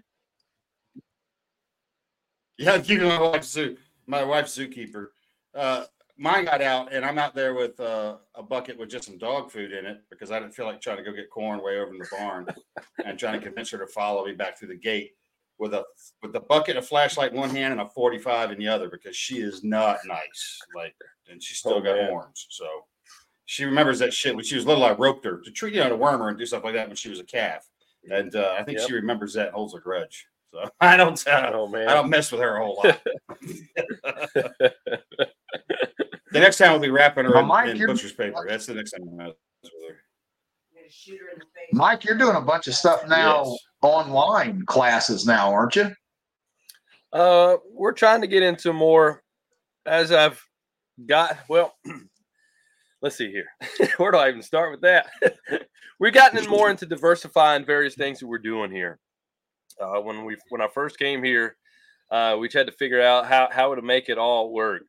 Yeah, 2.57 2.79
keeping 2.79 3.07
my 3.07 3.21
wife's 3.21 3.49
zoo, 3.49 3.77
my 4.07 4.23
wife's 4.23 4.57
zookeeper. 4.57 5.07
Uh, 5.55 5.85
mine 6.17 6.45
got 6.45 6.61
out, 6.61 6.93
and 6.93 7.03
I'm 7.05 7.17
out 7.17 7.35
there 7.35 7.53
with 7.53 7.79
uh, 7.79 8.17
a 8.35 8.43
bucket 8.43 8.77
with 8.77 8.89
just 8.89 9.05
some 9.05 9.17
dog 9.17 9.51
food 9.51 9.71
in 9.71 9.85
it 9.85 9.97
because 10.09 10.31
I 10.31 10.39
didn't 10.39 10.53
feel 10.53 10.65
like 10.65 10.81
trying 10.81 10.97
to 10.97 11.03
go 11.03 11.11
get 11.11 11.29
corn 11.29 11.61
way 11.63 11.77
over 11.79 11.91
in 11.91 11.97
the 11.99 12.07
barn 12.11 12.45
and 13.05 13.17
trying 13.17 13.39
to 13.39 13.45
convince 13.45 13.69
her 13.71 13.77
to 13.79 13.87
follow 13.87 14.25
me 14.25 14.33
back 14.33 14.57
through 14.57 14.69
the 14.69 14.75
gate 14.75 15.11
with 15.59 15.73
a 15.73 15.83
with 16.21 16.33
the 16.33 16.39
bucket, 16.41 16.77
a 16.77 16.81
flashlight 16.81 17.31
in 17.31 17.37
one 17.37 17.49
hand, 17.49 17.71
and 17.73 17.81
a 17.81 17.87
45 17.89 18.51
in 18.51 18.59
the 18.59 18.67
other 18.67 18.89
because 18.89 19.15
she 19.15 19.39
is 19.39 19.63
not 19.63 19.97
nice. 20.05 20.59
Like, 20.75 20.95
and 21.29 21.41
she 21.41 21.53
still 21.55 21.73
Oh, 21.75 21.81
got 21.81 21.95
man. 21.95 22.09
horns, 22.09 22.47
so. 22.49 22.65
She 23.45 23.65
remembers 23.65 23.99
that 23.99 24.13
shit 24.13 24.33
when 24.35 24.45
she 24.45 24.55
was 24.55 24.65
little. 24.65 24.85
I 24.85 24.93
roped 24.93 25.25
her 25.25 25.41
to 25.41 25.51
treat, 25.51 25.73
you 25.73 25.81
know, 25.81 25.89
to 25.89 25.97
worm 25.97 26.21
her 26.21 26.29
and 26.29 26.37
do 26.37 26.45
stuff 26.45 26.63
like 26.63 26.75
that 26.75 26.87
when 26.87 26.95
she 26.95 27.09
was 27.09 27.19
a 27.19 27.25
calf. 27.25 27.67
And 28.09 28.33
uh, 28.37 28.55
I 28.57 28.63
think 28.63 28.79
Yep. 28.79 28.87
she 28.87 28.93
remembers 28.93 29.33
that 29.33 29.47
and 29.47 29.53
holds 29.55 29.75
a 29.75 29.79
grudge. 29.79 30.25
So 30.49 30.63
I 30.79 30.95
don't, 30.95 31.21
I 31.27 31.41
don't, 31.41 31.53
Oh 31.55 31.67
man. 31.67 31.89
I 31.89 31.93
don't 31.93 32.09
mess 32.09 32.31
with 32.31 32.39
her 32.39 32.55
a 32.55 32.63
whole 32.63 32.81
lot. 32.81 33.01
the 36.31 36.39
next 36.39 36.57
time 36.57 36.71
we'll 36.71 36.79
be 36.81 36.89
wrapping 36.89 37.25
her 37.25 37.31
Well, 37.31 37.41
in, 37.41 37.47
Mike, 37.47 37.69
in 37.69 37.77
you're- 37.77 37.93
butcher's 37.93 38.13
paper. 38.13 38.45
That's 38.47 38.65
the 38.65 38.73
next 38.73 38.91
time 38.91 39.01
I'll 39.09 39.15
mess 39.15 39.33
with 39.63 39.73
her. 39.89 39.99
shoot 40.89 41.19
her 41.19 41.29
in 41.33 41.39
the 41.39 41.45
face. 41.45 41.69
Mike, 41.73 42.03
you're 42.03 42.17
doing 42.17 42.35
a 42.35 42.41
bunch 42.41 42.67
of 42.67 42.75
stuff 42.75 43.07
now, 43.07 43.43
Yes. 43.45 43.57
online 43.81 44.65
classes 44.65 45.25
now, 45.25 45.51
aren't 45.51 45.75
you? 45.75 45.91
Uh, 47.11 47.57
we're 47.71 47.93
trying 47.93 48.21
to 48.21 48.27
get 48.27 48.41
into 48.43 48.73
more 48.73 49.21
as 49.85 50.11
I've 50.11 50.41
got. 51.05 51.37
Well, 51.47 51.75
let's 53.01 53.15
see 53.15 53.31
here. 53.31 53.45
Where 53.97 54.11
do 54.11 54.17
I 54.17 54.29
even 54.29 54.41
start 54.41 54.71
with 54.71 54.81
that? 54.81 55.07
We've 55.99 56.13
gotten 56.13 56.39
in 56.43 56.49
more 56.49 56.69
into 56.71 56.85
diversifying 56.85 57.65
various 57.65 57.95
things 57.95 58.19
that 58.19 58.27
we're 58.27 58.39
doing 58.39 58.71
here. 58.71 58.99
Uh, 59.79 60.01
when 60.01 60.25
we 60.25 60.37
when 60.49 60.61
I 60.61 60.67
first 60.73 60.97
came 60.99 61.23
here, 61.23 61.55
uh, 62.11 62.35
we 62.39 62.49
had 62.53 62.65
to 62.67 62.73
figure 62.73 63.01
out 63.01 63.25
how 63.25 63.47
how 63.51 63.73
to 63.75 63.81
make 63.81 64.09
it 64.09 64.17
all 64.17 64.51
work. 64.51 64.83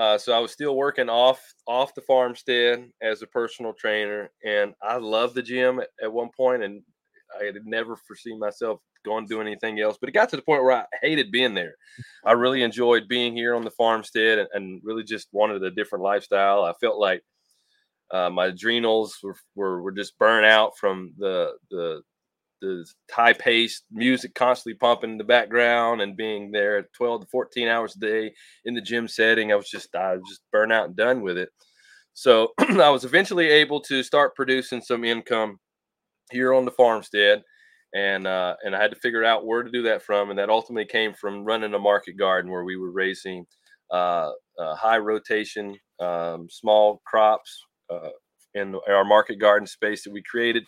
Uh, 0.00 0.16
so 0.16 0.32
I 0.32 0.38
was 0.38 0.50
still 0.50 0.76
working 0.76 1.10
off 1.10 1.42
off 1.66 1.94
the 1.94 2.00
farmstead 2.00 2.90
as 3.02 3.20
a 3.20 3.26
personal 3.26 3.74
trainer, 3.74 4.30
and 4.42 4.72
I 4.82 4.96
loved 4.96 5.34
the 5.34 5.42
gym 5.42 5.78
at, 5.78 5.88
at 6.02 6.10
one 6.10 6.30
point, 6.34 6.62
and 6.62 6.80
I 7.38 7.44
had 7.44 7.56
never 7.66 7.96
foreseen 7.96 8.38
myself 8.38 8.80
going 9.04 9.26
to 9.26 9.34
do 9.34 9.42
anything 9.42 9.78
else. 9.78 9.98
But 10.00 10.08
it 10.08 10.12
got 10.12 10.30
to 10.30 10.36
the 10.36 10.42
point 10.42 10.62
where 10.62 10.72
I 10.72 10.86
hated 11.02 11.30
being 11.30 11.52
there. 11.52 11.74
I 12.24 12.32
really 12.32 12.62
enjoyed 12.62 13.08
being 13.08 13.36
here 13.36 13.54
on 13.54 13.62
the 13.62 13.70
farmstead, 13.72 14.38
and, 14.38 14.48
and 14.54 14.80
really 14.82 15.04
just 15.04 15.28
wanted 15.32 15.62
a 15.62 15.70
different 15.70 16.02
lifestyle. 16.02 16.64
I 16.64 16.72
felt 16.80 16.98
like 16.98 17.22
uh, 18.10 18.30
my 18.30 18.46
adrenals 18.46 19.18
were, 19.22 19.36
were 19.54 19.82
were 19.82 19.92
just 19.92 20.18
burnt 20.18 20.46
out 20.46 20.78
from 20.78 21.12
the 21.18 21.52
the 21.70 22.00
the 22.60 22.86
high 23.10 23.32
paced 23.32 23.84
music 23.90 24.34
constantly 24.34 24.76
pumping 24.78 25.10
in 25.10 25.18
the 25.18 25.24
background 25.24 26.00
and 26.00 26.16
being 26.16 26.50
there 26.50 26.78
at 26.78 26.92
12 26.94 27.22
to 27.22 27.26
14 27.28 27.68
hours 27.68 27.96
a 27.96 28.00
day 28.00 28.32
in 28.64 28.74
the 28.74 28.80
gym 28.80 29.08
setting. 29.08 29.52
I 29.52 29.56
was 29.56 29.68
just 29.68 29.94
I 29.94 30.16
was 30.16 30.28
just 30.28 30.42
burnt 30.52 30.72
out 30.72 30.86
and 30.86 30.96
done 30.96 31.22
with 31.22 31.38
it. 31.38 31.50
So 32.14 32.52
I 32.58 32.90
was 32.90 33.04
eventually 33.04 33.48
able 33.48 33.80
to 33.82 34.02
start 34.02 34.34
producing 34.34 34.80
some 34.80 35.04
income 35.04 35.58
here 36.30 36.54
on 36.54 36.64
the 36.64 36.70
farmstead, 36.70 37.42
and 37.94 38.26
uh, 38.26 38.56
and 38.64 38.74
I 38.74 38.80
had 38.80 38.90
to 38.90 39.00
figure 39.00 39.24
out 39.24 39.46
where 39.46 39.62
to 39.62 39.70
do 39.70 39.82
that 39.82 40.02
from, 40.02 40.30
and 40.30 40.38
that 40.38 40.50
ultimately 40.50 40.86
came 40.86 41.14
from 41.14 41.44
running 41.44 41.74
a 41.74 41.78
market 41.78 42.16
garden 42.16 42.50
where 42.50 42.64
we 42.64 42.76
were 42.76 42.92
raising 42.92 43.46
uh, 43.90 44.30
uh, 44.58 44.74
high 44.74 44.98
rotation, 44.98 45.76
um, 46.00 46.46
small 46.50 47.00
crops 47.06 47.64
uh, 47.90 48.10
in 48.54 48.74
our 48.88 49.04
market 49.04 49.38
garden 49.38 49.66
space 49.66 50.04
that 50.04 50.12
we 50.12 50.22
created. 50.22 50.64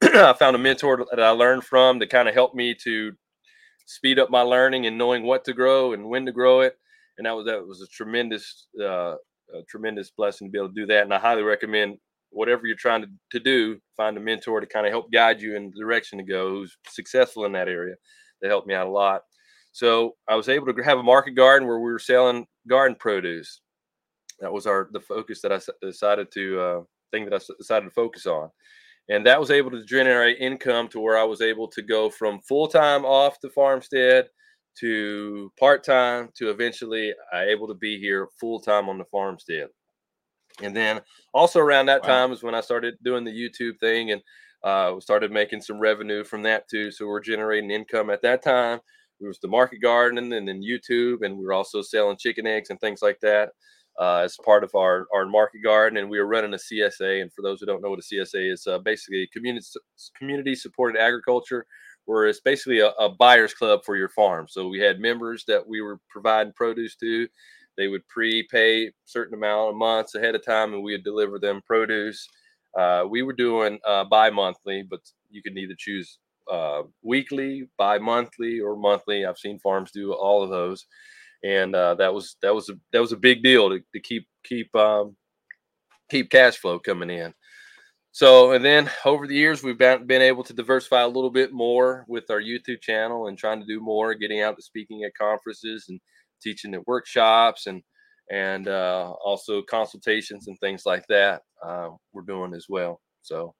I 0.02 0.32
found 0.32 0.56
a 0.56 0.58
mentor 0.58 1.04
that 1.10 1.22
I 1.22 1.30
learned 1.30 1.64
from 1.64 1.98
that 1.98 2.10
kind 2.10 2.28
of 2.28 2.34
helped 2.34 2.54
me 2.54 2.74
to 2.84 3.12
speed 3.86 4.18
up 4.18 4.30
my 4.30 4.42
learning 4.42 4.86
and 4.86 4.98
knowing 4.98 5.24
what 5.24 5.44
to 5.44 5.52
grow 5.52 5.92
and 5.92 6.08
when 6.08 6.26
to 6.26 6.32
grow 6.32 6.60
it. 6.60 6.76
And 7.16 7.26
that 7.26 7.34
was 7.34 7.46
that 7.46 7.66
was 7.66 7.82
a 7.82 7.86
tremendous, 7.88 8.68
uh, 8.80 9.14
a 9.54 9.62
tremendous 9.68 10.10
blessing 10.10 10.48
to 10.48 10.52
be 10.52 10.58
able 10.58 10.68
to 10.68 10.74
do 10.74 10.86
that. 10.86 11.02
And 11.02 11.12
I 11.12 11.18
highly 11.18 11.42
recommend 11.42 11.98
whatever 12.30 12.66
you're 12.66 12.76
trying 12.76 13.02
to, 13.02 13.08
to 13.32 13.40
do, 13.40 13.80
find 13.96 14.16
a 14.16 14.20
mentor 14.20 14.60
to 14.60 14.66
kind 14.66 14.86
of 14.86 14.92
help 14.92 15.10
guide 15.10 15.40
you 15.40 15.56
in 15.56 15.70
the 15.70 15.80
direction 15.80 16.18
to 16.18 16.24
go 16.24 16.50
who's 16.50 16.76
successful 16.88 17.44
in 17.44 17.52
that 17.52 17.68
area. 17.68 17.94
That 18.40 18.48
helped 18.48 18.68
me 18.68 18.74
out 18.74 18.86
a 18.86 18.90
lot. 18.90 19.22
So 19.72 20.16
I 20.28 20.34
was 20.34 20.48
able 20.48 20.72
to 20.72 20.82
have 20.82 20.98
a 20.98 21.02
market 21.02 21.32
garden 21.32 21.66
where 21.66 21.78
we 21.78 21.90
were 21.90 21.98
selling 21.98 22.46
garden 22.68 22.96
produce. 22.98 23.60
That 24.40 24.52
was 24.52 24.66
our 24.66 24.88
the 24.92 25.00
focus 25.00 25.40
that 25.42 25.52
I 25.52 25.60
decided 25.82 26.30
to 26.32 26.60
uh, 26.60 26.80
thing 27.10 27.24
that 27.24 27.34
I 27.34 27.40
decided 27.58 27.86
to 27.86 27.90
focus 27.90 28.26
on, 28.26 28.50
and 29.08 29.26
that 29.26 29.40
was 29.40 29.50
able 29.50 29.70
to 29.72 29.84
generate 29.84 30.38
income 30.38 30.88
to 30.88 31.00
where 31.00 31.16
I 31.16 31.24
was 31.24 31.40
able 31.40 31.68
to 31.68 31.82
go 31.82 32.10
from 32.10 32.40
full 32.40 32.68
time 32.68 33.04
off 33.04 33.40
the 33.40 33.50
farmstead 33.50 34.28
to 34.80 35.52
part 35.58 35.82
time 35.84 36.30
to 36.36 36.50
eventually 36.50 37.14
I 37.32 37.44
able 37.44 37.68
to 37.68 37.74
be 37.74 37.98
here 37.98 38.28
full 38.40 38.60
time 38.60 38.88
on 38.88 38.98
the 38.98 39.04
farmstead. 39.06 39.68
And 40.62 40.74
then 40.74 41.00
also 41.32 41.60
around 41.60 41.86
that 41.86 42.02
Wow. 42.02 42.08
time 42.08 42.32
is 42.32 42.42
when 42.42 42.54
I 42.54 42.60
started 42.60 42.94
doing 43.02 43.24
the 43.24 43.32
YouTube 43.32 43.78
thing 43.80 44.10
and 44.12 44.22
uh, 44.64 44.98
started 45.00 45.30
making 45.30 45.62
some 45.62 45.78
revenue 45.78 46.24
from 46.24 46.42
that 46.42 46.68
too. 46.68 46.90
So 46.90 47.06
we're 47.06 47.20
generating 47.20 47.70
income 47.70 48.10
at 48.10 48.22
that 48.22 48.42
time. 48.42 48.80
It 49.20 49.26
was 49.26 49.38
the 49.40 49.48
market 49.48 49.78
garden 49.82 50.32
and 50.32 50.46
then 50.48 50.62
YouTube, 50.62 51.22
and 51.22 51.36
we 51.36 51.44
were 51.44 51.52
also 51.52 51.82
selling 51.82 52.16
chicken 52.18 52.46
eggs 52.46 52.70
and 52.70 52.80
things 52.80 53.02
like 53.02 53.18
that 53.20 53.50
uh, 53.98 54.22
as 54.24 54.36
part 54.44 54.62
of 54.64 54.74
our, 54.74 55.06
our 55.14 55.26
market 55.26 55.62
garden. 55.62 55.98
And 55.98 56.08
we 56.08 56.18
were 56.18 56.26
running 56.26 56.54
a 56.54 56.56
CSA. 56.56 57.22
And 57.22 57.32
for 57.32 57.42
those 57.42 57.60
who 57.60 57.66
don't 57.66 57.82
know 57.82 57.90
what 57.90 57.98
a 57.98 58.14
CSA 58.14 58.52
is, 58.52 58.66
uh, 58.66 58.78
basically 58.78 59.28
community 59.32 59.66
community 60.16 60.54
supported 60.54 61.00
agriculture, 61.00 61.66
where 62.04 62.26
it's 62.26 62.40
basically 62.40 62.80
a, 62.80 62.88
a 62.98 63.08
buyer's 63.08 63.54
club 63.54 63.80
for 63.84 63.96
your 63.96 64.08
farm. 64.08 64.46
So 64.48 64.68
we 64.68 64.80
had 64.80 65.00
members 65.00 65.44
that 65.48 65.66
we 65.66 65.80
were 65.80 66.00
providing 66.08 66.52
produce 66.54 66.96
to. 66.96 67.28
They 67.76 67.88
would 67.88 68.06
prepay 68.08 68.86
a 68.86 68.92
certain 69.04 69.34
amount 69.34 69.70
of 69.70 69.76
months 69.76 70.14
ahead 70.14 70.34
of 70.34 70.44
time, 70.44 70.74
and 70.74 70.82
we 70.82 70.92
would 70.92 71.04
deliver 71.04 71.38
them 71.38 71.60
produce. 71.66 72.28
Uh, 72.76 73.04
we 73.08 73.22
were 73.22 73.32
doing 73.32 73.78
uh, 73.86 74.04
bi-monthly, 74.04 74.82
but 74.88 75.00
you 75.30 75.42
could 75.42 75.56
either 75.56 75.74
choose 75.78 76.18
uh, 76.50 76.82
weekly, 77.02 77.68
bi-monthly, 77.76 78.60
or 78.60 78.76
monthly. 78.76 79.24
I've 79.24 79.38
seen 79.38 79.58
farms 79.58 79.90
do 79.90 80.12
all 80.12 80.42
of 80.42 80.50
those, 80.50 80.86
and 81.44 81.74
uh, 81.74 81.94
that 81.96 82.12
was 82.12 82.36
that 82.42 82.54
was 82.54 82.68
a 82.68 82.74
that 82.92 83.00
was 83.00 83.12
a 83.12 83.16
big 83.16 83.42
deal 83.42 83.70
to, 83.70 83.80
to 83.92 84.00
keep 84.00 84.26
keep 84.44 84.74
um, 84.74 85.16
keep 86.10 86.30
cash 86.30 86.56
flow 86.56 86.78
coming 86.78 87.10
in. 87.10 87.32
So, 88.12 88.52
and 88.52 88.64
then 88.64 88.90
over 89.04 89.26
the 89.26 89.34
years, 89.34 89.62
we've 89.62 89.78
been, 89.78 90.06
been 90.06 90.22
able 90.22 90.42
to 90.44 90.52
diversify 90.52 91.02
a 91.02 91.08
little 91.08 91.30
bit 91.30 91.52
more 91.52 92.04
with 92.08 92.30
our 92.30 92.40
YouTube 92.40 92.80
channel 92.80 93.28
and 93.28 93.38
trying 93.38 93.60
to 93.60 93.66
do 93.66 93.80
more, 93.80 94.14
getting 94.14 94.40
out 94.40 94.56
to 94.56 94.62
speaking 94.62 95.04
at 95.04 95.14
conferences 95.14 95.86
and 95.88 96.00
teaching 96.42 96.74
at 96.74 96.86
workshops 96.86 97.66
and 97.66 97.82
and 98.30 98.68
uh, 98.68 99.12
also 99.24 99.62
consultations 99.62 100.48
and 100.48 100.58
things 100.58 100.82
like 100.84 101.06
that. 101.08 101.42
Uh, 101.64 101.90
we're 102.12 102.22
doing 102.22 102.54
as 102.54 102.66
well. 102.68 103.00
So 103.22 103.54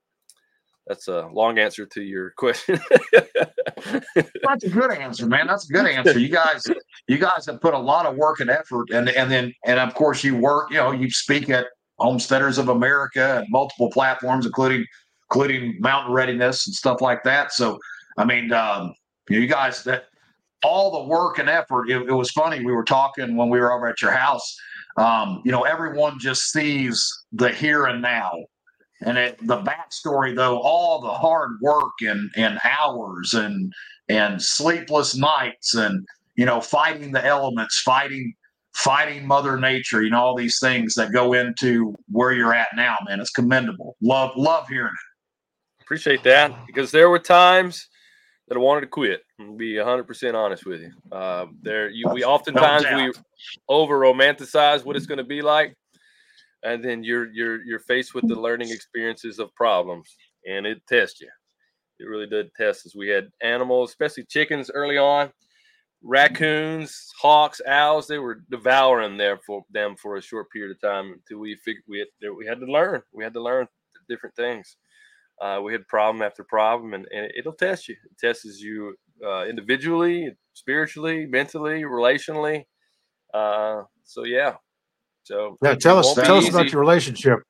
that's 0.89 1.09
a 1.09 1.29
long 1.33 1.59
answer 1.59 1.87
to 1.87 2.03
your 2.03 2.31
question. 2.37 2.81
That's 4.43 4.65
a 4.65 4.69
good 4.69 4.91
answer, 4.91 5.27
man. 5.27 5.47
That's 5.47 5.69
a 5.69 5.73
good 5.73 5.87
answer. 5.87 6.19
You 6.19 6.29
guys, 6.29 6.65
you 7.07 7.19
guys 7.19 7.47
have 7.47 7.61
put 7.61 7.75
a 7.75 7.79
lot 7.79 8.07
of 8.07 8.17
work 8.17 8.41
and 8.41 8.51
effort, 8.51 8.91
and 8.91 9.09
and 9.11 9.31
then 9.31 9.53
and 9.65 9.79
of 9.79 9.95
course 9.95 10.25
you 10.25 10.37
work. 10.37 10.71
You 10.71 10.79
know, 10.79 10.93
you 10.93 11.11
speak 11.11 11.51
at 11.51 11.67
Homesteaders 11.99 12.59
of 12.59 12.69
America 12.69 13.39
and 13.39 13.47
multiple 13.51 13.91
platforms, 13.91 14.47
including 14.47 14.85
including 15.31 15.77
Mountain 15.81 16.13
Readiness 16.13 16.67
and 16.67 16.75
stuff 16.75 17.01
like 17.01 17.23
that. 17.25 17.53
So, 17.53 17.79
I 18.17 18.25
mean, 18.25 18.51
um, 18.53 18.95
you 19.29 19.47
guys 19.47 19.85
that 19.85 20.05
all 20.63 20.91
the 20.91 21.09
work 21.09 21.39
and 21.39 21.49
effort. 21.49 21.91
It, 21.91 22.09
it 22.09 22.13
was 22.13 22.31
funny. 22.31 22.65
We 22.65 22.73
were 22.73 22.85
talking 22.85 23.37
when 23.37 23.49
we 23.49 23.61
were 23.61 23.73
over 23.73 23.87
at 23.87 24.03
your 24.03 24.11
house. 24.11 24.57
Um, 24.97 25.43
you 25.45 25.53
know, 25.53 25.63
everyone 25.63 26.19
just 26.19 26.51
sees 26.51 27.25
the 27.33 27.51
here 27.51 27.87
and 27.87 28.03
now. 28.03 28.33
And 29.01 29.17
it, 29.17 29.39
the 29.47 29.63
backstory, 29.63 30.35
though, 30.35 30.59
all 30.59 31.01
the 31.01 31.13
hard 31.13 31.53
work 31.61 31.93
and, 32.01 32.31
and 32.37 32.59
hours 32.65 33.35
and 33.35 33.73
and 34.09 34.43
sleepless 34.43 35.15
nights 35.15 35.75
and 35.75 36.07
you 36.35 36.47
know 36.47 36.63
fighting 36.63 37.13
the 37.13 37.23
elements 37.23 37.79
fighting 37.83 38.33
fighting 38.75 39.27
mother 39.27 39.59
nature 39.59 40.03
you 40.03 40.09
know 40.09 40.19
all 40.19 40.35
these 40.35 40.59
things 40.61 40.95
that 40.95 41.13
go 41.13 41.35
into 41.35 41.95
where 42.11 42.33
you're 42.33 42.55
at 42.55 42.69
now 42.75 42.97
man 43.07 43.21
it's 43.21 43.29
commendable 43.29 43.97
love 44.01 44.31
love 44.35 44.67
hearing 44.67 44.87
it 44.87 45.09
Appreciate 45.89 46.23
that 46.25 46.67
because 46.67 46.91
there 46.91 47.09
were 47.09 47.19
times 47.19 47.89
that 48.49 48.57
I 48.57 48.61
wanted 48.61 48.83
to 48.83 48.89
quit. 48.89 49.23
I'll 49.41 49.55
be 49.55 49.77
100% 49.77 50.35
honest 50.35 50.67
with 50.67 50.83
you. 50.83 50.93
Uh, 51.11 51.47
there, 51.63 51.89
you, 51.89 52.11
we 52.13 52.25
oftentimes 52.25 52.85
we 52.95 53.11
over 53.71 53.99
romanticize 53.99 54.85
what 54.85 54.97
it's 54.97 55.07
going 55.07 55.17
to 55.17 55.25
be 55.25 55.41
like, 55.41 55.75
and 56.63 56.85
then 56.85 57.03
you're 57.05 57.31
you're 57.33 57.63
you're 57.63 57.81
faced 57.81 58.15
with 58.15 58.27
the 58.29 58.35
learning 58.35 58.71
experiences 58.71 59.39
of 59.39 59.55
problems, 59.55 60.17
and 60.47 60.67
it 60.67 60.83
tests 60.89 61.21
you. 61.21 61.31
It 62.01 62.05
really 62.05 62.27
did 62.27 62.55
test 62.55 62.87
us. 62.87 62.95
We 62.95 63.09
had 63.09 63.29
animals, 63.43 63.91
especially 63.91 64.25
chickens, 64.25 64.71
early 64.73 64.99
on. 64.99 65.33
Raccoons, 66.01 67.11
hawks, 67.21 67.61
owls, 67.67 68.07
they 68.07 68.19
were 68.19 68.45
devouring 68.51 69.17
there 69.17 69.41
for 69.45 69.65
them 69.73 69.97
for 70.01 70.17
a 70.17 70.23
short 70.23 70.49
period 70.53 70.71
of 70.71 70.81
time 70.81 71.13
until 71.13 71.39
we 71.41 71.57
figured 71.65 71.83
we 71.89 71.99
had, 71.99 72.31
we 72.37 72.47
had 72.47 72.61
to 72.61 72.67
learn. 72.67 73.03
We 73.13 73.25
had 73.25 73.35
to 73.35 73.43
learn 73.43 73.67
different 74.09 74.37
things. 74.37 74.77
Uh, 75.41 75.61
we 75.63 75.73
had 75.73 75.87
problem 75.89 76.23
after 76.23 76.45
problem, 76.45 76.95
and, 76.95 77.07
and 77.11 77.33
it'll 77.37 77.53
test 77.53 77.89
you. 77.89 77.97
It 78.11 78.19
tests 78.19 78.61
you 78.61 78.95
uh, 79.25 79.47
individually, 79.47 80.37
spiritually, 80.53 81.27
mentally, 81.27 81.83
relationally. 81.83 82.65
Uh, 83.35 83.83
so 84.05 84.25
yeah. 84.25 84.55
So 85.29 85.59
Yeah, 85.61 85.75
tell 85.75 85.99
us 85.99 86.15
tell 86.15 86.39
us 86.39 86.49
about 86.49 86.73
your 86.73 86.81
relationship 86.81 87.41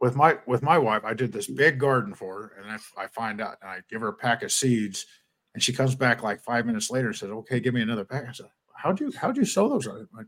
with 0.00 0.16
my 0.16 0.38
with 0.48 0.60
my 0.60 0.76
wife. 0.76 1.04
I 1.04 1.14
did 1.14 1.32
this 1.32 1.46
big 1.46 1.78
garden 1.78 2.14
for 2.14 2.34
her, 2.34 2.60
and 2.60 2.68
I, 2.68 3.04
I 3.04 3.06
find 3.06 3.40
out, 3.40 3.58
and 3.62 3.70
I 3.70 3.78
give 3.88 4.00
her 4.00 4.08
a 4.08 4.12
pack 4.12 4.42
of 4.42 4.50
seeds, 4.50 5.06
and 5.54 5.62
she 5.62 5.72
comes 5.72 5.94
back 5.94 6.24
like 6.24 6.42
five 6.42 6.66
minutes 6.66 6.90
later 6.90 7.06
and 7.08 7.16
says, 7.16 7.30
"Okay, 7.30 7.60
give 7.60 7.74
me 7.74 7.80
another 7.80 8.04
pack." 8.04 8.24
I 8.28 8.32
said, 8.32 8.46
"How 8.74 8.90
do 8.90 9.04
you 9.04 9.12
how 9.16 9.30
do 9.30 9.38
you 9.40 9.46
sow 9.46 9.68
those?" 9.68 9.86
I, 9.86 10.22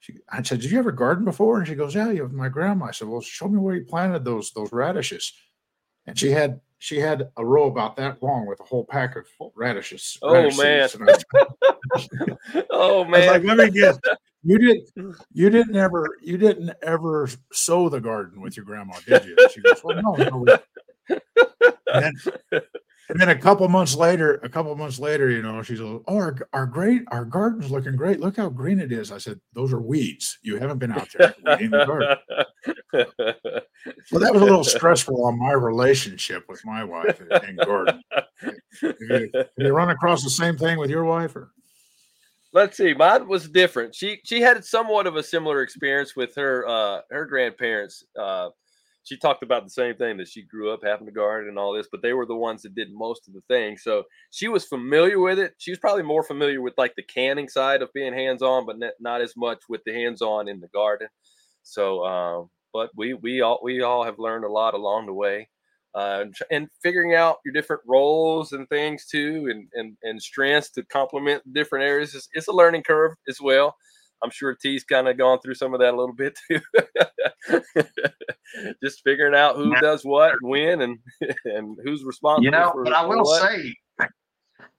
she, 0.00 0.14
I 0.28 0.42
said, 0.42 0.60
"Did 0.60 0.72
you 0.72 0.78
ever 0.80 0.90
garden 0.90 1.24
before?" 1.24 1.58
And 1.58 1.68
she 1.68 1.76
goes, 1.76 1.94
"Yeah, 1.94 2.10
you 2.10 2.26
my 2.26 2.48
grandma." 2.48 2.86
I 2.86 2.90
said, 2.90 3.06
"Well, 3.06 3.20
show 3.20 3.46
me 3.46 3.58
where 3.58 3.76
you 3.76 3.84
planted 3.84 4.24
those 4.24 4.50
those 4.50 4.72
radishes." 4.72 5.32
And 6.06 6.18
she 6.18 6.32
had 6.32 6.60
she 6.78 6.98
had 6.98 7.28
a 7.36 7.46
row 7.46 7.66
about 7.68 7.94
that 7.96 8.20
long 8.24 8.46
with 8.48 8.58
a 8.58 8.64
whole 8.64 8.84
pack 8.84 9.14
of 9.14 9.26
radishes. 9.54 10.18
Oh, 10.20 10.34
radish 10.34 10.58
man. 10.58 10.80
I- 10.80 11.14
oh 11.36 11.56
I 11.94 11.94
was 11.94 12.08
oh, 12.70 13.04
man, 13.08 13.28
like, 13.28 13.44
let 13.44 13.56
me 13.56 13.70
guess. 13.70 13.96
You 14.44 14.58
didn't 14.58 15.16
you 15.32 15.50
didn't 15.50 15.76
ever 15.76 16.06
you 16.22 16.36
didn't 16.36 16.70
ever 16.82 17.28
sow 17.52 17.88
the 17.88 18.00
garden 18.00 18.40
with 18.40 18.56
your 18.56 18.66
grandma, 18.66 18.94
did 19.06 19.24
you? 19.24 19.36
She 19.52 19.60
goes, 19.62 19.82
Well, 19.82 20.02
no, 20.02 20.12
no, 20.16 20.58
and, 21.08 21.20
then, 22.50 22.62
and 23.08 23.20
then 23.20 23.28
a 23.28 23.38
couple 23.38 23.68
months 23.68 23.94
later, 23.94 24.34
a 24.42 24.48
couple 24.48 24.74
months 24.76 24.98
later, 24.98 25.30
you 25.30 25.42
know, 25.42 25.62
she's 25.62 25.80
like, 25.80 26.02
"Oh, 26.06 26.16
our, 26.16 26.36
our 26.52 26.66
great, 26.66 27.02
our 27.08 27.24
garden's 27.24 27.70
looking 27.70 27.96
great. 27.96 28.20
Look 28.20 28.36
how 28.36 28.48
green 28.48 28.80
it 28.80 28.92
is." 28.92 29.12
I 29.12 29.18
said, 29.18 29.40
"Those 29.52 29.72
are 29.72 29.80
weeds. 29.80 30.38
You 30.42 30.58
haven't 30.58 30.78
been 30.78 30.92
out 30.92 31.08
there 31.16 31.34
weeding 31.46 31.70
the 31.70 31.84
garden." 31.84 32.18
Well, 34.10 34.20
that 34.20 34.32
was 34.32 34.42
a 34.42 34.44
little 34.44 34.64
stressful 34.64 35.24
on 35.26 35.38
my 35.38 35.52
relationship 35.52 36.44
with 36.48 36.64
my 36.64 36.84
wife 36.84 37.20
and 37.20 37.58
garden. 37.58 38.02
Have 38.80 38.96
you, 39.00 39.30
have 39.34 39.48
you 39.58 39.72
run 39.72 39.90
across 39.90 40.24
the 40.24 40.30
same 40.30 40.56
thing 40.56 40.78
with 40.78 40.90
your 40.90 41.04
wife, 41.04 41.36
or? 41.36 41.50
Let's 42.54 42.76
see. 42.76 42.94
Mine 42.94 43.28
was 43.28 43.48
different. 43.48 43.94
She 43.96 44.20
she 44.24 44.40
had 44.40 44.64
somewhat 44.64 45.08
of 45.08 45.16
a 45.16 45.22
similar 45.24 45.62
experience 45.62 46.14
with 46.16 46.34
her 46.36 46.66
uh 46.68 47.00
her 47.10 47.26
grandparents. 47.26 48.04
Uh 48.18 48.50
she 49.04 49.18
talked 49.18 49.42
about 49.42 49.64
the 49.64 49.70
same 49.70 49.96
thing 49.96 50.16
that 50.18 50.28
she 50.28 50.42
grew 50.42 50.72
up 50.72 50.80
having 50.84 51.08
a 51.08 51.12
garden 51.12 51.50
and 51.50 51.58
all 51.58 51.74
this, 51.74 51.88
but 51.92 52.02
they 52.02 52.14
were 52.14 52.26
the 52.26 52.36
ones 52.36 52.62
that 52.62 52.74
did 52.74 52.88
most 52.92 53.28
of 53.28 53.34
the 53.34 53.42
things. 53.48 53.82
So 53.82 54.04
she 54.30 54.48
was 54.48 54.64
familiar 54.66 55.20
with 55.20 55.38
it. 55.38 55.54
She 55.58 55.72
was 55.72 55.78
probably 55.80 56.04
more 56.04 56.22
familiar 56.22 56.62
with 56.62 56.74
like 56.78 56.94
the 56.96 57.02
canning 57.02 57.48
side 57.48 57.82
of 57.82 57.92
being 57.92 58.14
hands 58.14 58.42
on, 58.42 58.64
but 58.66 58.76
not, 59.00 59.20
as 59.20 59.34
much 59.36 59.60
with 59.68 59.82
the 59.84 59.92
hands 59.92 60.22
on 60.22 60.48
in 60.48 60.60
the 60.60 60.68
garden. 60.68 61.08
So, 61.64 62.04
um, 62.06 62.50
but 62.72 62.90
we 62.96 63.14
we 63.14 63.40
all 63.42 63.60
we 63.64 63.82
all 63.82 64.04
have 64.04 64.18
learned 64.18 64.44
a 64.44 64.52
lot 64.52 64.74
along 64.74 65.06
the 65.06 65.12
way 65.14 65.48
uh, 65.94 66.24
and, 66.50 66.68
figuring 66.82 67.14
out 67.14 67.36
your 67.44 67.54
different 67.54 67.82
roles 67.86 68.52
and 68.52 68.68
things 68.68 69.06
too, 69.06 69.46
and 69.50 69.68
and, 69.74 69.96
and 70.02 70.20
strengths 70.20 70.70
to 70.70 70.82
complement 70.84 71.42
different 71.52 71.84
areas. 71.84 72.14
It's, 72.14 72.28
it's 72.32 72.48
a 72.48 72.52
learning 72.52 72.82
curve 72.82 73.12
as 73.28 73.40
well. 73.40 73.76
I'm 74.22 74.30
sure 74.30 74.54
T's 74.54 74.84
kind 74.84 75.06
of 75.06 75.18
gone 75.18 75.38
through 75.40 75.54
some 75.54 75.74
of 75.74 75.80
that 75.80 75.94
a 75.94 75.96
little 75.96 76.14
bit 76.14 76.38
too. 76.48 76.60
Just 78.82 79.02
figuring 79.04 79.34
out 79.34 79.56
who 79.56 79.74
does 79.80 80.04
what 80.04 80.32
and 80.32 80.50
when 80.50 80.80
and 80.80 80.98
and 81.44 81.76
who's 81.84 82.04
responsible. 82.04 82.44
You 82.44 82.50
know, 82.50 82.72
for, 82.72 82.84
but 82.84 82.92
I 82.92 83.04
will 83.04 83.22
what. 83.22 83.42
say, 83.42 83.74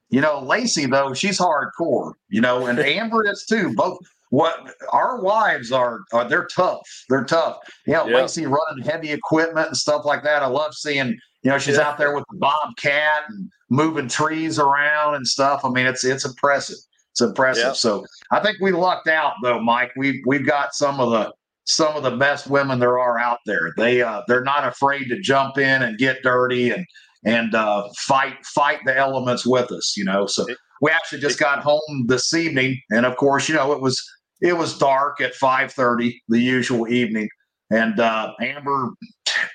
you 0.09 0.21
know, 0.21 0.41
Lacey 0.41 0.85
though 0.87 1.13
she's 1.13 1.39
hardcore. 1.39 2.13
You 2.29 2.41
know, 2.41 2.65
and 2.65 2.79
Amber 2.79 3.29
is 3.29 3.45
too. 3.47 3.73
Both 3.75 3.99
what 4.29 4.73
our 4.91 5.21
wives 5.21 5.71
are, 5.71 5.99
are 6.13 6.27
they're 6.27 6.47
tough. 6.55 6.81
They're 7.09 7.23
tough. 7.25 7.57
You 7.85 7.93
know, 7.93 8.07
Yeah. 8.07 8.17
Lacey 8.17 8.45
running 8.45 8.83
heavy 8.83 9.11
equipment 9.11 9.67
and 9.67 9.77
stuff 9.77 10.05
like 10.05 10.23
that. 10.23 10.43
I 10.43 10.47
love 10.47 10.73
seeing. 10.73 11.17
You 11.43 11.51
know, 11.51 11.59
she's 11.59 11.77
Yeah. 11.77 11.89
out 11.89 11.97
there 11.99 12.15
with 12.15 12.23
the 12.31 12.37
bobcat 12.39 13.23
and 13.29 13.49
moving 13.69 14.07
trees 14.07 14.57
around 14.57 15.15
and 15.15 15.27
stuff. 15.27 15.61
I 15.63 15.69
mean, 15.69 15.85
it's 15.85 16.03
it's 16.03 16.25
impressive. 16.25 16.77
It's 17.11 17.21
impressive. 17.21 17.63
Yeah. 17.63 17.71
So 17.73 18.03
I 18.31 18.39
think 18.41 18.57
we 18.61 18.71
lucked 18.71 19.07
out 19.07 19.33
though, 19.43 19.59
Mike. 19.61 19.91
We 19.95 20.23
we've 20.25 20.45
got 20.45 20.73
some 20.73 20.99
of 20.99 21.11
the 21.11 21.31
some 21.65 21.95
of 21.95 22.03
the 22.03 22.17
best 22.17 22.47
women 22.47 22.79
there 22.79 22.99
are 22.99 23.17
out 23.19 23.39
there. 23.45 23.73
They 23.77 24.01
uh, 24.01 24.21
they're 24.27 24.43
not 24.43 24.67
afraid 24.67 25.05
to 25.09 25.19
jump 25.19 25.57
in 25.57 25.83
and 25.83 25.97
get 25.97 26.23
dirty 26.23 26.71
and 26.71 26.85
and 27.25 27.53
uh, 27.55 27.87
fight 27.97 28.43
fight 28.45 28.79
the 28.85 28.97
elements 28.97 29.45
with 29.45 29.71
us. 29.71 29.95
You 29.95 30.05
know, 30.05 30.25
so 30.25 30.45
we 30.81 30.91
actually 30.91 31.21
just 31.21 31.39
got 31.39 31.59
home 31.59 32.05
this 32.05 32.33
evening, 32.33 32.79
and 32.91 33.05
of 33.05 33.15
course, 33.17 33.47
you 33.49 33.55
know, 33.55 33.71
it 33.71 33.81
was 33.81 34.03
it 34.41 34.53
was 34.57 34.77
dark 34.77 35.21
at 35.21 35.35
five 35.35 35.71
thirty, 35.71 36.21
the 36.29 36.39
usual 36.39 36.87
evening, 36.87 37.29
and 37.71 37.99
uh, 37.99 38.33
Amber 38.41 38.89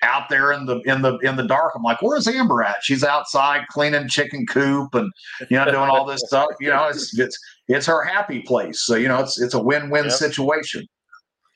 out 0.02 0.28
there 0.28 0.52
in 0.52 0.66
the 0.66 0.80
in 0.80 1.02
the 1.02 1.18
in 1.18 1.36
the 1.36 1.46
dark. 1.46 1.72
I'm 1.74 1.82
like, 1.82 2.02
where's 2.02 2.26
Amber 2.26 2.62
at? 2.62 2.82
She's 2.82 3.04
outside 3.04 3.66
cleaning 3.68 4.08
chicken 4.08 4.46
coop 4.46 4.94
and 4.94 5.10
you 5.50 5.56
know 5.56 5.64
doing 5.66 5.90
all 5.90 6.04
this 6.04 6.22
stuff. 6.26 6.48
You 6.60 6.70
know, 6.70 6.88
it's 6.88 7.18
it's 7.18 7.38
it's 7.68 7.86
her 7.86 8.02
happy 8.02 8.40
place. 8.40 8.82
So 8.82 8.96
you 8.96 9.08
know, 9.08 9.20
it's 9.20 9.40
it's 9.40 9.54
a 9.54 9.62
win 9.62 9.90
win 9.90 10.04
Yep. 10.04 10.12
situation. 10.12 10.86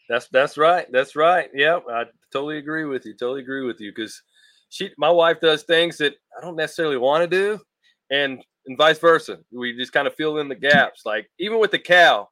That's 0.09 0.29
that's 0.29 0.59
right. 0.59 0.87
That's 0.93 1.17
right. 1.17 1.51
Yep. 1.55 1.85
I 1.91 2.05
totally 2.33 2.59
agree 2.59 2.85
with 2.85 3.07
you. 3.07 3.15
Totally 3.15 3.41
agree 3.41 3.67
with 3.67 3.81
you 3.81 3.91
because 3.95 4.23
she, 4.69 4.91
my 4.99 5.11
wife, 5.11 5.41
does 5.41 5.63
things 5.63 5.99
that 5.99 6.15
I 6.37 6.45
don't 6.45 6.57
necessarily 6.57 6.97
want 6.97 7.23
to 7.23 7.29
do, 7.29 7.61
and 8.11 8.45
and 8.67 8.79
vice 8.79 8.99
versa. 8.99 9.39
We 9.53 9.77
just 9.77 9.93
kind 9.93 10.07
of 10.07 10.15
fill 10.15 10.39
in 10.39 10.49
the 10.49 10.55
gaps. 10.55 11.03
Like 11.05 11.31
even 11.39 11.61
with 11.61 11.71
the 11.71 11.79
cow, 11.79 12.29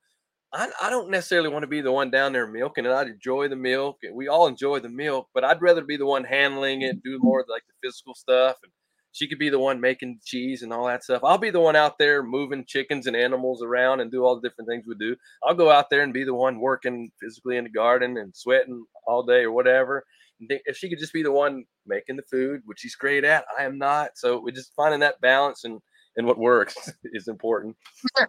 I, 0.53 0.68
I 0.83 0.91
don't 0.91 1.11
necessarily 1.11 1.49
want 1.49 1.62
to 1.62 1.68
be 1.68 1.80
the 1.80 1.93
one 1.93 2.11
down 2.11 2.33
there 2.33 2.47
milking 2.47 2.85
it. 2.85 2.91
I 2.91 3.03
enjoy 3.03 3.49
the 3.49 3.57
milk, 3.57 3.99
we 4.12 4.28
all 4.28 4.47
enjoy 4.47 4.80
the 4.80 4.89
milk, 4.89 5.28
but 5.35 5.45
I'd 5.45 5.62
rather 5.62 5.83
be 5.83 5.97
the 5.97 6.07
one 6.07 6.24
handling 6.24 6.83
it, 6.83 7.03
do 7.03 7.18
more 7.20 7.45
like 7.49 7.62
the 7.66 7.89
physical 7.89 8.14
stuff, 8.14 8.59
and 8.62 8.72
she 9.12 9.28
could 9.28 9.39
be 9.39 9.51
the 9.51 9.59
one 9.59 9.80
making 9.80 10.20
cheese 10.24 10.62
and 10.62 10.72
all 10.72 10.87
that 10.87 11.05
stuff. 11.05 11.22
I'll 11.22 11.39
be 11.39 11.51
the 11.51 11.61
one 11.61 11.76
out 11.76 11.99
there 11.99 12.22
moving 12.22 12.64
chickens 12.66 13.07
and 13.07 13.16
animals 13.16 13.62
around 13.62 14.01
and 14.01 14.11
do 14.11 14.24
all 14.24 14.35
the 14.35 14.47
different 14.47 14.68
things 14.68 14.85
we 14.87 14.95
do. 14.99 15.16
I'll 15.45 15.55
go 15.55 15.70
out 15.70 15.91
there 15.91 16.03
and 16.03 16.14
be 16.14 16.24
the 16.24 16.35
one 16.35 16.61
working 16.61 17.11
physically 17.20 17.57
in 17.57 17.64
the 17.64 17.70
garden 17.70 18.16
and 18.16 18.35
sweating 18.35 18.85
all 19.07 19.22
day 19.22 19.43
or 19.43 19.53
whatever. 19.53 20.05
If 20.41 20.76
she 20.76 20.89
could 20.89 20.99
just 20.99 21.12
be 21.12 21.22
the 21.22 21.30
one 21.30 21.64
making 21.87 22.16
the 22.16 22.22
food, 22.30 22.62
which 22.64 22.80
she's 22.80 22.95
great 22.95 23.24
at, 23.24 23.45
I 23.59 23.64
am 23.64 23.78
not. 23.78 24.12
So 24.16 24.41
we're 24.43 24.55
just 24.55 24.74
finding 24.74 25.01
that 25.01 25.20
balance 25.20 25.64
and 25.64 25.80
and 26.17 26.27
what 26.27 26.39
works 26.39 26.77
is 27.13 27.29
important. 27.29 27.77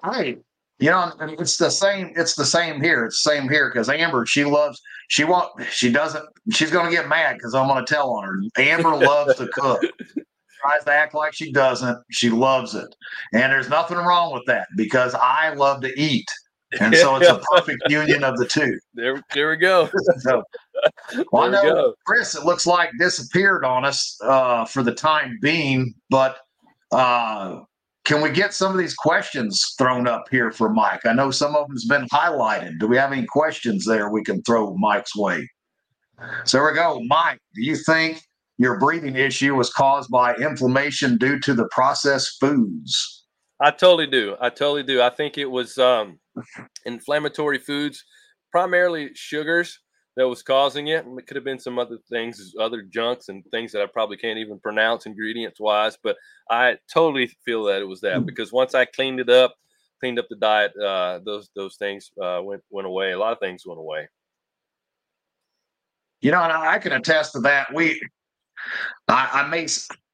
Right. 0.03 0.39
You 0.79 0.89
know, 0.89 1.11
and 1.19 1.39
it's 1.39 1.57
the 1.57 1.69
same. 1.69 2.11
It's 2.15 2.35
the 2.35 2.45
same 2.45 2.81
here. 2.81 3.05
It's 3.05 3.23
the 3.23 3.29
same 3.29 3.47
here 3.47 3.69
because 3.69 3.89
Amber, 3.89 4.25
she 4.25 4.43
loves. 4.43 4.81
She 5.07 5.23
want. 5.23 5.49
She 5.69 5.91
doesn't. 5.91 6.25
She's 6.51 6.71
going 6.71 6.87
to 6.87 6.91
get 6.91 7.07
mad 7.07 7.35
because 7.37 7.53
I'm 7.53 7.67
going 7.67 7.85
to 7.85 7.93
tell 7.93 8.09
on 8.11 8.23
her. 8.23 8.61
Amber 8.61 8.95
loves 8.95 9.35
to 9.35 9.47
cook. 9.47 9.81
Tries 10.61 10.83
to 10.85 10.91
act 10.91 11.13
like 11.13 11.33
she 11.33 11.51
doesn't. 11.51 11.97
She 12.09 12.29
loves 12.29 12.73
it, 12.73 12.93
and 13.33 13.51
there's 13.51 13.69
nothing 13.69 13.97
wrong 13.97 14.33
with 14.33 14.43
that 14.47 14.67
because 14.75 15.13
I 15.13 15.53
love 15.53 15.81
to 15.81 15.99
eat, 15.99 16.27
and 16.79 16.95
so 16.95 17.17
it's 17.17 17.29
a 17.29 17.39
perfect 17.55 17.83
union 17.89 18.23
of 18.23 18.37
the 18.37 18.45
two. 18.45 18.77
There, 18.93 19.21
there 19.33 19.51
we 19.51 19.57
go. 19.57 19.89
So, 20.19 20.43
well, 21.31 21.51
There 21.51 21.61
we 21.61 21.67
know 21.67 21.75
go. 21.75 21.93
Chris, 22.05 22.35
it 22.35 22.45
looks 22.45 22.65
like 22.65 22.91
disappeared 22.99 23.63
on 23.63 23.85
us 23.85 24.17
uh, 24.23 24.65
for 24.65 24.83
the 24.83 24.93
time 24.93 25.37
being, 25.41 25.93
but 26.09 26.37
uh, 26.91 27.59
can 28.05 28.21
we 28.21 28.29
get 28.29 28.53
some 28.53 28.71
of 28.71 28.77
these 28.77 28.93
questions 28.93 29.75
thrown 29.77 30.07
up 30.07 30.25
here 30.29 30.51
for 30.51 30.69
Mike? 30.69 31.05
I 31.05 31.13
know 31.13 31.31
some 31.31 31.55
of 31.55 31.67
them's 31.67 31.85
been 31.85 32.05
highlighted. 32.07 32.79
Do 32.79 32.87
we 32.87 32.97
have 32.97 33.13
any 33.13 33.25
questions 33.25 33.85
there 33.85 34.09
we 34.09 34.23
can 34.23 34.41
throw 34.43 34.75
Mike's 34.75 35.15
way? 35.15 35.49
So 36.43 36.57
here 36.59 36.69
we 36.69 36.75
go. 36.75 37.01
Mike, 37.07 37.39
do 37.55 37.63
you 37.63 37.75
think 37.75 38.21
your 38.57 38.77
breathing 38.77 39.15
issue 39.15 39.55
was 39.55 39.69
caused 39.71 40.11
by 40.11 40.35
inflammation 40.35 41.17
due 41.17 41.39
to 41.39 41.53
the 41.53 41.67
processed 41.69 42.37
foods? 42.39 43.25
I 43.61 43.71
totally 43.71 44.07
do. 44.07 44.35
I 44.41 44.49
totally 44.49 44.83
do. 44.83 45.01
I 45.01 45.09
think 45.09 45.37
it 45.37 45.49
was 45.49 45.77
um, 45.77 46.19
inflammatory 46.85 47.57
foods, 47.57 48.03
primarily 48.51 49.11
sugars, 49.15 49.79
that 50.15 50.27
was 50.27 50.43
causing 50.43 50.87
it. 50.87 51.05
It 51.17 51.27
could 51.27 51.35
have 51.35 51.43
been 51.43 51.59
some 51.59 51.79
other 51.79 51.97
things, 52.09 52.53
other 52.59 52.81
junks 52.83 53.29
and 53.29 53.43
things 53.51 53.71
that 53.71 53.81
I 53.81 53.87
probably 53.87 54.17
can't 54.17 54.37
even 54.39 54.59
pronounce 54.59 55.05
ingredients 55.05 55.59
wise. 55.59 55.97
But 56.01 56.17
I 56.49 56.77
totally 56.91 57.27
feel 57.45 57.63
that 57.65 57.81
it 57.81 57.87
was 57.87 58.01
that 58.01 58.25
because 58.25 58.51
once 58.51 58.75
I 58.75 58.85
cleaned 58.85 59.19
it 59.19 59.29
up, 59.29 59.55
cleaned 59.99 60.19
up 60.19 60.27
the 60.29 60.35
diet, 60.35 60.73
uh, 60.77 61.19
those 61.25 61.49
those 61.55 61.77
things 61.77 62.11
uh, 62.21 62.41
went 62.43 62.61
went 62.69 62.87
away. 62.87 63.11
A 63.11 63.19
lot 63.19 63.33
of 63.33 63.39
things 63.39 63.65
went 63.65 63.79
away. 63.79 64.07
You 66.23 66.31
know, 66.31 66.41
and 66.41 66.53
I 66.53 66.79
can 66.79 66.93
attest 66.93 67.33
to 67.33 67.41
that. 67.41 67.73
We, 67.73 68.01
I, 69.09 69.41
I 69.43 69.47
may, 69.49 69.67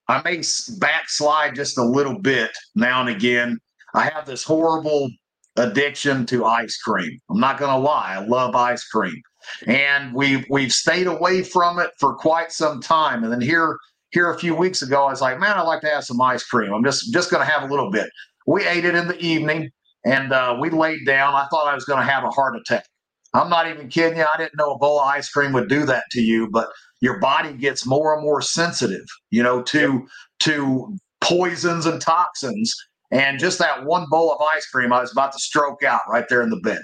I 0.08 0.24
may 0.24 0.42
backslide 0.80 1.54
just 1.54 1.78
a 1.78 1.84
little 1.84 2.18
bit 2.18 2.50
now 2.76 3.02
and 3.02 3.10
again. 3.10 3.60
I 3.94 4.10
have 4.10 4.26
this 4.26 4.44
horrible 4.44 5.12
addiction 5.56 6.26
to 6.26 6.46
ice 6.46 6.78
cream. 6.78 7.20
I'm 7.30 7.40
not 7.40 7.60
going 7.60 7.72
to 7.72 7.78
lie. 7.78 8.16
I 8.18 8.26
love 8.26 8.56
ice 8.56 8.84
cream, 8.86 9.22
and 9.68 10.14
we've 10.14 10.46
we've 10.50 10.72
stayed 10.72 11.08
away 11.08 11.44
from 11.44 11.80
it 11.80 11.92
for 12.00 12.16
quite 12.16 12.52
some 12.52 12.82
time. 12.82 13.24
And 13.24 13.32
then 13.32 13.42
here, 13.42 13.78
here 14.12 14.32
a 14.32 14.38
few 14.38 14.56
weeks 14.56 14.82
ago, 14.82 15.06
I 15.06 15.10
was 15.12 15.22
like, 15.22 15.40
man, 15.40 15.58
I'd 15.58 15.64
like 15.64 15.82
to 15.82 15.90
have 15.90 16.04
some 16.04 16.22
ice 16.22 16.44
cream. 16.44 16.74
I'm 16.74 16.84
just 16.84 17.14
just 17.14 17.32
going 17.32 17.46
to 17.46 17.52
have 17.52 17.64
a 17.64 17.72
little 17.72 17.92
bit. 17.92 18.10
We 18.48 18.66
ate 18.66 18.86
it 18.86 18.96
in 18.96 19.08
the 19.08 19.18
evening, 19.20 19.70
and 20.06 20.32
uh, 20.32 20.58
we 20.60 20.70
laid 20.70 21.06
down. 21.06 21.34
I 21.34 21.48
thought 21.50 21.68
I 21.68 21.76
was 21.76 21.86
going 21.86 22.00
to 22.00 22.12
have 22.12 22.24
a 22.24 22.30
heart 22.30 22.56
attack. 22.56 22.86
I'm 23.34 23.50
not 23.50 23.70
even 23.70 23.90
kidding 23.90 24.18
you. 24.18 24.26
I 24.34 24.38
didn't 24.38 24.58
know 24.58 24.72
a 24.72 24.78
bowl 24.78 25.00
of 25.00 25.08
ice 25.08 25.30
cream 25.30 25.54
would 25.54 25.70
do 25.70 25.86
that 25.86 26.06
to 26.12 26.22
you, 26.22 26.50
but 26.50 26.70
your 27.02 27.20
body 27.20 27.54
gets 27.54 27.86
more 27.86 28.14
and 28.16 28.24
more 28.24 28.42
sensitive, 28.42 29.06
you 29.30 29.44
know, 29.44 29.62
to 29.64 30.08
to 30.40 30.98
poisons 31.22 31.86
and 31.86 32.02
toxins. 32.02 32.74
And 33.12 33.40
just 33.40 33.58
that 33.60 33.86
one 33.86 34.06
bowl 34.10 34.32
of 34.32 34.42
ice 34.56 34.68
cream, 34.68 34.94
I 34.94 35.02
was 35.02 35.12
about 35.12 35.32
to 35.34 35.40
stroke 35.40 35.84
out 35.84 36.02
right 36.10 36.26
there 36.30 36.42
in 36.42 36.50
the 36.50 36.60
bed. 36.64 36.82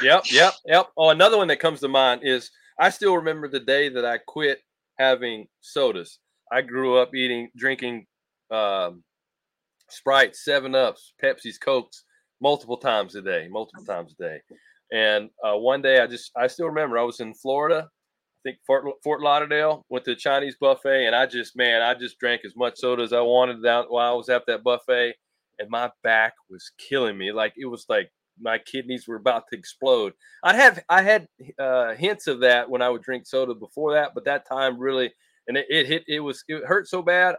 Yep, 0.00 0.24
yep, 0.30 0.54
yep. 0.66 0.86
Oh, 0.96 1.10
another 1.10 1.36
one 1.36 1.48
that 1.48 1.60
comes 1.60 1.80
to 1.80 1.88
mind 1.88 2.22
is 2.24 2.50
I 2.78 2.90
still 2.90 3.14
remember 3.16 3.48
the 3.48 3.60
day 3.60 3.88
that 3.90 4.04
I 4.04 4.18
quit 4.18 4.60
having 4.98 5.46
sodas. 5.60 6.18
I 6.50 6.62
grew 6.62 6.96
up 6.96 7.14
eating, 7.14 7.50
drinking 7.56 8.06
um, 8.50 9.02
Sprite, 9.90 10.36
Seven 10.36 10.74
Ups, 10.74 11.14
Pepsi's, 11.22 11.58
Cokes 11.58 12.04
multiple 12.40 12.76
times 12.76 13.14
a 13.14 13.22
day, 13.22 13.48
multiple 13.50 13.84
times 13.84 14.14
a 14.18 14.22
day. 14.22 14.40
And 14.92 15.30
uh, 15.44 15.56
one 15.56 15.82
day, 15.82 16.00
I 16.00 16.06
just 16.06 16.30
I 16.36 16.46
still 16.46 16.66
remember 16.66 16.98
I 16.98 17.02
was 17.02 17.20
in 17.20 17.34
Florida, 17.34 17.88
I 17.88 18.50
think 18.50 18.58
Fort 18.66 18.84
Fort 19.02 19.22
Lauderdale, 19.22 19.84
went 19.88 20.04
to 20.06 20.12
the 20.12 20.20
Chinese 20.20 20.56
buffet, 20.60 21.06
and 21.06 21.14
I 21.16 21.26
just 21.26 21.56
man, 21.56 21.82
I 21.82 21.94
just 21.94 22.18
drank 22.18 22.42
as 22.44 22.56
much 22.56 22.78
soda 22.78 23.02
as 23.02 23.12
I 23.12 23.20
wanted 23.20 23.64
out 23.66 23.90
while 23.90 24.12
I 24.12 24.16
was 24.16 24.28
at 24.28 24.44
that 24.46 24.62
buffet, 24.64 25.14
and 25.58 25.70
my 25.70 25.90
back 26.02 26.34
was 26.50 26.70
killing 26.78 27.16
me. 27.16 27.32
Like 27.32 27.54
it 27.56 27.66
was 27.66 27.86
like 27.88 28.10
my 28.42 28.58
kidneys 28.58 29.06
were 29.08 29.16
about 29.16 29.44
to 29.50 29.58
explode. 29.58 30.12
I 30.42 30.54
have 30.56 30.82
I 30.88 31.02
had 31.02 31.28
uh, 31.58 31.94
hints 31.94 32.26
of 32.26 32.40
that 32.40 32.68
when 32.68 32.82
I 32.82 32.88
would 32.88 33.02
drink 33.02 33.26
soda 33.26 33.54
before 33.54 33.94
that, 33.94 34.12
but 34.14 34.24
that 34.24 34.46
time 34.48 34.78
really 34.78 35.12
and 35.48 35.56
it, 35.56 35.66
it 35.70 35.86
hit 35.86 36.04
it 36.08 36.20
was 36.20 36.44
it 36.48 36.64
hurt 36.66 36.88
so 36.88 37.02
bad. 37.02 37.36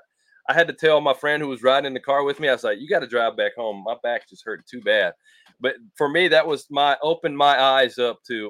I 0.50 0.54
had 0.54 0.68
to 0.68 0.74
tell 0.74 1.00
my 1.00 1.14
friend 1.14 1.42
who 1.42 1.48
was 1.48 1.64
riding 1.64 1.86
in 1.88 1.94
the 1.94 2.00
car 2.02 2.24
with 2.24 2.40
me, 2.40 2.50
I 2.50 2.54
was 2.54 2.64
like, 2.66 2.80
"You 2.80 2.90
got 2.90 3.00
to 3.00 3.08
drive 3.08 3.38
back 3.38 3.54
home. 3.56 3.84
My 3.86 3.96
back 4.04 4.28
just 4.30 4.44
hurt 4.44 4.66
too 4.66 4.82
bad." 4.82 5.14
But 5.62 5.76
for 5.98 6.10
me, 6.10 6.28
that 6.30 6.46
was 6.46 6.66
my 6.70 6.98
opened 7.02 7.38
my 7.38 7.62
eyes 7.62 7.98
up 7.98 8.20
to 8.28 8.48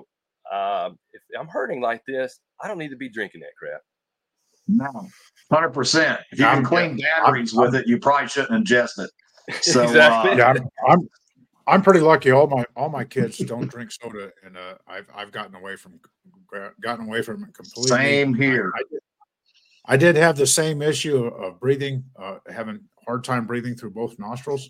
um, 0.51 0.97
if 1.13 1.21
I'm 1.39 1.47
hurting 1.47 1.81
like 1.81 2.01
this, 2.07 2.39
I 2.61 2.67
don't 2.67 2.77
need 2.79 2.89
to 2.89 2.97
be 2.97 3.09
drinking 3.09 3.41
that 3.41 3.55
crap. 3.59 3.81
No, 4.67 5.07
hundred 5.51 5.69
percent. 5.71 6.19
If 6.31 6.39
you 6.39 6.45
I'm- 6.45 6.57
can 6.57 6.65
clean 6.65 6.97
batteries 6.97 7.53
with 7.53 7.75
it, 7.75 7.87
you 7.87 7.99
probably 7.99 8.27
shouldn't 8.29 8.65
ingest 8.67 8.99
it. 8.99 9.09
So, 9.61 9.83
Exactly. 9.83 10.31
uh, 10.31 10.35
Yeah, 10.37 10.47
I'm, 10.47 10.67
I'm 10.87 11.09
I'm 11.67 11.81
pretty 11.81 12.01
lucky. 12.01 12.31
All 12.31 12.47
my 12.47 12.65
all 12.75 12.89
my 12.89 13.03
kids 13.03 13.37
don't 13.37 13.69
drink 13.69 13.91
soda, 13.91 14.31
and 14.43 14.57
uh, 14.57 14.75
I've 14.87 15.07
I've 15.15 15.31
gotten 15.31 15.55
away 15.55 15.75
from 15.75 15.99
gotten 16.81 17.07
away 17.07 17.21
from 17.21 17.43
it 17.43 17.53
completely. 17.53 17.89
Same 17.89 18.33
here. 18.33 18.71
I, 18.75 18.79
I, 18.79 18.83
did, 18.91 18.99
I 19.85 19.97
did 19.97 20.15
have 20.17 20.35
the 20.35 20.47
same 20.47 20.81
issue 20.81 21.25
of, 21.25 21.59
breathing, 21.59 22.03
uh, 22.19 22.37
having 22.51 22.81
hard 23.07 23.23
time 23.23 23.45
breathing 23.47 23.75
through 23.75 23.91
both 23.91 24.19
nostrils, 24.19 24.69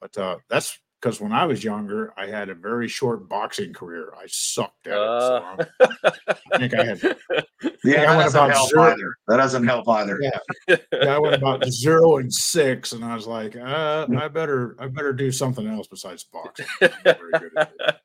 but 0.00 0.16
uh, 0.16 0.38
that's 0.48 0.78
because 1.00 1.20
when 1.20 1.32
I 1.32 1.44
was 1.44 1.62
younger, 1.62 2.14
I 2.16 2.26
had 2.26 2.48
a 2.48 2.54
very 2.54 2.88
short 2.88 3.28
boxing 3.28 3.74
career. 3.74 4.14
I 4.16 4.24
sucked 4.26 4.86
at 4.86 4.92
it. 4.92 4.96
So 4.96 5.66
Uh. 5.80 6.10
I 6.52 6.58
think 6.58 6.74
I 6.74 6.84
had 6.84 7.00
yeah, 7.84 8.02
I 8.02 8.06
that 8.06 8.16
went 8.16 8.20
doesn't 8.24 8.40
about 8.40 8.52
help 8.52 8.68
zero- 8.70 8.82
either. 8.92 9.16
That 9.28 9.36
doesn't 9.36 9.66
help 9.66 9.88
either. 9.88 10.18
Yeah. 10.20 10.38
yeah, 10.92 11.14
I 11.14 11.18
went 11.18 11.34
about 11.34 11.64
zero 11.66 12.16
and 12.16 12.32
six, 12.32 12.92
and 12.92 13.04
I 13.04 13.14
was 13.14 13.26
like, 13.26 13.56
uh, 13.56 14.06
I 14.16 14.28
better 14.28 14.76
I 14.78 14.88
better 14.88 15.12
do 15.12 15.30
something 15.30 15.66
else 15.66 15.86
besides 15.86 16.24
boxing. 16.24 16.66
I'm 16.80 16.90
not 17.04 17.18
very 17.18 17.32
good 17.32 17.52
at 17.56 17.72
it. 17.78 18.00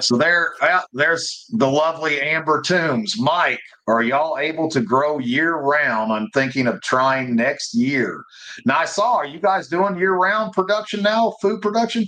So 0.00 0.16
there, 0.16 0.52
uh, 0.62 0.82
there's 0.92 1.46
the 1.50 1.66
lovely 1.68 2.20
Amber 2.20 2.62
Toombs. 2.62 3.18
Mike, 3.18 3.60
are 3.88 4.02
y'all 4.02 4.38
able 4.38 4.68
to 4.70 4.80
grow 4.80 5.18
year 5.18 5.56
round? 5.56 6.12
I'm 6.12 6.28
thinking 6.32 6.68
of 6.68 6.80
trying 6.82 7.34
next 7.34 7.74
year. 7.74 8.22
Now 8.64 8.78
I 8.78 8.84
saw, 8.84 9.16
are 9.16 9.26
you 9.26 9.40
guys 9.40 9.68
doing 9.68 9.98
year 9.98 10.14
round 10.14 10.52
production 10.52 11.02
now? 11.02 11.34
Food 11.42 11.60
production? 11.60 12.06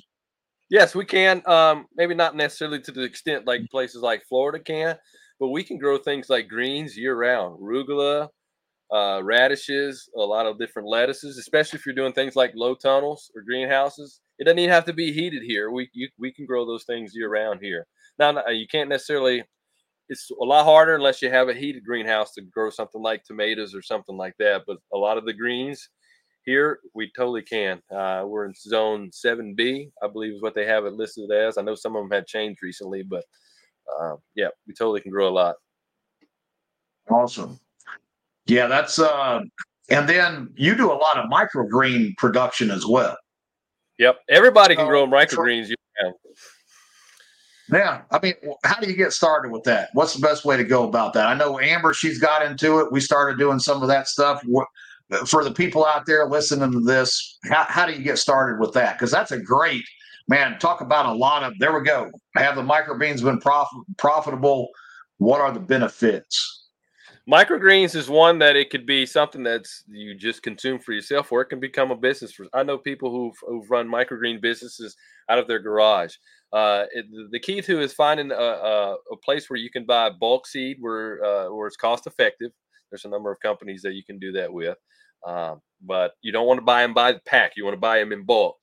Yes, 0.71 0.95
we 0.95 1.05
can. 1.05 1.43
Um, 1.47 1.87
maybe 1.95 2.15
not 2.15 2.37
necessarily 2.37 2.81
to 2.83 2.93
the 2.93 3.03
extent 3.03 3.47
like 3.47 3.63
places 3.71 4.03
like 4.03 4.25
Florida 4.29 4.59
can, 4.59 4.97
but 5.41 5.49
we 5.49 5.65
can 5.65 5.79
grow 5.79 5.99
things 5.99 6.31
like 6.31 6.49
greens 6.49 6.97
year 6.97 7.17
round, 7.17 7.59
arugula, 7.61 8.29
uh, 8.93 9.21
radishes, 9.23 10.09
a 10.17 10.21
lot 10.21 10.47
of 10.47 10.59
different 10.59 10.89
lettuces, 10.89 11.39
especially 11.39 11.79
if 11.79 11.87
you're 11.87 11.95
doing 11.95 12.13
things 12.13 12.37
like 12.37 12.53
low 12.55 12.75
tunnels 12.75 13.31
or 13.35 13.43
greenhouses. 13.43 14.21
It 14.39 14.45
doesn't 14.45 14.59
even 14.59 14.71
have 14.71 14.85
to 14.87 14.93
be 14.93 15.13
heated 15.13 15.43
here. 15.43 15.71
We 15.71 15.89
you, 15.93 16.09
we 16.19 16.33
can 16.33 16.47
grow 16.47 16.65
those 16.67 16.85
things 16.85 17.13
year 17.15 17.29
round 17.29 17.61
here. 17.63 17.87
Now 18.19 18.47
you 18.49 18.67
can't 18.67 18.89
necessarily. 18.89 19.45
It's 20.11 20.31
a 20.31 20.45
lot 20.45 20.65
harder 20.65 20.97
unless 20.97 21.23
you 21.23 21.31
have 21.31 21.49
a 21.49 21.55
heated 21.55 21.83
greenhouse 21.83 22.33
to 22.35 22.43
grow 22.43 22.69
something 22.69 23.01
like 23.03 23.25
tomatoes 23.25 23.75
or 23.75 23.81
something 23.81 24.19
like 24.19 24.35
that. 24.39 24.65
But 24.67 24.77
a 24.93 24.99
lot 24.99 25.17
of 25.17 25.25
the 25.25 25.33
greens 25.33 25.89
here 26.45 26.79
we 26.95 27.11
totally 27.17 27.43
can. 27.43 27.81
Uh, 27.91 28.25
we're 28.27 28.47
in 28.47 28.55
zone 28.55 29.11
7B, 29.11 29.91
I 30.03 30.09
believe 30.09 30.35
is 30.35 30.43
what 30.43 30.55
they 30.55 30.67
have 30.67 30.85
it 30.85 30.93
listed 30.93 31.31
as. 31.33 31.59
I 31.59 31.63
know 31.63 31.75
some 31.75 31.97
of 31.97 32.03
them 32.03 32.11
had 32.11 32.27
changed 32.27 32.63
recently, 32.63 33.03
but 33.03 33.25
uh, 34.01 34.17
yeah, 34.35 34.49
we 34.67 34.75
totally 34.75 35.01
can 35.01 35.11
grow 35.11 35.29
a 35.29 35.31
lot. 35.31 35.57
Awesome. 37.11 37.59
Yeah, 38.47 38.67
that's 38.67 38.99
uh 38.99 39.41
and 39.91 40.09
then 40.09 40.51
you 40.57 40.75
do 40.75 40.91
a 40.91 40.95
lot 40.95 41.19
of 41.19 41.31
microgreen 41.31 42.17
production 42.17 42.71
as 42.71 42.87
well. 42.87 43.17
Yep, 43.99 44.21
everybody 44.29 44.75
can 44.75 44.87
So, 44.87 44.89
grow 44.89 45.07
microgreens. 45.07 45.69
Yeah. 45.69 46.11
Yeah, 47.73 48.03
I 48.11 48.21
mean, 48.23 48.35
how 48.65 48.79
do 48.79 48.91
you 48.91 48.97
get 48.97 49.15
started 49.15 49.51
with 49.51 49.63
that? 49.65 49.89
What's 49.95 50.15
the 50.15 50.21
best 50.21 50.45
way 50.45 50.57
to 50.59 50.65
go 50.65 50.87
about 50.87 51.15
that? 51.15 51.27
I 51.27 51.35
know 51.35 51.59
Amber, 51.59 51.95
she's 51.95 52.19
got 52.19 52.45
into 52.45 52.81
it. 52.81 52.93
We 52.93 53.01
started 53.01 53.39
doing 53.39 53.59
some 53.59 53.81
of 53.81 53.89
that 53.89 54.07
stuff. 54.07 54.43
What, 54.45 54.69
for 55.27 55.43
the 55.43 55.51
people 55.51 55.87
out 55.87 56.05
there 56.05 56.27
listening 56.27 56.73
to 56.73 56.81
this, 56.81 57.39
how, 57.45 57.65
how 57.67 57.87
do 57.87 57.93
you 57.93 58.03
get 58.03 58.19
started 58.19 58.61
with 58.61 58.75
that? 58.75 58.99
Because 58.99 59.11
that's 59.11 59.33
a 59.33 59.41
great 59.41 59.83
man. 60.29 60.59
Talk 60.59 60.81
about 60.81 61.07
a 61.07 61.13
lot 61.13 61.43
of. 61.43 61.55
There 61.59 61.79
we 61.79 61.85
go. 61.85 62.11
Have 62.37 62.57
the 62.57 62.63
microbeans 62.63 63.23
been 63.23 63.41
prof, 63.41 63.69
profitable? 63.97 64.69
What 65.19 65.41
are 65.41 65.53
the 65.53 65.61
benefits? 65.61 66.63
Microgreens 67.31 67.95
is 67.95 68.11
one 68.11 68.39
that 68.41 68.55
it 68.55 68.69
could 68.69 68.85
be 68.85 69.07
something 69.07 69.43
that's 69.43 69.85
you 69.89 70.15
just 70.15 70.43
consume 70.43 70.79
for 70.79 70.93
yourself, 70.93 71.33
or 71.33 71.41
it 71.41 71.47
can 71.47 71.61
become 71.61 71.91
a 71.91 71.97
business. 71.97 72.33
For 72.33 72.47
I 72.53 72.63
know 72.63 72.77
people 72.77 73.11
who've, 73.11 73.37
who've 73.47 73.71
run 73.71 73.89
microgreen 73.89 74.43
businesses 74.43 74.95
out 75.31 75.39
of 75.39 75.49
their 75.49 75.59
garage. 75.59 76.15
Uh, 76.53 76.85
it, 76.93 77.07
the 77.31 77.41
key 77.41 77.63
to 77.63 77.81
is 77.81 77.95
finding 77.95 78.31
a, 78.31 78.35
a, 78.35 78.97
a 79.13 79.17
place 79.25 79.49
where 79.49 79.59
you 79.59 79.71
can 79.71 79.87
buy 79.87 80.11
bulk 80.11 80.47
seed 80.47 80.77
where 80.81 81.25
uh, 81.25 81.53
where 81.53 81.67
it's 81.67 81.77
cost 81.77 82.07
effective. 82.07 82.51
There's 82.91 83.07
a 83.07 83.09
number 83.09 83.33
of 83.33 83.41
companies 83.41 83.81
that 83.83 83.95
you 83.95 84.05
can 84.05 84.19
do 84.19 84.31
that 84.33 84.53
with, 84.53 84.77
um, 85.27 85.63
but 85.83 86.13
you 86.21 86.31
don't 86.31 86.47
want 86.47 86.59
to 86.59 86.65
buy 86.65 86.83
them 86.83 86.93
by 86.93 87.13
the 87.13 87.21
pack. 87.27 87.53
You 87.57 87.65
want 87.65 87.75
to 87.75 87.81
buy 87.81 87.99
them 87.99 88.13
in 88.13 88.25
bulk 88.25 88.57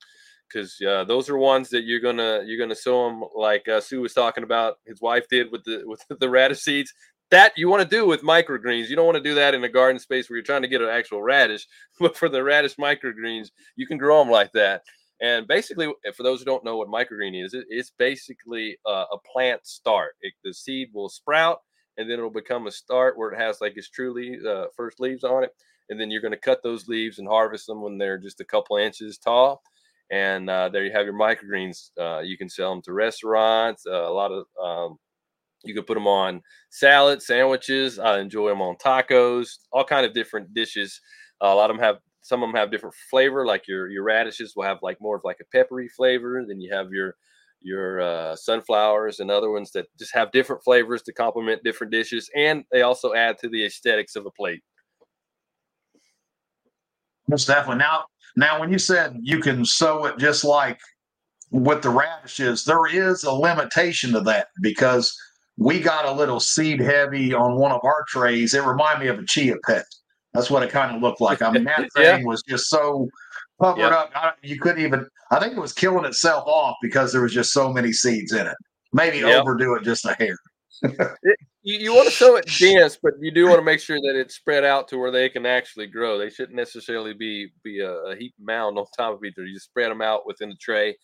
because 0.52 0.80
uh, 0.80 1.04
those 1.04 1.28
are 1.30 1.38
ones 1.38 1.68
that 1.70 1.84
you're 1.84 2.00
gonna 2.00 2.42
you're 2.44 2.58
gonna 2.58 2.74
sow 2.74 3.08
them 3.08 3.24
like 3.34 3.66
uh, 3.68 3.80
Sue 3.80 4.00
was 4.00 4.14
talking 4.14 4.44
about. 4.44 4.78
His 4.86 5.00
wife 5.00 5.26
did 5.28 5.50
with 5.50 5.64
the 5.64 5.82
with 5.84 6.02
the 6.20 6.28
radish 6.28 6.60
seeds 6.60 6.92
that 7.32 7.56
you 7.56 7.66
want 7.66 7.82
to 7.82 7.88
do 7.88 8.06
with 8.06 8.22
microgreens. 8.22 8.88
You 8.88 8.96
don't 8.96 9.06
want 9.06 9.16
to 9.16 9.22
do 9.22 9.34
that 9.36 9.54
in 9.54 9.64
a 9.64 9.68
garden 9.68 9.98
space 9.98 10.28
where 10.28 10.36
you're 10.36 10.44
trying 10.44 10.62
to 10.62 10.68
get 10.68 10.82
an 10.82 10.90
actual 10.90 11.22
radish. 11.22 11.66
But 11.98 12.16
for 12.16 12.28
the 12.28 12.44
radish 12.44 12.76
microgreens, 12.76 13.48
you 13.74 13.86
can 13.86 13.96
grow 13.96 14.18
them 14.18 14.30
like 14.30 14.52
that. 14.52 14.82
And 15.22 15.46
basically, 15.46 15.90
for 16.14 16.24
those 16.24 16.40
who 16.40 16.44
don't 16.44 16.64
know 16.64 16.76
what 16.76 16.88
microgreen 16.88 17.42
is, 17.42 17.54
it, 17.54 17.64
it's 17.70 17.92
basically 17.96 18.76
uh, 18.84 19.06
a 19.12 19.16
plant 19.32 19.66
start. 19.66 20.14
It, 20.20 20.34
the 20.44 20.52
seed 20.52 20.90
will 20.92 21.08
sprout, 21.08 21.60
and 21.96 22.10
then 22.10 22.18
it'll 22.18 22.30
become 22.30 22.66
a 22.66 22.72
start 22.72 23.16
where 23.16 23.30
it 23.30 23.38
has 23.38 23.60
like 23.60 23.76
its 23.76 23.88
true 23.88 24.12
leaves, 24.12 24.44
uh, 24.44 24.66
first 24.76 25.00
leaves 25.00 25.24
on 25.24 25.44
it. 25.44 25.54
And 25.88 25.98
then 25.98 26.10
you're 26.10 26.22
going 26.22 26.32
to 26.32 26.38
cut 26.38 26.62
those 26.62 26.88
leaves 26.88 27.18
and 27.18 27.28
harvest 27.28 27.66
them 27.66 27.82
when 27.82 27.98
they're 27.98 28.18
just 28.18 28.40
a 28.40 28.44
couple 28.44 28.76
inches 28.76 29.16
tall. 29.16 29.62
And 30.10 30.50
uh, 30.50 30.68
there 30.68 30.84
you 30.84 30.92
have 30.92 31.06
your 31.06 31.14
microgreens. 31.14 31.90
Uh, 31.98 32.20
you 32.20 32.36
can 32.36 32.48
sell 32.48 32.70
them 32.70 32.82
to 32.82 32.92
restaurants. 32.92 33.84
Uh, 33.86 34.08
a 34.08 34.12
lot 34.12 34.30
of 34.30 34.44
um, 34.62 34.98
you 35.64 35.74
can 35.74 35.84
put 35.84 35.94
them 35.94 36.06
on 36.06 36.42
salad, 36.70 37.22
sandwiches. 37.22 37.98
I 37.98 38.18
enjoy 38.18 38.48
them 38.48 38.60
on 38.60 38.76
tacos, 38.76 39.48
all 39.72 39.84
kind 39.84 40.04
of 40.04 40.12
different 40.12 40.52
dishes. 40.54 41.00
Uh, 41.42 41.48
a 41.48 41.54
lot 41.54 41.70
of 41.70 41.76
them 41.76 41.84
have 41.84 41.96
some 42.22 42.42
of 42.42 42.48
them 42.48 42.56
have 42.56 42.70
different 42.70 42.94
flavor. 43.10 43.46
Like 43.46 43.66
your 43.68 43.88
your 43.88 44.02
radishes 44.04 44.54
will 44.56 44.64
have 44.64 44.78
like 44.82 44.98
more 45.00 45.16
of 45.16 45.22
like 45.24 45.38
a 45.40 45.56
peppery 45.56 45.88
flavor. 45.88 46.44
Then 46.46 46.60
you 46.60 46.74
have 46.74 46.88
your 46.90 47.14
your 47.60 48.00
uh, 48.00 48.36
sunflowers 48.36 49.20
and 49.20 49.30
other 49.30 49.50
ones 49.50 49.70
that 49.72 49.86
just 49.98 50.14
have 50.14 50.32
different 50.32 50.62
flavors 50.64 51.02
to 51.02 51.12
complement 51.12 51.62
different 51.62 51.92
dishes, 51.92 52.28
and 52.36 52.64
they 52.72 52.82
also 52.82 53.14
add 53.14 53.38
to 53.38 53.48
the 53.48 53.64
aesthetics 53.64 54.16
of 54.16 54.26
a 54.26 54.30
plate. 54.30 54.62
Most 57.28 57.46
definitely. 57.46 57.78
Now, 57.78 58.04
now, 58.36 58.60
when 58.60 58.72
you 58.72 58.78
said 58.78 59.16
you 59.22 59.40
can 59.40 59.64
sow 59.64 60.04
it 60.06 60.18
just 60.18 60.44
like 60.44 60.78
with 61.50 61.82
the 61.82 61.90
radishes, 61.90 62.64
there 62.64 62.86
is 62.86 63.24
a 63.24 63.32
limitation 63.32 64.12
to 64.12 64.20
that 64.22 64.48
because 64.62 65.14
we 65.58 65.80
got 65.80 66.06
a 66.06 66.12
little 66.12 66.40
seed 66.40 66.80
heavy 66.80 67.34
on 67.34 67.56
one 67.56 67.72
of 67.72 67.80
our 67.84 68.04
trays. 68.08 68.54
It 68.54 68.64
reminded 68.64 69.04
me 69.04 69.08
of 69.08 69.18
a 69.18 69.26
chia 69.26 69.56
pet. 69.66 69.84
That's 70.32 70.50
what 70.50 70.62
it 70.62 70.70
kind 70.70 70.96
of 70.96 71.02
looked 71.02 71.20
like. 71.20 71.42
I 71.42 71.50
mean, 71.50 71.64
that 71.64 71.88
Yeah. 71.96 72.16
thing 72.16 72.26
was 72.26 72.42
just 72.48 72.68
so 72.70 73.06
covered 73.60 73.92
up. 73.92 74.10
I, 74.14 74.32
you 74.42 74.58
couldn't 74.58 74.82
even. 74.82 75.06
I 75.30 75.38
think 75.40 75.54
it 75.56 75.60
was 75.60 75.72
killing 75.74 76.04
itself 76.06 76.44
off 76.46 76.76
because 76.82 77.12
there 77.12 77.22
was 77.22 77.32
just 77.34 77.52
so 77.52 77.72
many 77.72 77.92
seeds 77.92 78.32
in 78.32 78.46
it. 78.46 78.56
Maybe 78.94 79.18
Yep. 79.18 79.40
overdo 79.42 79.74
it 79.74 79.84
just 79.84 80.04
a 80.06 80.14
hair. 80.18 80.36
You, 81.64 81.94
want 81.94 82.08
to 82.08 82.14
sow 82.14 82.34
it 82.36 82.50
dense, 82.58 82.98
but 83.00 83.12
you 83.20 83.30
do 83.30 83.46
want 83.46 83.58
to 83.58 83.64
make 83.64 83.78
sure 83.78 84.00
that 84.00 84.18
it's 84.18 84.34
spread 84.34 84.64
out 84.64 84.88
to 84.88 84.98
where 84.98 85.12
they 85.12 85.28
can 85.28 85.46
actually 85.46 85.86
grow. 85.86 86.18
They 86.18 86.28
shouldn't 86.28 86.56
necessarily 86.56 87.14
be 87.14 87.52
be 87.62 87.78
a, 87.78 87.92
a 87.92 88.16
heap 88.16 88.34
mound 88.40 88.78
on 88.78 88.86
top 88.96 89.14
of 89.14 89.24
each 89.24 89.34
other. 89.38 89.46
You 89.46 89.54
just 89.54 89.66
spread 89.66 89.90
them 89.90 90.02
out 90.02 90.26
within 90.26 90.48
the 90.48 90.56
tray. 90.56 90.96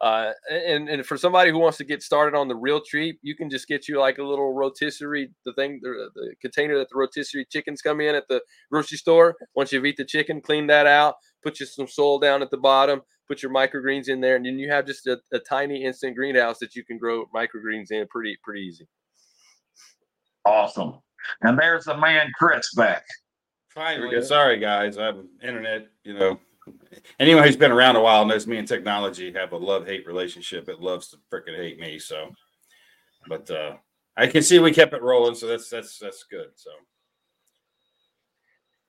Uh, 0.00 0.32
and 0.50 0.88
and 0.88 1.04
for 1.06 1.16
somebody 1.16 1.50
who 1.50 1.58
wants 1.58 1.78
to 1.78 1.84
get 1.84 2.02
started 2.02 2.36
on 2.36 2.46
the 2.46 2.54
real 2.54 2.80
treat, 2.80 3.16
you 3.22 3.34
can 3.34 3.50
just 3.50 3.66
get 3.66 3.88
you 3.88 3.98
like 3.98 4.18
a 4.18 4.22
little 4.22 4.52
rotisserie, 4.52 5.30
the 5.44 5.52
thing, 5.54 5.80
the, 5.82 6.10
the 6.14 6.34
container 6.40 6.78
that 6.78 6.88
the 6.90 6.96
rotisserie 6.96 7.46
chickens 7.50 7.82
come 7.82 8.00
in 8.00 8.14
at 8.14 8.28
the 8.28 8.40
grocery 8.70 8.98
store. 8.98 9.34
Once 9.56 9.72
you've 9.72 9.86
eat 9.86 9.96
the 9.96 10.04
chicken, 10.04 10.40
clean 10.40 10.66
that 10.66 10.86
out, 10.86 11.14
put 11.42 11.58
you 11.58 11.66
some 11.66 11.88
soil 11.88 12.18
down 12.18 12.42
at 12.42 12.50
the 12.50 12.56
bottom, 12.56 13.00
put 13.26 13.42
your 13.42 13.52
microgreens 13.52 14.08
in 14.08 14.20
there, 14.20 14.36
and 14.36 14.46
then 14.46 14.58
you 14.58 14.70
have 14.70 14.86
just 14.86 15.06
a, 15.06 15.18
a 15.32 15.40
tiny 15.40 15.84
instant 15.84 16.14
greenhouse 16.14 16.58
that 16.58 16.76
you 16.76 16.84
can 16.84 16.98
grow 16.98 17.24
microgreens 17.34 17.90
in 17.90 18.06
pretty 18.08 18.36
pretty 18.44 18.60
easy. 18.60 18.86
Awesome. 20.44 21.00
And 21.42 21.58
there's 21.58 21.84
the 21.84 21.96
man 21.96 22.30
Chris 22.36 22.74
back. 22.74 23.04
Finally, 23.68 24.10
go. 24.10 24.22
sorry 24.22 24.58
guys, 24.58 24.98
I 24.98 25.06
have 25.06 25.18
internet. 25.42 25.88
You 26.04 26.14
know, 26.14 26.40
anyone 27.18 27.44
who's 27.44 27.56
been 27.56 27.72
around 27.72 27.96
a 27.96 28.00
while 28.00 28.24
knows 28.24 28.46
me 28.46 28.58
and 28.58 28.68
technology 28.68 29.32
have 29.32 29.52
a 29.52 29.56
love 29.56 29.86
hate 29.86 30.06
relationship. 30.06 30.68
It 30.68 30.80
loves 30.80 31.08
to 31.08 31.16
freaking 31.32 31.56
hate 31.56 31.80
me. 31.80 31.98
So, 31.98 32.30
but 33.26 33.50
uh 33.50 33.76
I 34.16 34.28
can 34.28 34.42
see 34.42 34.58
we 34.60 34.72
kept 34.72 34.94
it 34.94 35.02
rolling, 35.02 35.34
so 35.34 35.46
that's 35.46 35.68
that's 35.68 35.98
that's 35.98 36.24
good. 36.24 36.50
So, 36.54 36.70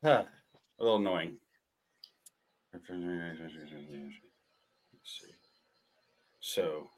Huh, 0.03 0.23
a 0.79 0.83
little 0.83 0.97
annoying. 0.97 1.37
Let's 2.71 2.87
see. 5.03 5.33
So, 6.39 6.91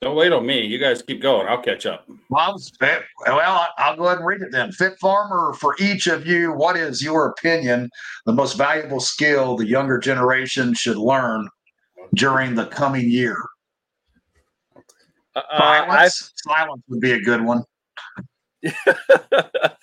Don't 0.00 0.16
wait 0.16 0.32
on 0.32 0.46
me. 0.46 0.64
You 0.64 0.78
guys 0.78 1.02
keep 1.02 1.20
going. 1.20 1.46
I'll 1.46 1.60
catch 1.60 1.84
up. 1.84 2.08
Well, 2.30 2.58
I 2.80 2.96
well, 3.26 3.68
I'll 3.76 3.96
go 3.96 4.06
ahead 4.06 4.18
and 4.18 4.26
read 4.26 4.40
it 4.40 4.50
then. 4.50 4.72
Fit 4.72 4.98
Farmer, 4.98 5.52
for 5.52 5.76
each 5.78 6.06
of 6.06 6.26
you, 6.26 6.52
what 6.52 6.76
is 6.78 7.02
your 7.02 7.26
opinion 7.26 7.90
the 8.24 8.32
most 8.32 8.56
valuable 8.56 9.00
skill 9.00 9.58
the 9.58 9.66
younger 9.66 9.98
generation 9.98 10.72
should 10.72 10.96
learn 10.96 11.48
during 12.14 12.54
the 12.54 12.64
coming 12.66 13.10
year? 13.10 13.36
Uh, 15.36 15.40
uh 15.40 15.42
I 15.50 16.08
Silence. 16.08 16.32
Silence 16.36 16.82
would 16.88 17.00
be 17.00 17.12
a 17.12 17.20
good 17.20 17.44
one. 17.44 17.62
that 18.62 19.76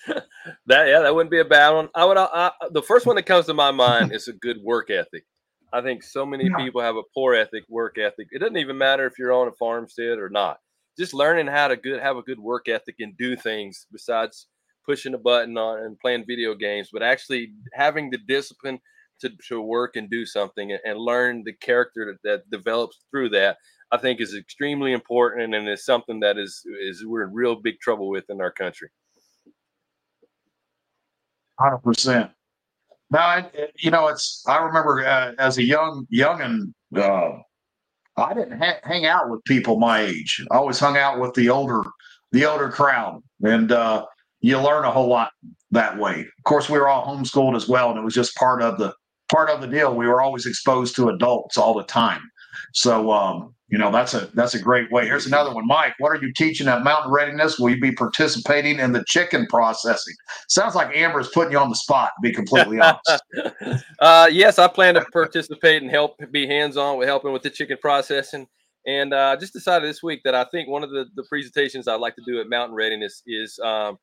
yeah, 0.68 0.99
that 0.99 1.13
wouldn't 1.13 1.32
be 1.32 1.39
a 1.41 1.45
bad 1.45 1.70
one. 1.70 1.89
I 1.93 2.05
would. 2.05 2.18
I, 2.18 2.51
the 2.72 2.82
first 2.82 3.05
one 3.05 3.18
that 3.18 3.28
comes 3.28 3.45
to 3.45 3.53
my 3.53 3.70
mind 3.70 4.11
is 4.11 4.28
a 4.28 4.34
good 4.34 4.57
work 4.63 4.89
ethic. 4.89 5.26
I 5.74 5.82
think 5.82 6.03
so 6.03 6.26
many 6.26 6.45
Yeah. 6.45 6.55
people 6.57 6.82
have 6.82 6.95
a 6.95 7.03
poor 7.13 7.34
ethic, 7.34 7.65
work 7.68 7.97
ethic. 7.97 8.30
It 8.32 8.39
doesn't 8.39 8.57
even 8.57 8.78
matter 8.78 9.05
if 9.05 9.20
you're 9.20 9.34
on 9.34 9.47
a 9.47 9.51
farmstead 9.51 10.18
or 10.18 10.30
not. 10.30 10.59
Just 10.97 11.13
learning 11.13 11.47
how 11.47 11.68
to 11.68 11.76
good 11.76 12.01
have 12.01 12.18
a 12.18 12.22
good 12.24 12.39
work 12.39 12.68
ethic 12.68 12.95
and 12.99 13.15
do 13.18 13.36
things 13.36 13.86
besides 13.91 14.47
pushing 14.86 15.13
a 15.13 15.18
button 15.18 15.57
on 15.57 15.80
and 15.80 15.99
playing 15.99 16.26
video 16.26 16.55
games, 16.55 16.89
but 16.91 17.03
actually 17.03 17.53
having 17.74 18.09
the 18.09 18.18
discipline 18.18 18.80
to, 19.20 19.30
to 19.47 19.61
work 19.61 19.95
and 19.95 20.09
do 20.09 20.26
something 20.26 20.72
and, 20.72 20.80
and 20.86 20.97
learn 20.97 21.43
the 21.43 21.53
character 21.53 22.05
that, 22.05 22.22
that 22.24 22.49
develops 22.49 22.99
through 23.11 23.30
that. 23.30 23.57
I 23.91 23.97
think 23.97 24.20
is 24.20 24.36
extremely 24.36 24.91
important 24.91 25.55
and 25.55 25.68
is 25.70 25.86
something 25.86 26.20
that 26.22 26.38
is 26.38 26.61
is 26.82 27.05
we're 27.05 27.24
in 27.24 27.34
real 27.34 27.55
big 27.55 27.80
trouble 27.80 28.09
with 28.09 28.30
in 28.30 28.41
our 28.41 28.51
country. 28.51 28.89
Hundred 31.59 31.78
percent. 31.80 32.32
No, 33.10 33.20
I, 33.20 33.49
you 33.78 33.89
know, 33.89 34.08
it's. 34.08 34.43
I 34.47 34.58
remember 34.58 35.05
uh, 35.05 35.32
as 35.39 35.58
a 35.58 35.64
young 35.64 36.05
youngin, 36.14 36.74
uh, 36.95 37.32
I 38.18 38.34
didn't 38.34 38.60
ha- 38.60 38.80
hang 38.84 39.05
out 39.05 39.30
with 39.30 39.43
people 39.45 39.80
my 39.80 40.01
age. 40.01 40.43
I 40.51 40.58
always 40.58 40.80
hung 40.80 40.97
out 40.97 41.20
with 41.20 41.34
the 41.34 41.49
older, 41.49 41.84
the 42.32 42.45
older 42.45 42.70
crowd, 42.70 43.22
and 43.43 43.72
uh, 43.72 44.05
you 44.41 44.60
learn 44.60 44.84
a 44.84 44.91
whole 44.91 45.08
lot 45.08 45.32
that 45.72 45.97
way. 45.97 46.22
Of 46.22 46.43
course, 46.43 46.70
we 46.70 46.80
were 46.80 46.89
all 46.89 47.05
homeschooled 47.05 47.55
as 47.55 47.70
well, 47.70 47.89
and 47.89 47.97
it 47.97 48.03
was 48.03 48.14
just 48.14 48.36
part 48.36 48.62
of 48.62 48.78
the 48.78 48.93
part 49.32 49.49
of 49.49 49.62
the 49.62 49.68
deal. 49.68 49.95
We 49.95 50.08
were 50.08 50.22
always 50.22 50.45
exposed 50.45 50.95
to 50.97 51.08
adults 51.08 51.58
all 51.58 51.74
the 51.74 51.84
time, 51.84 52.22
so 52.74 53.12
um, 53.12 53.55
you 53.70 53.78
know 53.78 53.91
that's 53.91 54.13
a 54.13 54.30
that's 54.34 54.53
a 54.53 54.59
great 54.59 54.91
way. 54.91 55.05
Here's 55.05 55.26
another 55.26 55.53
one, 55.53 55.68
Mike. 55.68 55.93
What 55.99 56.09
are 56.09 56.22
you 56.22 56.32
teaching 56.34 56.68
at 56.68 56.84
Mountain 56.84 57.11
Readiness? 57.11 57.59
Will 57.59 57.70
you 57.70 57.80
be 57.80 57.91
participating 57.91 58.80
in 58.80 58.93
the 58.93 59.03
chicken 59.07 59.45
processing? 59.47 60.13
Sounds 60.47 60.74
like 60.74 60.95
Amber's 60.95 61.30
putting 61.30 61.51
you 61.51 61.59
on 61.59 61.70
the 61.70 61.76
spot. 61.76 62.11
To 62.15 62.22
be 62.22 62.34
completely 62.34 62.80
honest. 62.80 63.84
uh, 63.99 64.30
yes, 64.32 64.57
I 64.57 64.68
plan 64.68 64.93
to 64.93 65.05
participate 65.11 65.82
and 65.82 65.91
help 65.91 66.18
be 66.32 66.47
hands 66.47 66.78
on 66.78 66.97
with 66.97 67.07
helping 67.07 67.34
with 67.34 67.43
the 67.43 67.49
chicken 67.49 67.78
processing. 67.82 68.47
And 68.86 69.13
uh, 69.13 69.34
I 69.34 69.36
just 69.36 69.51
decided 69.51 69.89
this 69.89 70.01
week 70.01 70.22
that 70.24 70.34
I 70.34 70.45
think 70.45 70.70
one 70.70 70.82
of 70.82 70.91
the, 70.91 71.05
the 71.15 71.24
presentations 71.24 71.89
I'd 71.89 71.99
like 71.99 72.15
to 72.15 72.24
do 72.26 72.39
at 72.39 72.47
Mountain 72.47 72.74
Readiness 72.74 73.22
is 73.28 73.59
um, 73.59 73.97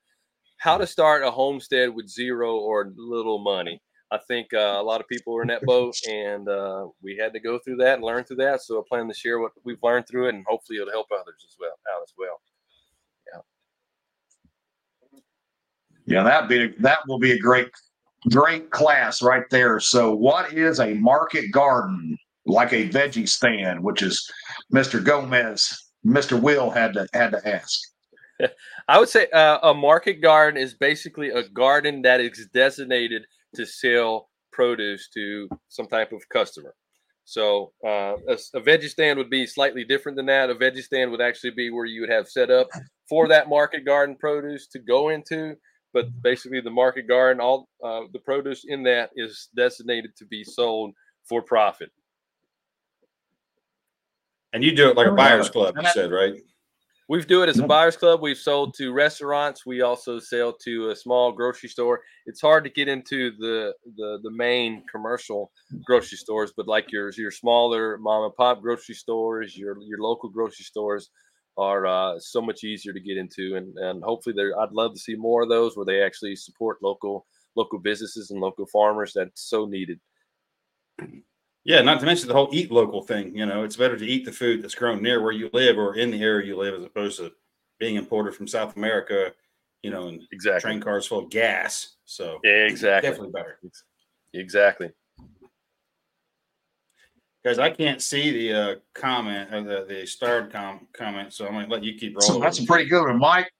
how 0.58 0.76
to 0.76 0.86
start 0.86 1.22
a 1.22 1.30
homestead 1.30 1.94
with 1.94 2.06
zero 2.06 2.56
or 2.56 2.92
little 2.94 3.38
money. 3.38 3.80
I 4.14 4.18
think 4.28 4.54
uh, 4.54 4.76
a 4.78 4.82
lot 4.82 5.00
of 5.00 5.08
people 5.08 5.36
are 5.36 5.42
in 5.42 5.48
that 5.48 5.62
boat, 5.62 5.96
and 6.08 6.48
uh, 6.48 6.86
we 7.02 7.16
had 7.16 7.32
to 7.32 7.40
go 7.40 7.58
through 7.58 7.76
that 7.78 7.94
and 7.94 8.04
learn 8.04 8.22
through 8.22 8.36
that. 8.36 8.62
So 8.62 8.78
I 8.78 8.82
plan 8.88 9.08
to 9.08 9.14
share 9.14 9.40
what 9.40 9.50
we've 9.64 9.82
learned 9.82 10.06
through 10.06 10.28
it, 10.28 10.36
and 10.36 10.44
hopefully 10.46 10.78
it'll 10.78 10.92
help 10.92 11.08
others 11.12 11.44
as 11.44 11.56
well 11.58 11.72
out 11.92 12.02
as 12.02 12.12
well. 12.16 12.40
Yeah. 16.06 16.18
Yeah, 16.18 16.22
that 16.22 16.48
be 16.48 16.74
that 16.78 16.98
will 17.08 17.18
be 17.18 17.32
a 17.32 17.38
great 17.38 17.70
great 18.30 18.70
class 18.70 19.20
right 19.20 19.44
there. 19.50 19.80
So, 19.80 20.14
what 20.14 20.52
is 20.52 20.78
a 20.78 20.94
market 20.94 21.50
garden 21.50 22.16
like 22.46 22.72
a 22.72 22.88
veggie 22.88 23.28
stand, 23.28 23.82
which 23.82 24.02
is 24.02 24.30
Mr. 24.72 25.02
Gomez, 25.02 25.90
Mr. 26.06 26.40
Will 26.40 26.70
had 26.70 26.92
to 26.92 27.08
had 27.14 27.32
to 27.32 27.48
ask. 27.48 27.80
I 28.88 28.98
would 29.00 29.08
say 29.08 29.26
uh, 29.32 29.58
a 29.62 29.74
market 29.74 30.20
garden 30.20 30.60
is 30.60 30.72
basically 30.72 31.30
a 31.30 31.48
garden 31.48 32.02
that 32.02 32.20
is 32.20 32.46
designated 32.52 33.24
to 33.54 33.66
sell 33.66 34.28
produce 34.52 35.08
to 35.10 35.48
some 35.68 35.86
type 35.86 36.12
of 36.12 36.28
customer. 36.28 36.74
So 37.24 37.72
uh, 37.84 38.16
a, 38.28 38.38
a 38.54 38.60
veggie 38.60 38.88
stand 38.88 39.18
would 39.18 39.30
be 39.30 39.46
slightly 39.46 39.84
different 39.84 40.16
than 40.16 40.26
that. 40.26 40.50
A 40.50 40.54
veggie 40.54 40.82
stand 40.82 41.10
would 41.10 41.22
actually 41.22 41.52
be 41.52 41.70
where 41.70 41.86
you 41.86 42.02
would 42.02 42.10
have 42.10 42.28
set 42.28 42.50
up 42.50 42.68
for 43.08 43.28
that 43.28 43.48
market 43.48 43.84
garden 43.84 44.14
produce 44.16 44.66
to 44.68 44.78
go 44.78 45.08
into. 45.08 45.56
But 45.92 46.06
basically, 46.22 46.60
the 46.60 46.70
market 46.70 47.08
garden, 47.08 47.40
all 47.40 47.68
uh, 47.82 48.02
the 48.12 48.18
produce 48.18 48.64
in 48.66 48.82
that 48.82 49.10
is 49.14 49.48
designated 49.56 50.16
to 50.16 50.26
be 50.26 50.44
sold 50.44 50.92
for 51.26 51.40
profit. 51.40 51.90
And 54.52 54.62
you 54.62 54.74
do 54.74 54.90
it 54.90 54.96
like 54.96 55.06
a 55.06 55.10
Oh, 55.10 55.16
buyer's 55.16 55.50
club, 55.50 55.76
you 55.80 55.88
said, 55.90 56.10
right? 56.10 56.34
We 57.08 57.20
do 57.22 57.42
it 57.42 57.48
as 57.50 57.58
a 57.58 57.66
buyers 57.66 57.96
club. 57.96 58.22
We've 58.22 58.36
sold 58.36 58.74
to 58.74 58.92
restaurants. 58.92 59.66
We 59.66 59.82
also 59.82 60.18
sell 60.18 60.54
to 60.64 60.90
a 60.90 60.96
small 60.96 61.32
grocery 61.32 61.68
store. 61.68 62.00
It's 62.26 62.40
hard 62.40 62.64
to 62.64 62.70
get 62.70 62.88
into 62.88 63.32
the 63.38 63.74
the, 63.96 64.18
the 64.22 64.30
main 64.30 64.84
commercial 64.90 65.50
grocery 65.84 66.16
stores, 66.16 66.52
but 66.56 66.66
like 66.66 66.90
your 66.90 67.10
your 67.16 67.30
smaller 67.30 67.98
mom 67.98 68.24
and 68.24 68.34
pop 68.34 68.62
grocery 68.62 68.94
stores, 68.94 69.56
your 69.56 69.76
your 69.82 69.98
local 69.98 70.30
grocery 70.30 70.64
stores 70.64 71.10
are 71.56 71.86
uh, 71.86 72.18
so 72.18 72.40
much 72.40 72.64
easier 72.64 72.92
to 72.92 73.00
get 73.00 73.18
into, 73.18 73.56
and 73.56 73.76
and 73.78 74.02
hopefully 74.02 74.34
there. 74.36 74.58
I'd 74.58 74.72
love 74.72 74.94
to 74.94 75.00
see 75.00 75.14
more 75.14 75.42
of 75.42 75.50
those 75.50 75.76
where 75.76 75.86
they 75.86 76.02
actually 76.02 76.36
support 76.36 76.78
local 76.82 77.26
local 77.54 77.78
businesses 77.78 78.30
and 78.30 78.40
local 78.40 78.66
farmers. 78.66 79.12
That's 79.14 79.48
so 79.48 79.66
needed. 79.66 80.00
Yeah, 81.64 81.80
not 81.80 82.00
to 82.00 82.06
mention 82.06 82.28
the 82.28 82.34
whole 82.34 82.50
eat 82.52 82.70
local 82.70 83.02
thing. 83.02 83.36
You 83.36 83.46
know, 83.46 83.64
it's 83.64 83.76
better 83.76 83.96
to 83.96 84.06
eat 84.06 84.26
the 84.26 84.32
food 84.32 84.62
that's 84.62 84.74
grown 84.74 85.02
near 85.02 85.22
where 85.22 85.32
you 85.32 85.48
live 85.52 85.78
or 85.78 85.96
in 85.96 86.10
the 86.10 86.22
area 86.22 86.46
you 86.46 86.56
live 86.56 86.74
as 86.74 86.84
opposed 86.84 87.18
to 87.18 87.32
being 87.78 87.96
imported 87.96 88.34
from 88.34 88.46
South 88.46 88.76
America, 88.76 89.32
you 89.82 89.90
know, 89.90 90.08
and 90.08 90.22
Exactly. 90.30 90.70
train 90.70 90.80
cars 90.80 91.06
full 91.06 91.20
of 91.20 91.30
gas. 91.30 91.96
So 92.04 92.38
Exactly. 92.44 93.10
definitely 93.10 93.32
better. 93.32 93.58
Exactly. 94.34 94.90
Guys, 97.44 97.58
I 97.58 97.70
can't 97.70 98.00
see 98.00 98.30
the 98.30 98.52
uh, 98.52 98.74
comment 98.94 99.52
or 99.52 99.62
the, 99.62 99.84
the 99.86 100.06
starred 100.06 100.50
com- 100.50 100.88
comment, 100.94 101.32
so 101.32 101.46
I'm 101.46 101.52
going 101.52 101.66
to 101.66 101.72
let 101.72 101.84
you 101.84 101.98
keep 101.98 102.16
rolling. 102.16 102.34
So 102.34 102.40
that's 102.40 102.58
a 102.58 102.64
pretty 102.64 102.88
good 102.88 103.06
one, 103.06 103.18
Mike. 103.18 103.50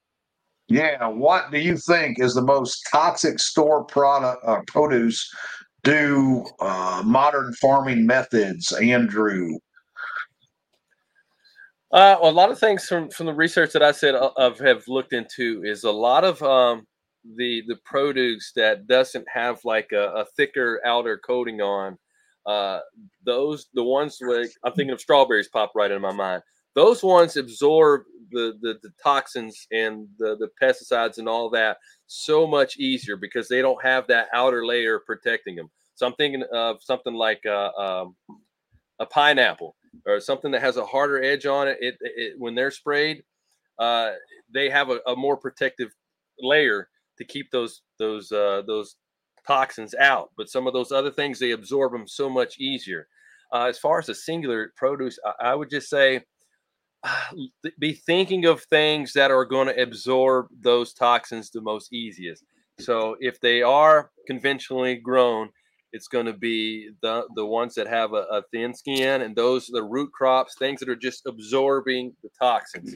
Yeah, 0.69 1.07
what 1.07 1.51
do 1.51 1.59
you 1.59 1.77
think 1.77 2.19
is 2.19 2.35
the 2.35 2.43
most 2.43 2.87
toxic 2.91 3.39
store 3.39 3.85
product 3.85 4.43
uh, 4.47 4.61
produce 4.67 5.31
do 5.85 6.45
uh, 6.61 7.03
modern 7.05 7.53
farming 7.55 8.07
methods, 8.07 8.73
Andrew? 8.73 9.57
Uh, 11.93 12.19
well, 12.21 12.31
a 12.31 12.33
lot 12.33 12.51
of 12.51 12.59
things 12.59 12.87
from 12.87 13.09
from 13.11 13.27
the 13.27 13.33
research 13.33 13.73
that 13.73 13.83
I 13.83 13.93
said 13.93 14.17
uh, 14.17 14.31
of 14.37 14.59
have 14.59 14.83
looked 14.89 15.13
into 15.13 15.63
is 15.65 15.85
a 15.85 15.93
lot 15.93 16.25
of 16.25 16.43
um, 16.43 16.87
the 17.37 17.63
the 17.69 17.77
produce 17.85 18.51
that 18.57 18.89
doesn't 18.89 19.27
have 19.33 19.61
like 19.65 19.93
a, 19.93 20.09
a 20.17 20.25
thicker 20.37 20.81
outer 20.85 21.19
coating 21.25 21.61
on. 21.61 21.97
Uh, 22.47 22.81
those 23.25 23.69
the 23.75 23.85
ones 23.85 24.19
like 24.21 24.51
I'm 24.65 24.73
thinking 24.73 24.93
of 24.93 25.01
strawberries 25.01 25.49
pop 25.49 25.71
right 25.77 25.91
in 25.91 26.03
my 26.03 26.13
mind. 26.13 26.43
Those 26.75 27.03
ones 27.03 27.37
absorb 27.37 28.03
the 28.31 28.59
the, 28.61 28.79
the 28.83 28.91
toxins 29.03 29.67
and 29.73 30.09
the 30.19 30.37
the 30.37 30.49
pesticides 30.61 31.19
and 31.19 31.29
all 31.29 31.51
that 31.51 31.79
so 32.07 32.47
much 32.47 32.77
easier 32.79 33.17
because 33.17 33.49
they 33.49 33.63
don't 33.63 33.83
have 33.83 34.07
that 34.09 34.29
outer 34.33 34.67
layer 34.67 34.99
protecting 34.99 35.57
them. 35.57 35.71
So 35.95 36.07
I'm 36.07 36.15
thinking 36.15 36.45
of 36.53 36.83
something 36.83 37.15
like 37.15 37.43
uh, 37.47 37.71
um, 37.79 38.17
a 38.99 39.07
pineapple 39.07 39.77
or 40.07 40.21
something 40.21 40.51
that 40.51 40.63
has 40.63 40.77
a 40.77 40.85
harder 40.85 41.23
edge 41.23 41.47
on 41.47 41.69
it, 41.69 41.79
it, 41.81 41.97
it 42.01 42.35
when 42.39 42.55
they're 42.55 42.71
sprayed, 42.71 43.23
uh, 43.79 44.13
they 44.53 44.69
have 44.69 44.91
a, 44.91 45.01
a 45.07 45.17
more 45.17 45.37
protective 45.37 45.95
layer 46.41 46.89
to 47.19 47.25
keep 47.25 47.51
those 47.51 47.83
those 47.99 48.33
uh, 48.33 48.63
those 48.67 48.97
toxins 49.47 49.95
out. 49.95 50.31
But 50.37 50.49
some 50.49 50.67
of 50.67 50.73
those 50.73 50.93
other 50.93 51.11
things 51.11 51.39
they 51.39 51.53
absorb 51.53 51.93
them 51.93 52.09
so 52.09 52.29
much 52.29 52.59
easier. 52.59 53.07
Uh, 53.53 53.67
as 53.67 53.79
far 53.79 53.99
as 53.99 54.09
a 54.09 54.15
singular 54.15 54.73
produce, 54.77 55.19
I, 55.25 55.51
I 55.51 55.55
would 55.55 55.71
just 55.71 55.89
say 55.89 56.25
be 57.79 57.93
thinking 57.93 58.47
of 58.47 58.63
things 58.65 59.13
that 59.13 59.31
are 59.31 59.45
going 59.45 59.69
to 59.69 59.83
absorb 59.83 60.47
those 60.61 60.93
toxins 60.93 61.51
the 61.51 61.61
most 61.61 61.93
easiest. 61.93 62.45
So 62.81 63.17
if 63.21 63.41
they 63.41 63.63
are 63.63 64.11
conventionally 64.27 64.97
grown, 64.97 65.51
it's 65.93 66.09
going 66.09 66.27
to 66.27 66.33
be 66.33 66.91
the 67.03 67.25
the 67.37 67.47
ones 67.47 67.75
that 67.75 67.87
have 67.87 68.15
a, 68.15 68.27
a 68.31 68.43
thin 68.53 68.75
skin, 68.75 69.23
and 69.23 69.37
those 69.37 69.67
the 69.69 69.83
root 69.83 70.11
crops, 70.13 70.57
things 70.59 70.81
that 70.81 70.89
are 70.89 70.97
just 70.97 71.23
absorbing 71.27 72.15
the 72.23 72.31
toxins. 72.41 72.95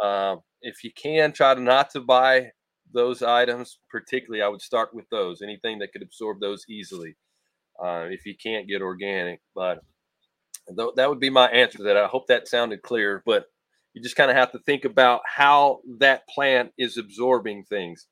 Um, 0.00 0.40
if 0.62 0.84
you 0.84 0.92
can, 0.92 1.32
try 1.32 1.54
to 1.54 1.60
not 1.60 1.90
to 1.90 2.00
buy 2.00 2.50
those 2.92 3.22
items. 3.22 3.80
Particularly, 3.90 4.42
I 4.42 4.48
would 4.48 4.62
start 4.62 4.94
with 4.94 5.08
those. 5.10 5.42
Anything 5.42 5.80
that 5.80 5.92
could 5.92 6.02
absorb 6.02 6.38
those 6.40 6.64
easily. 6.68 7.16
Uh, 7.82 8.06
if 8.10 8.24
you 8.24 8.34
can't 8.40 8.68
get 8.68 8.80
organic, 8.80 9.40
but 9.54 9.80
that 10.68 11.08
would 11.08 11.20
be 11.20 11.30
my 11.30 11.48
answer 11.48 11.78
to 11.78 11.84
that. 11.84 11.96
I 11.96 12.06
hope 12.06 12.26
that 12.26 12.48
sounded 12.48 12.82
clear, 12.82 13.22
but 13.24 13.46
you 13.94 14.02
just 14.02 14.16
kind 14.16 14.30
of 14.30 14.36
have 14.36 14.52
to 14.52 14.58
think 14.60 14.84
about 14.84 15.22
how 15.24 15.80
that 15.98 16.28
plant 16.28 16.72
is 16.76 16.98
absorbing 16.98 17.64
things. 17.64 18.06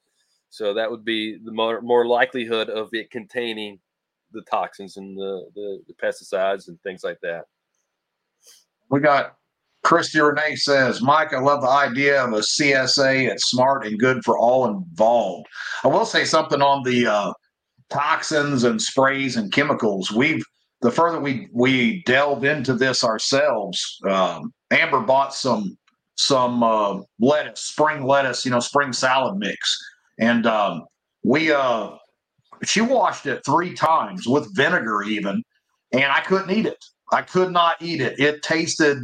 So 0.50 0.72
that 0.74 0.90
would 0.90 1.04
be 1.04 1.38
the 1.44 1.52
more, 1.52 1.80
more 1.82 2.06
likelihood 2.06 2.70
of 2.70 2.88
it 2.92 3.10
containing 3.10 3.80
the 4.32 4.42
toxins 4.42 4.96
and 4.96 5.16
the, 5.16 5.48
the, 5.54 5.82
the 5.88 5.94
pesticides 5.94 6.68
and 6.68 6.80
things 6.82 7.02
like 7.02 7.18
that. 7.22 7.46
We 8.88 9.00
got 9.00 9.36
Christy 9.84 10.20
Renee 10.20 10.56
says, 10.56 11.02
Mike, 11.02 11.34
I 11.34 11.40
love 11.40 11.60
the 11.60 11.68
idea 11.68 12.24
of 12.24 12.32
a 12.32 12.38
CSA. 12.38 13.30
It's 13.30 13.50
smart 13.50 13.86
and 13.86 13.98
good 13.98 14.24
for 14.24 14.38
all 14.38 14.66
involved. 14.66 15.46
I 15.84 15.88
will 15.88 16.06
say 16.06 16.24
something 16.24 16.62
on 16.62 16.82
the 16.84 17.06
uh, 17.06 17.32
toxins 17.90 18.64
and 18.64 18.80
sprays 18.80 19.36
and 19.36 19.52
chemicals. 19.52 20.10
We've 20.10 20.44
the 20.84 20.90
further 20.90 21.18
we 21.18 21.48
we 21.50 22.02
delve 22.02 22.44
into 22.44 22.74
this 22.74 23.02
ourselves, 23.02 23.98
um, 24.06 24.52
Amber 24.70 25.00
bought 25.00 25.32
some 25.34 25.78
some 26.16 26.62
uh, 26.62 27.00
lettuce, 27.18 27.62
spring 27.62 28.04
lettuce, 28.04 28.44
you 28.44 28.50
know, 28.50 28.60
spring 28.60 28.92
salad 28.92 29.38
mix, 29.38 29.78
and 30.20 30.44
um, 30.44 30.84
we 31.24 31.50
uh, 31.50 31.88
she 32.64 32.82
washed 32.82 33.24
it 33.24 33.40
three 33.46 33.72
times 33.72 34.28
with 34.28 34.54
vinegar 34.54 35.02
even, 35.02 35.42
and 35.92 36.04
I 36.04 36.20
couldn't 36.20 36.50
eat 36.50 36.66
it. 36.66 36.84
I 37.10 37.22
could 37.22 37.50
not 37.50 37.76
eat 37.80 38.02
it. 38.02 38.20
It 38.20 38.42
tasted 38.42 38.98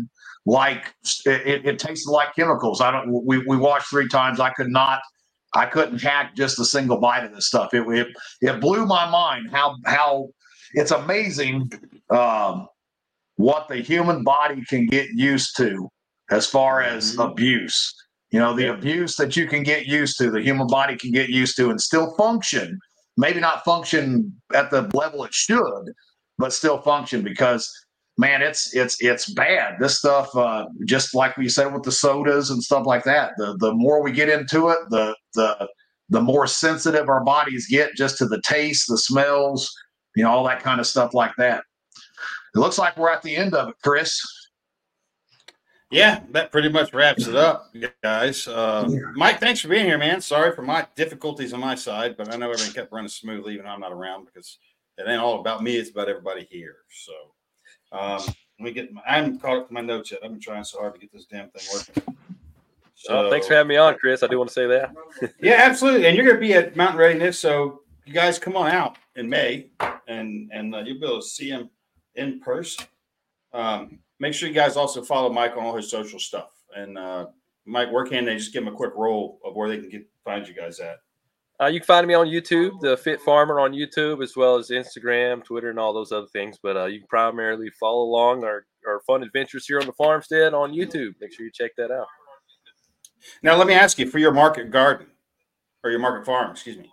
like 0.45 0.93
it, 1.25 1.65
it 1.65 1.79
tasted 1.79 2.11
like 2.11 2.35
chemicals. 2.37 2.83
I 2.83 2.91
don't. 2.91 3.25
We 3.25 3.39
we 3.47 3.57
washed 3.57 3.89
three 3.89 4.09
times. 4.09 4.39
I 4.39 4.51
could 4.51 4.69
not. 4.69 5.01
I 5.55 5.65
couldn't 5.65 6.03
hack 6.03 6.37
just 6.37 6.61
a 6.61 6.65
single 6.67 7.01
bite 7.01 7.25
of 7.25 7.35
this 7.35 7.47
stuff. 7.47 7.73
It 7.73 7.89
it, 7.89 8.09
it 8.43 8.61
blew 8.61 8.85
my 8.85 9.09
mind 9.11 9.49
how 9.51 9.77
how 9.87 10.29
it's 10.75 10.91
amazing 10.91 11.71
um, 12.11 12.69
what 13.37 13.69
the 13.69 13.77
human 13.77 14.23
body 14.25 14.63
can 14.69 14.87
get 14.87 15.09
used 15.11 15.57
to 15.57 15.89
as 16.31 16.47
far 16.47 16.83
as 16.83 17.17
Mhm. 17.17 17.31
abuse. 17.33 17.95
You 18.31 18.39
know, 18.39 18.55
the 18.55 18.67
abuse 18.73 19.17
that 19.17 19.37
you 19.37 19.47
can 19.49 19.63
get 19.65 19.87
used 19.87 20.19
to, 20.19 20.31
the 20.31 20.43
human 20.43 20.67
body 20.69 20.97
can 20.97 21.11
get 21.13 21.31
used 21.31 21.57
to 21.57 21.71
and 21.71 21.81
still 21.81 22.15
function. 22.17 22.79
Maybe 23.17 23.41
not 23.41 23.65
function 23.65 24.41
at 24.55 24.71
the 24.71 24.89
level 24.95 25.25
it 25.25 25.35
should, 25.35 25.93
but 26.39 26.53
still 26.53 26.81
function 26.83 27.23
because 27.23 27.71
man, 28.19 28.43
it's 28.43 28.75
it's 28.75 29.01
it's 29.01 29.31
bad. 29.33 29.77
This 29.81 29.99
stuff, 29.99 30.35
uh, 30.37 30.67
just 30.87 31.15
like 31.15 31.37
we 31.37 31.49
said 31.49 31.73
with 31.73 31.83
the 31.85 31.93
sodas 31.93 32.51
and 32.51 32.63
stuff 32.63 32.87
like 32.87 33.05
that. 33.05 33.33
The 33.39 33.57
the 33.59 33.73
more 33.75 34.03
we 34.03 34.13
get 34.13 34.29
into 34.29 34.69
it, 34.69 34.79
the 34.91 35.17
the 35.35 35.69
the 36.11 36.21
more 36.21 36.47
sensitive 36.47 37.09
our 37.09 37.25
bodies 37.25 37.67
get 37.71 37.95
just 37.97 38.19
to 38.19 38.27
the 38.27 38.43
taste, 38.43 38.87
the 38.89 38.99
smells, 38.99 39.73
you 40.17 40.25
know, 40.25 40.31
all 40.31 40.45
that 40.45 40.63
kind 40.63 40.81
of 40.81 40.87
stuff 40.87 41.15
like 41.15 41.35
that. 41.37 41.65
It 42.55 42.59
looks 42.59 42.79
like 42.79 42.97
we're 42.97 43.11
at 43.11 43.23
the 43.23 43.35
end 43.35 43.55
of 43.55 43.69
it, 43.69 43.77
Chris. 43.83 44.21
Yeah, 45.91 46.21
that 46.31 46.53
pretty 46.53 46.69
much 46.69 46.93
wraps 46.95 47.27
it 47.27 47.35
up, 47.35 47.75
guys. 48.03 48.47
Uh, 48.47 48.89
Mike, 49.15 49.41
thanks 49.41 49.61
for 49.61 49.69
being 49.69 49.87
here, 49.87 49.99
man. 49.99 50.21
Sorry 50.21 50.55
for 50.55 50.63
my 50.63 50.87
difficulties 50.95 51.53
on 51.53 51.59
my 51.59 51.75
side, 51.75 52.17
but 52.17 52.33
I 52.33 52.37
know 52.37 52.51
everything 52.51 52.73
kept 52.73 52.93
running 52.93 53.09
smoothly 53.09 53.55
even 53.55 53.67
though 53.67 53.73
I'm 53.73 53.81
not 53.81 53.93
around 53.93 54.27
because 54.27 54.59
it 54.99 55.09
ain't 55.09 55.21
all 55.21 55.41
about 55.41 55.65
me; 55.65 55.77
it's 55.77 55.91
about 55.91 56.09
everybody 56.09 56.47
here. 56.49 56.77
So, 56.91 57.13
um, 57.91 58.21
let 58.61 58.65
me 58.65 58.73
get. 58.73 58.93
My, 58.93 59.03
I 59.05 59.17
haven't 59.17 59.41
caught 59.41 59.59
up 59.59 59.69
to 59.69 59.75
my 59.75 59.81
notes 59.81 60.13
yet. 60.13 60.21
I've 60.23 60.31
been 60.31 60.41
trying 60.41 60.63
so 60.63 60.79
hard 60.79 60.95
to 60.95 61.01
get 61.01 61.13
this 61.13 61.27
damn 61.27 61.51
thing 61.51 61.63
working. 61.73 62.17
Oh, 63.09 63.29
thanks 63.31 63.49
for 63.49 63.55
having 63.55 63.69
me 63.69 63.77
on, 63.77 63.97
Chris. 63.97 64.23
I 64.23 64.29
do 64.29 64.39
want 64.39 64.51
to 64.51 64.55
say 64.55 64.67
that. 64.67 64.95
Yeah, 65.41 65.55
absolutely. 65.55 66.07
And 66.07 66.17
you're 66.17 66.27
going 66.27 66.37
to 66.37 66.41
be 66.41 66.53
at 66.53 66.77
Mountain 66.77 66.99
Readiness, 66.99 67.39
so 67.39 67.81
you 68.05 68.13
guys 68.13 68.39
come 68.39 68.57
on 68.57 68.71
out 68.71 68.97
in 69.21 69.29
May, 69.29 69.71
and 70.09 70.51
and 70.53 70.75
uh, 70.75 70.79
you'll 70.79 70.99
be 70.99 71.07
able 71.07 71.21
to 71.21 71.27
see 71.27 71.51
him 71.51 71.71
in 72.17 72.41
person. 72.41 72.87
Um, 73.53 74.01
make 74.19 74.35
sure 74.35 74.49
you 74.49 74.55
guys 74.55 74.77
also 74.77 75.03
follow 75.03 75.31
Mike 75.31 75.57
on 75.57 75.65
all 75.65 75.77
his 75.77 75.91
social 75.91 76.19
stuff. 76.19 76.51
And 76.75 76.99
uh, 76.99 77.27
Mike, 77.67 77.93
where 77.93 78.07
can 78.07 78.25
they 78.25 78.37
just 78.37 78.53
give 78.53 78.63
him 78.63 78.73
a 78.73 78.77
quick 78.77 78.93
roll 78.97 79.39
of 79.45 79.55
where 79.55 79.69
they 79.69 79.79
can 79.79 79.89
get 79.89 80.09
find 80.25 80.49
you 80.49 80.55
guys 80.55 80.81
at? 80.81 80.97
Uh, 81.61 81.67
you 81.67 81.79
can 81.79 81.87
find 81.87 82.07
me 82.07 82.15
on 82.15 82.27
YouTube, 82.27 82.81
the 82.81 82.97
Fit 82.97 83.21
Farmer 83.21 83.61
on 83.61 83.73
YouTube, 83.73 84.23
as 84.23 84.35
well 84.35 84.57
as 84.57 84.71
Instagram, 84.71 85.45
Twitter, 85.45 85.69
and 85.69 85.79
all 85.79 85.93
those 85.93 86.11
other 86.11 86.29
things. 86.29 86.59
But 86.63 86.77
uh, 86.77 86.87
you 86.87 87.01
can 87.01 87.09
primarily 87.09 87.69
follow 87.79 88.03
along 88.03 88.45
our, 88.45 88.65
our 88.89 89.01
fun 89.07 89.23
adventures 89.23 89.67
here 89.67 89.79
on 89.79 89.85
the 89.87 89.93
farmstead 89.93 90.55
on 90.55 90.73
YouTube. 90.73 91.13
Make 91.21 91.35
sure 91.35 91.45
you 91.45 91.53
check 91.53 91.73
that 91.77 91.91
out. 91.91 92.07
Now, 93.43 93.57
let 93.57 93.67
me 93.67 93.75
ask 93.75 93.99
you 93.99 94.09
for 94.09 94.19
your 94.19 94.33
market 94.33 94.71
garden 94.71 95.09
or 95.85 95.91
your 95.91 96.01
market 96.01 96.25
farm, 96.25 96.51
excuse 96.51 96.79
me. 96.79 96.91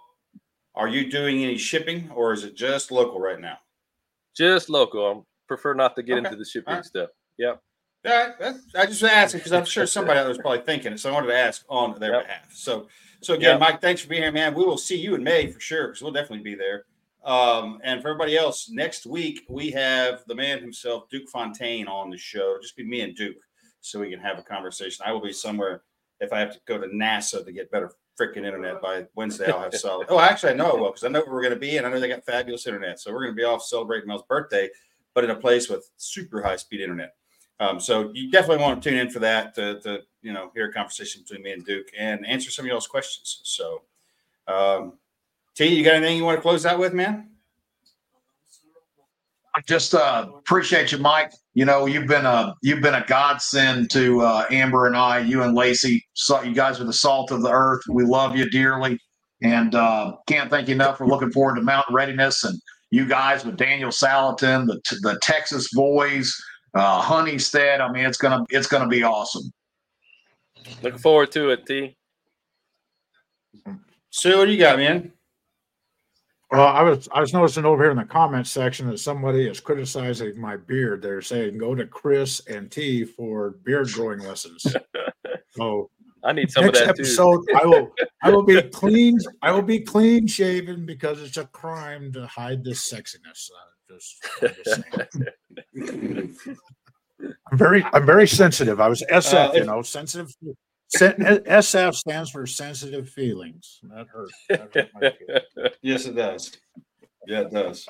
Are 0.77 0.87
you 0.87 1.09
doing 1.09 1.43
any 1.43 1.57
shipping 1.57 2.11
or 2.13 2.33
is 2.33 2.43
it 2.43 2.55
just 2.55 2.91
local 2.91 3.19
right 3.19 3.39
now? 3.41 3.57
Just 4.35 4.69
local. 4.69 5.07
I 5.07 5.21
prefer 5.47 5.73
not 5.73 5.95
to 5.95 6.03
get 6.03 6.17
Okay. 6.19 6.27
into 6.27 6.37
the 6.37 6.45
shipping 6.45 6.69
Alright. 6.69 6.85
stuff. 6.85 7.09
Yep. 7.39 7.59
All 8.05 8.11
right, 8.13 8.39
that's, 8.39 8.59
I 8.75 8.85
just 8.85 9.03
asking 9.03 9.39
because 9.39 9.53
I'm 9.53 9.65
sure 9.65 9.87
somebody 9.87 10.19
out 10.19 10.23
there 10.23 10.31
is 10.31 10.37
probably 10.37 10.61
thinking 10.61 10.93
it, 10.93 10.99
so 10.99 11.09
I 11.09 11.13
wanted 11.13 11.27
to 11.27 11.35
ask 11.37 11.65
on 11.67 11.99
their 11.99 12.11
Yep. 12.13 12.21
behalf. 12.27 12.53
So, 12.53 12.87
so 13.21 13.33
again, 13.33 13.53
Yep. 13.53 13.59
Mike, 13.59 13.81
thanks 13.81 14.01
for 14.01 14.07
being 14.09 14.21
here, 14.21 14.31
man. 14.31 14.53
We 14.53 14.65
will 14.65 14.77
see 14.77 14.95
you 14.97 15.15
in 15.15 15.23
May 15.23 15.47
for 15.47 15.59
sure 15.59 15.87
because 15.87 16.03
we'll 16.03 16.11
definitely 16.11 16.43
be 16.43 16.53
there. 16.55 16.85
Um, 17.25 17.81
and 17.83 17.99
for 18.01 18.09
everybody 18.09 18.37
else, 18.37 18.69
next 18.69 19.07
week 19.07 19.41
we 19.49 19.71
have 19.71 20.23
the 20.27 20.35
man 20.35 20.59
himself, 20.59 21.09
Duke 21.09 21.27
Fontaine, 21.29 21.87
on 21.87 22.11
the 22.11 22.17
show. 22.17 22.51
It'll 22.51 22.61
just 22.61 22.77
be 22.77 22.85
me 22.85 23.01
and 23.01 23.15
Duke, 23.15 23.37
so 23.81 23.99
we 23.99 24.11
can 24.11 24.19
have 24.19 24.37
a 24.37 24.43
conversation. 24.43 25.03
I 25.07 25.11
will 25.11 25.21
be 25.21 25.33
somewhere 25.33 25.81
if 26.19 26.31
I 26.31 26.39
have 26.39 26.53
to 26.53 26.59
go 26.67 26.77
to 26.77 26.87
NASA 26.87 27.43
to 27.43 27.51
get 27.51 27.71
better 27.71 27.91
freaking 28.19 28.45
internet 28.45 28.81
by 28.81 29.05
Wednesday. 29.15 29.51
I'll 29.51 29.61
have 29.61 29.73
solid. 29.75 30.07
Oh, 30.09 30.19
actually, 30.19 30.53
I 30.53 30.55
know 30.55 30.71
I 30.71 30.75
will 30.75 30.89
because 30.89 31.03
I 31.03 31.09
know 31.09 31.21
where 31.21 31.33
we're 31.33 31.41
going 31.41 31.53
to 31.53 31.59
be, 31.59 31.77
and 31.77 31.85
I 31.85 31.89
know 31.89 31.99
they 31.99 32.07
got 32.07 32.25
fabulous 32.25 32.67
internet. 32.67 32.99
So 32.99 33.11
we're 33.11 33.23
going 33.23 33.33
to 33.33 33.39
be 33.39 33.43
off 33.43 33.63
celebrating 33.63 34.07
Mel's 34.07 34.23
birthday, 34.23 34.69
but 35.13 35.23
in 35.23 35.29
a 35.29 35.35
place 35.35 35.69
with 35.69 35.89
super 35.97 36.41
high 36.41 36.55
speed 36.55 36.81
internet. 36.81 37.15
Um, 37.59 37.79
so 37.79 38.11
you 38.13 38.29
definitely 38.29 38.63
want 38.63 38.81
to 38.81 38.89
tune 38.89 38.99
in 38.99 39.09
for 39.09 39.19
that 39.19 39.55
to, 39.55 39.79
to 39.81 40.01
you 40.21 40.33
know 40.33 40.51
hear 40.53 40.69
a 40.69 40.73
conversation 40.73 41.23
between 41.23 41.43
me 41.43 41.51
and 41.53 41.65
Duke 41.65 41.87
and 41.97 42.25
answer 42.25 42.51
some 42.51 42.65
of 42.65 42.69
y'all's 42.69 42.87
questions. 42.87 43.41
So, 43.43 43.83
um, 44.47 44.93
T, 45.55 45.65
you 45.65 45.83
got 45.83 45.95
anything 45.95 46.17
you 46.17 46.23
want 46.23 46.37
to 46.37 46.41
close 46.41 46.65
out 46.65 46.79
with, 46.79 46.93
man? 46.93 47.29
I 49.57 49.61
just 49.61 49.95
uh, 49.95 50.27
appreciate 50.37 50.91
you, 50.91 50.99
Mike. 50.99 51.33
You 51.55 51.65
know, 51.65 51.87
you've 51.87 52.05
been 52.05 52.27
a 52.27 52.53
you've 52.61 52.83
been 52.83 52.93
a 52.93 53.03
godsend 53.07 53.89
to 53.89 54.21
uh, 54.21 54.45
Amber 54.51 54.85
and 54.85 54.95
I. 54.95 55.17
You 55.17 55.41
and 55.41 55.55
Lacey, 55.55 56.05
so 56.13 56.43
you 56.43 56.53
guys 56.53 56.79
are 56.79 56.83
the 56.83 56.93
salt 56.93 57.31
of 57.31 57.41
the 57.41 57.49
earth. 57.49 57.81
We 57.89 58.03
love 58.03 58.35
you 58.35 58.47
dearly, 58.51 58.99
and 59.41 59.73
uh, 59.73 60.13
can't 60.27 60.51
thank 60.51 60.67
you 60.67 60.75
enough. 60.75 60.99
We're 60.99 61.07
looking 61.07 61.31
forward 61.31 61.55
to 61.55 61.63
Mountain 61.63 61.95
Readiness 61.95 62.43
and 62.43 62.61
you 62.91 63.07
guys 63.07 63.43
with 63.43 63.57
Daniel 63.57 63.89
Salatin, 63.89 64.67
the 64.67 64.79
the 65.01 65.17
Texas 65.23 65.73
boys, 65.73 66.31
uh, 66.75 67.01
Honeystead. 67.01 67.81
I 67.81 67.91
mean, 67.91 68.05
it's 68.05 68.19
gonna 68.19 68.45
it's 68.49 68.67
gonna 68.67 68.87
be 68.87 69.01
awesome. 69.01 69.51
Looking 70.83 70.99
forward 70.99 71.31
to 71.31 71.49
it, 71.49 71.65
T. 71.65 71.97
Sue, 74.11 74.37
what 74.37 74.45
do 74.45 74.51
you 74.51 74.59
got, 74.59 74.77
man? 74.77 75.13
Well, 76.51 76.65
I 76.67 76.81
was 76.81 77.09
I 77.13 77.19
was 77.19 77.33
noticing 77.33 77.65
over 77.65 77.83
here 77.83 77.91
in 77.91 77.97
the 77.97 78.05
comments 78.05 78.51
section 78.51 78.87
that 78.87 78.99
somebody 78.99 79.47
is 79.47 79.59
criticizing 79.59 80.39
my 80.39 80.55
beard. 80.55 81.01
They're 81.01 81.21
saying 81.21 81.57
go 81.57 81.75
to 81.75 81.85
Chris 81.85 82.39
and 82.47 82.71
T 82.71 83.03
for 83.03 83.51
beard 83.63 83.91
growing 83.91 84.19
lessons. 84.19 84.65
So 85.51 85.89
I 86.23 86.33
need 86.33 86.51
some 86.51 86.65
of 86.65 86.73
next 86.73 86.85
that 86.85 86.95
too. 86.97 87.01
episode, 87.01 87.43
I 87.59 87.65
will 87.65 87.91
I 88.21 88.29
will 88.29 88.43
be 88.43 88.61
clean. 88.61 89.17
I 89.41 89.51
will 89.51 89.63
be 89.63 89.79
clean 89.79 90.27
shaven 90.27 90.85
because 90.85 91.21
it's 91.21 91.37
a 91.37 91.45
crime 91.45 92.11
to 92.13 92.27
hide 92.27 92.63
this 92.63 92.87
sexiness. 92.91 93.49
Uh, 93.49 93.95
just, 93.95 94.23
I'm, 94.41 94.53
just. 95.75 96.41
I'm 97.51 97.57
very 97.57 97.83
I'm 97.91 98.05
very 98.05 98.27
sensitive. 98.27 98.79
I 98.79 98.87
was 98.87 99.03
SF, 99.11 99.49
Uh, 99.49 99.53
you 99.53 99.63
know, 99.63 99.81
sensitive. 99.81 100.31
Sen- 100.89 101.15
SF 101.15 101.95
stands 101.95 102.29
for 102.31 102.45
sensitive 102.47 103.09
feelings. 103.09 103.79
That 103.83 104.07
hurt. 104.07 104.29
That 104.49 105.17
hurt. 105.55 105.73
Yes, 105.81 106.05
it 106.05 106.15
does. 106.15 106.55
Yeah, 107.25 107.41
it 107.41 107.51
does. 107.51 107.85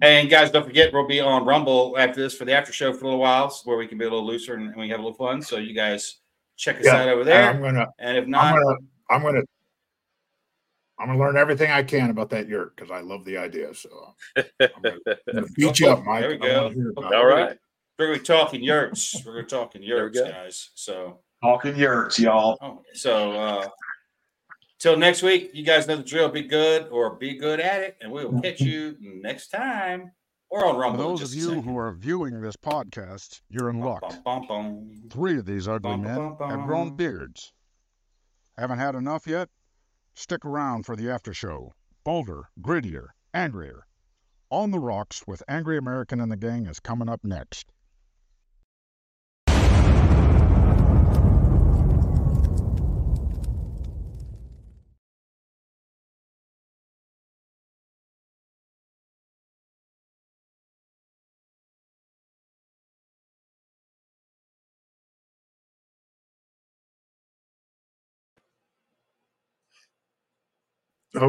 And 0.00 0.30
guys, 0.30 0.50
don't 0.50 0.64
forget 0.64 0.92
we'll 0.92 1.06
be 1.06 1.20
on 1.20 1.44
Rumble 1.44 1.96
after 1.98 2.20
this 2.22 2.34
for 2.34 2.44
the 2.44 2.52
after 2.52 2.72
show 2.72 2.92
for 2.92 3.00
a 3.00 3.08
little 3.08 3.20
while, 3.20 3.54
where 3.64 3.76
we 3.76 3.86
can 3.86 3.98
be 3.98 4.04
a 4.04 4.08
little 4.08 4.26
looser 4.26 4.54
and, 4.54 4.68
and 4.68 4.76
we 4.76 4.88
have 4.88 5.00
a 5.00 5.02
little 5.02 5.16
fun. 5.18 5.42
So 5.42 5.56
you 5.56 5.74
guys 5.74 6.20
check 6.56 6.78
us 6.78 6.86
Yeah, 6.86 6.96
out 7.02 7.08
over 7.08 7.24
there. 7.24 7.50
I'm 7.50 7.60
gonna 7.60 7.86
And 7.98 8.16
if 8.16 8.24
I'm 8.24 8.30
not, 8.30 8.54
gonna 8.54 8.76
I'm 9.10 9.22
gonna 9.22 9.42
I'm 11.00 11.06
gonna 11.08 11.18
learn 11.18 11.36
everything 11.36 11.70
I 11.70 11.82
can 11.82 12.10
about 12.10 12.30
that 12.30 12.48
yurt 12.48 12.74
because 12.76 12.90
I 12.90 13.00
love 13.00 13.24
the 13.24 13.36
idea. 13.38 13.74
So 13.74 14.14
I'm 14.36 14.44
gonna, 14.82 14.96
I'm 15.06 15.34
gonna 15.34 15.46
beat 15.54 15.80
you 15.80 15.88
up, 15.90 16.04
Mike. 16.04 16.20
There 16.20 16.30
we 16.30 16.36
I 16.36 16.38
wanna 16.62 16.68
go. 16.70 16.74
hear 16.74 16.90
about 16.96 17.14
All 17.14 17.22
it. 17.22 17.24
right. 17.34 17.58
we're 17.98 18.06
gonna 18.06 18.18
be 18.18 18.24
talking 18.24 18.62
yurts. 18.62 19.22
We're 19.26 19.32
gonna 19.32 19.44
be 19.44 19.48
talking 19.50 19.80
There 19.82 19.90
yurts, 19.90 20.20
guys. 20.20 20.70
So 20.74 21.20
Talking 21.42 21.76
yurts, 21.76 22.18
y'all. 22.18 22.58
oh, 22.60 22.82
so 22.94 23.32
uh 23.32 23.68
till 24.78 24.96
next 24.96 25.22
week, 25.22 25.50
you 25.54 25.64
guys 25.64 25.86
know 25.86 25.96
the 25.96 26.02
drill. 26.02 26.28
Be 26.28 26.42
good 26.42 26.88
or 26.90 27.14
be 27.16 27.36
good 27.38 27.60
at 27.60 27.82
it, 27.82 27.96
and 28.00 28.10
we 28.10 28.24
will 28.24 28.40
catch 28.40 28.60
you 28.60 28.96
next 29.00 29.48
time. 29.48 30.10
Or 30.50 30.64
on 30.66 30.74
For 30.76 30.80
Rumble. 30.80 31.00
in 31.04 31.06
those 31.16 31.22
of 31.22 31.34
you 31.34 31.60
who 31.60 31.76
are 31.76 31.92
viewing 31.92 32.40
this 32.40 32.56
podcast, 32.56 33.42
you're 33.50 33.68
in 33.68 33.80
luck. 33.80 34.00
Bum, 34.00 34.22
bum, 34.24 34.46
bum. 34.48 34.90
Three 35.10 35.38
of 35.38 35.44
these 35.44 35.68
ugly 35.68 35.90
Bum, 35.90 36.02
men 36.02 36.16
bum, 36.16 36.36
bum. 36.38 36.50
have 36.50 36.66
grown 36.66 36.96
beards. 36.96 37.52
Haven't 38.56 38.78
had 38.78 38.94
enough 38.94 39.26
yet? 39.26 39.50
Stick 40.14 40.44
around 40.46 40.86
for 40.86 40.96
the 40.96 41.10
after 41.10 41.34
show. 41.34 41.74
Bolder, 42.02 42.48
grittier, 42.62 43.08
angrier. 43.34 43.86
On 44.50 44.70
the 44.70 44.78
Rocks 44.80 45.22
with 45.26 45.42
Angery 45.50 45.76
American 45.78 46.18
and 46.18 46.32
the 46.32 46.36
Gang 46.36 46.64
is 46.66 46.80
coming 46.80 47.10
up 47.10 47.20
next. 47.22 47.66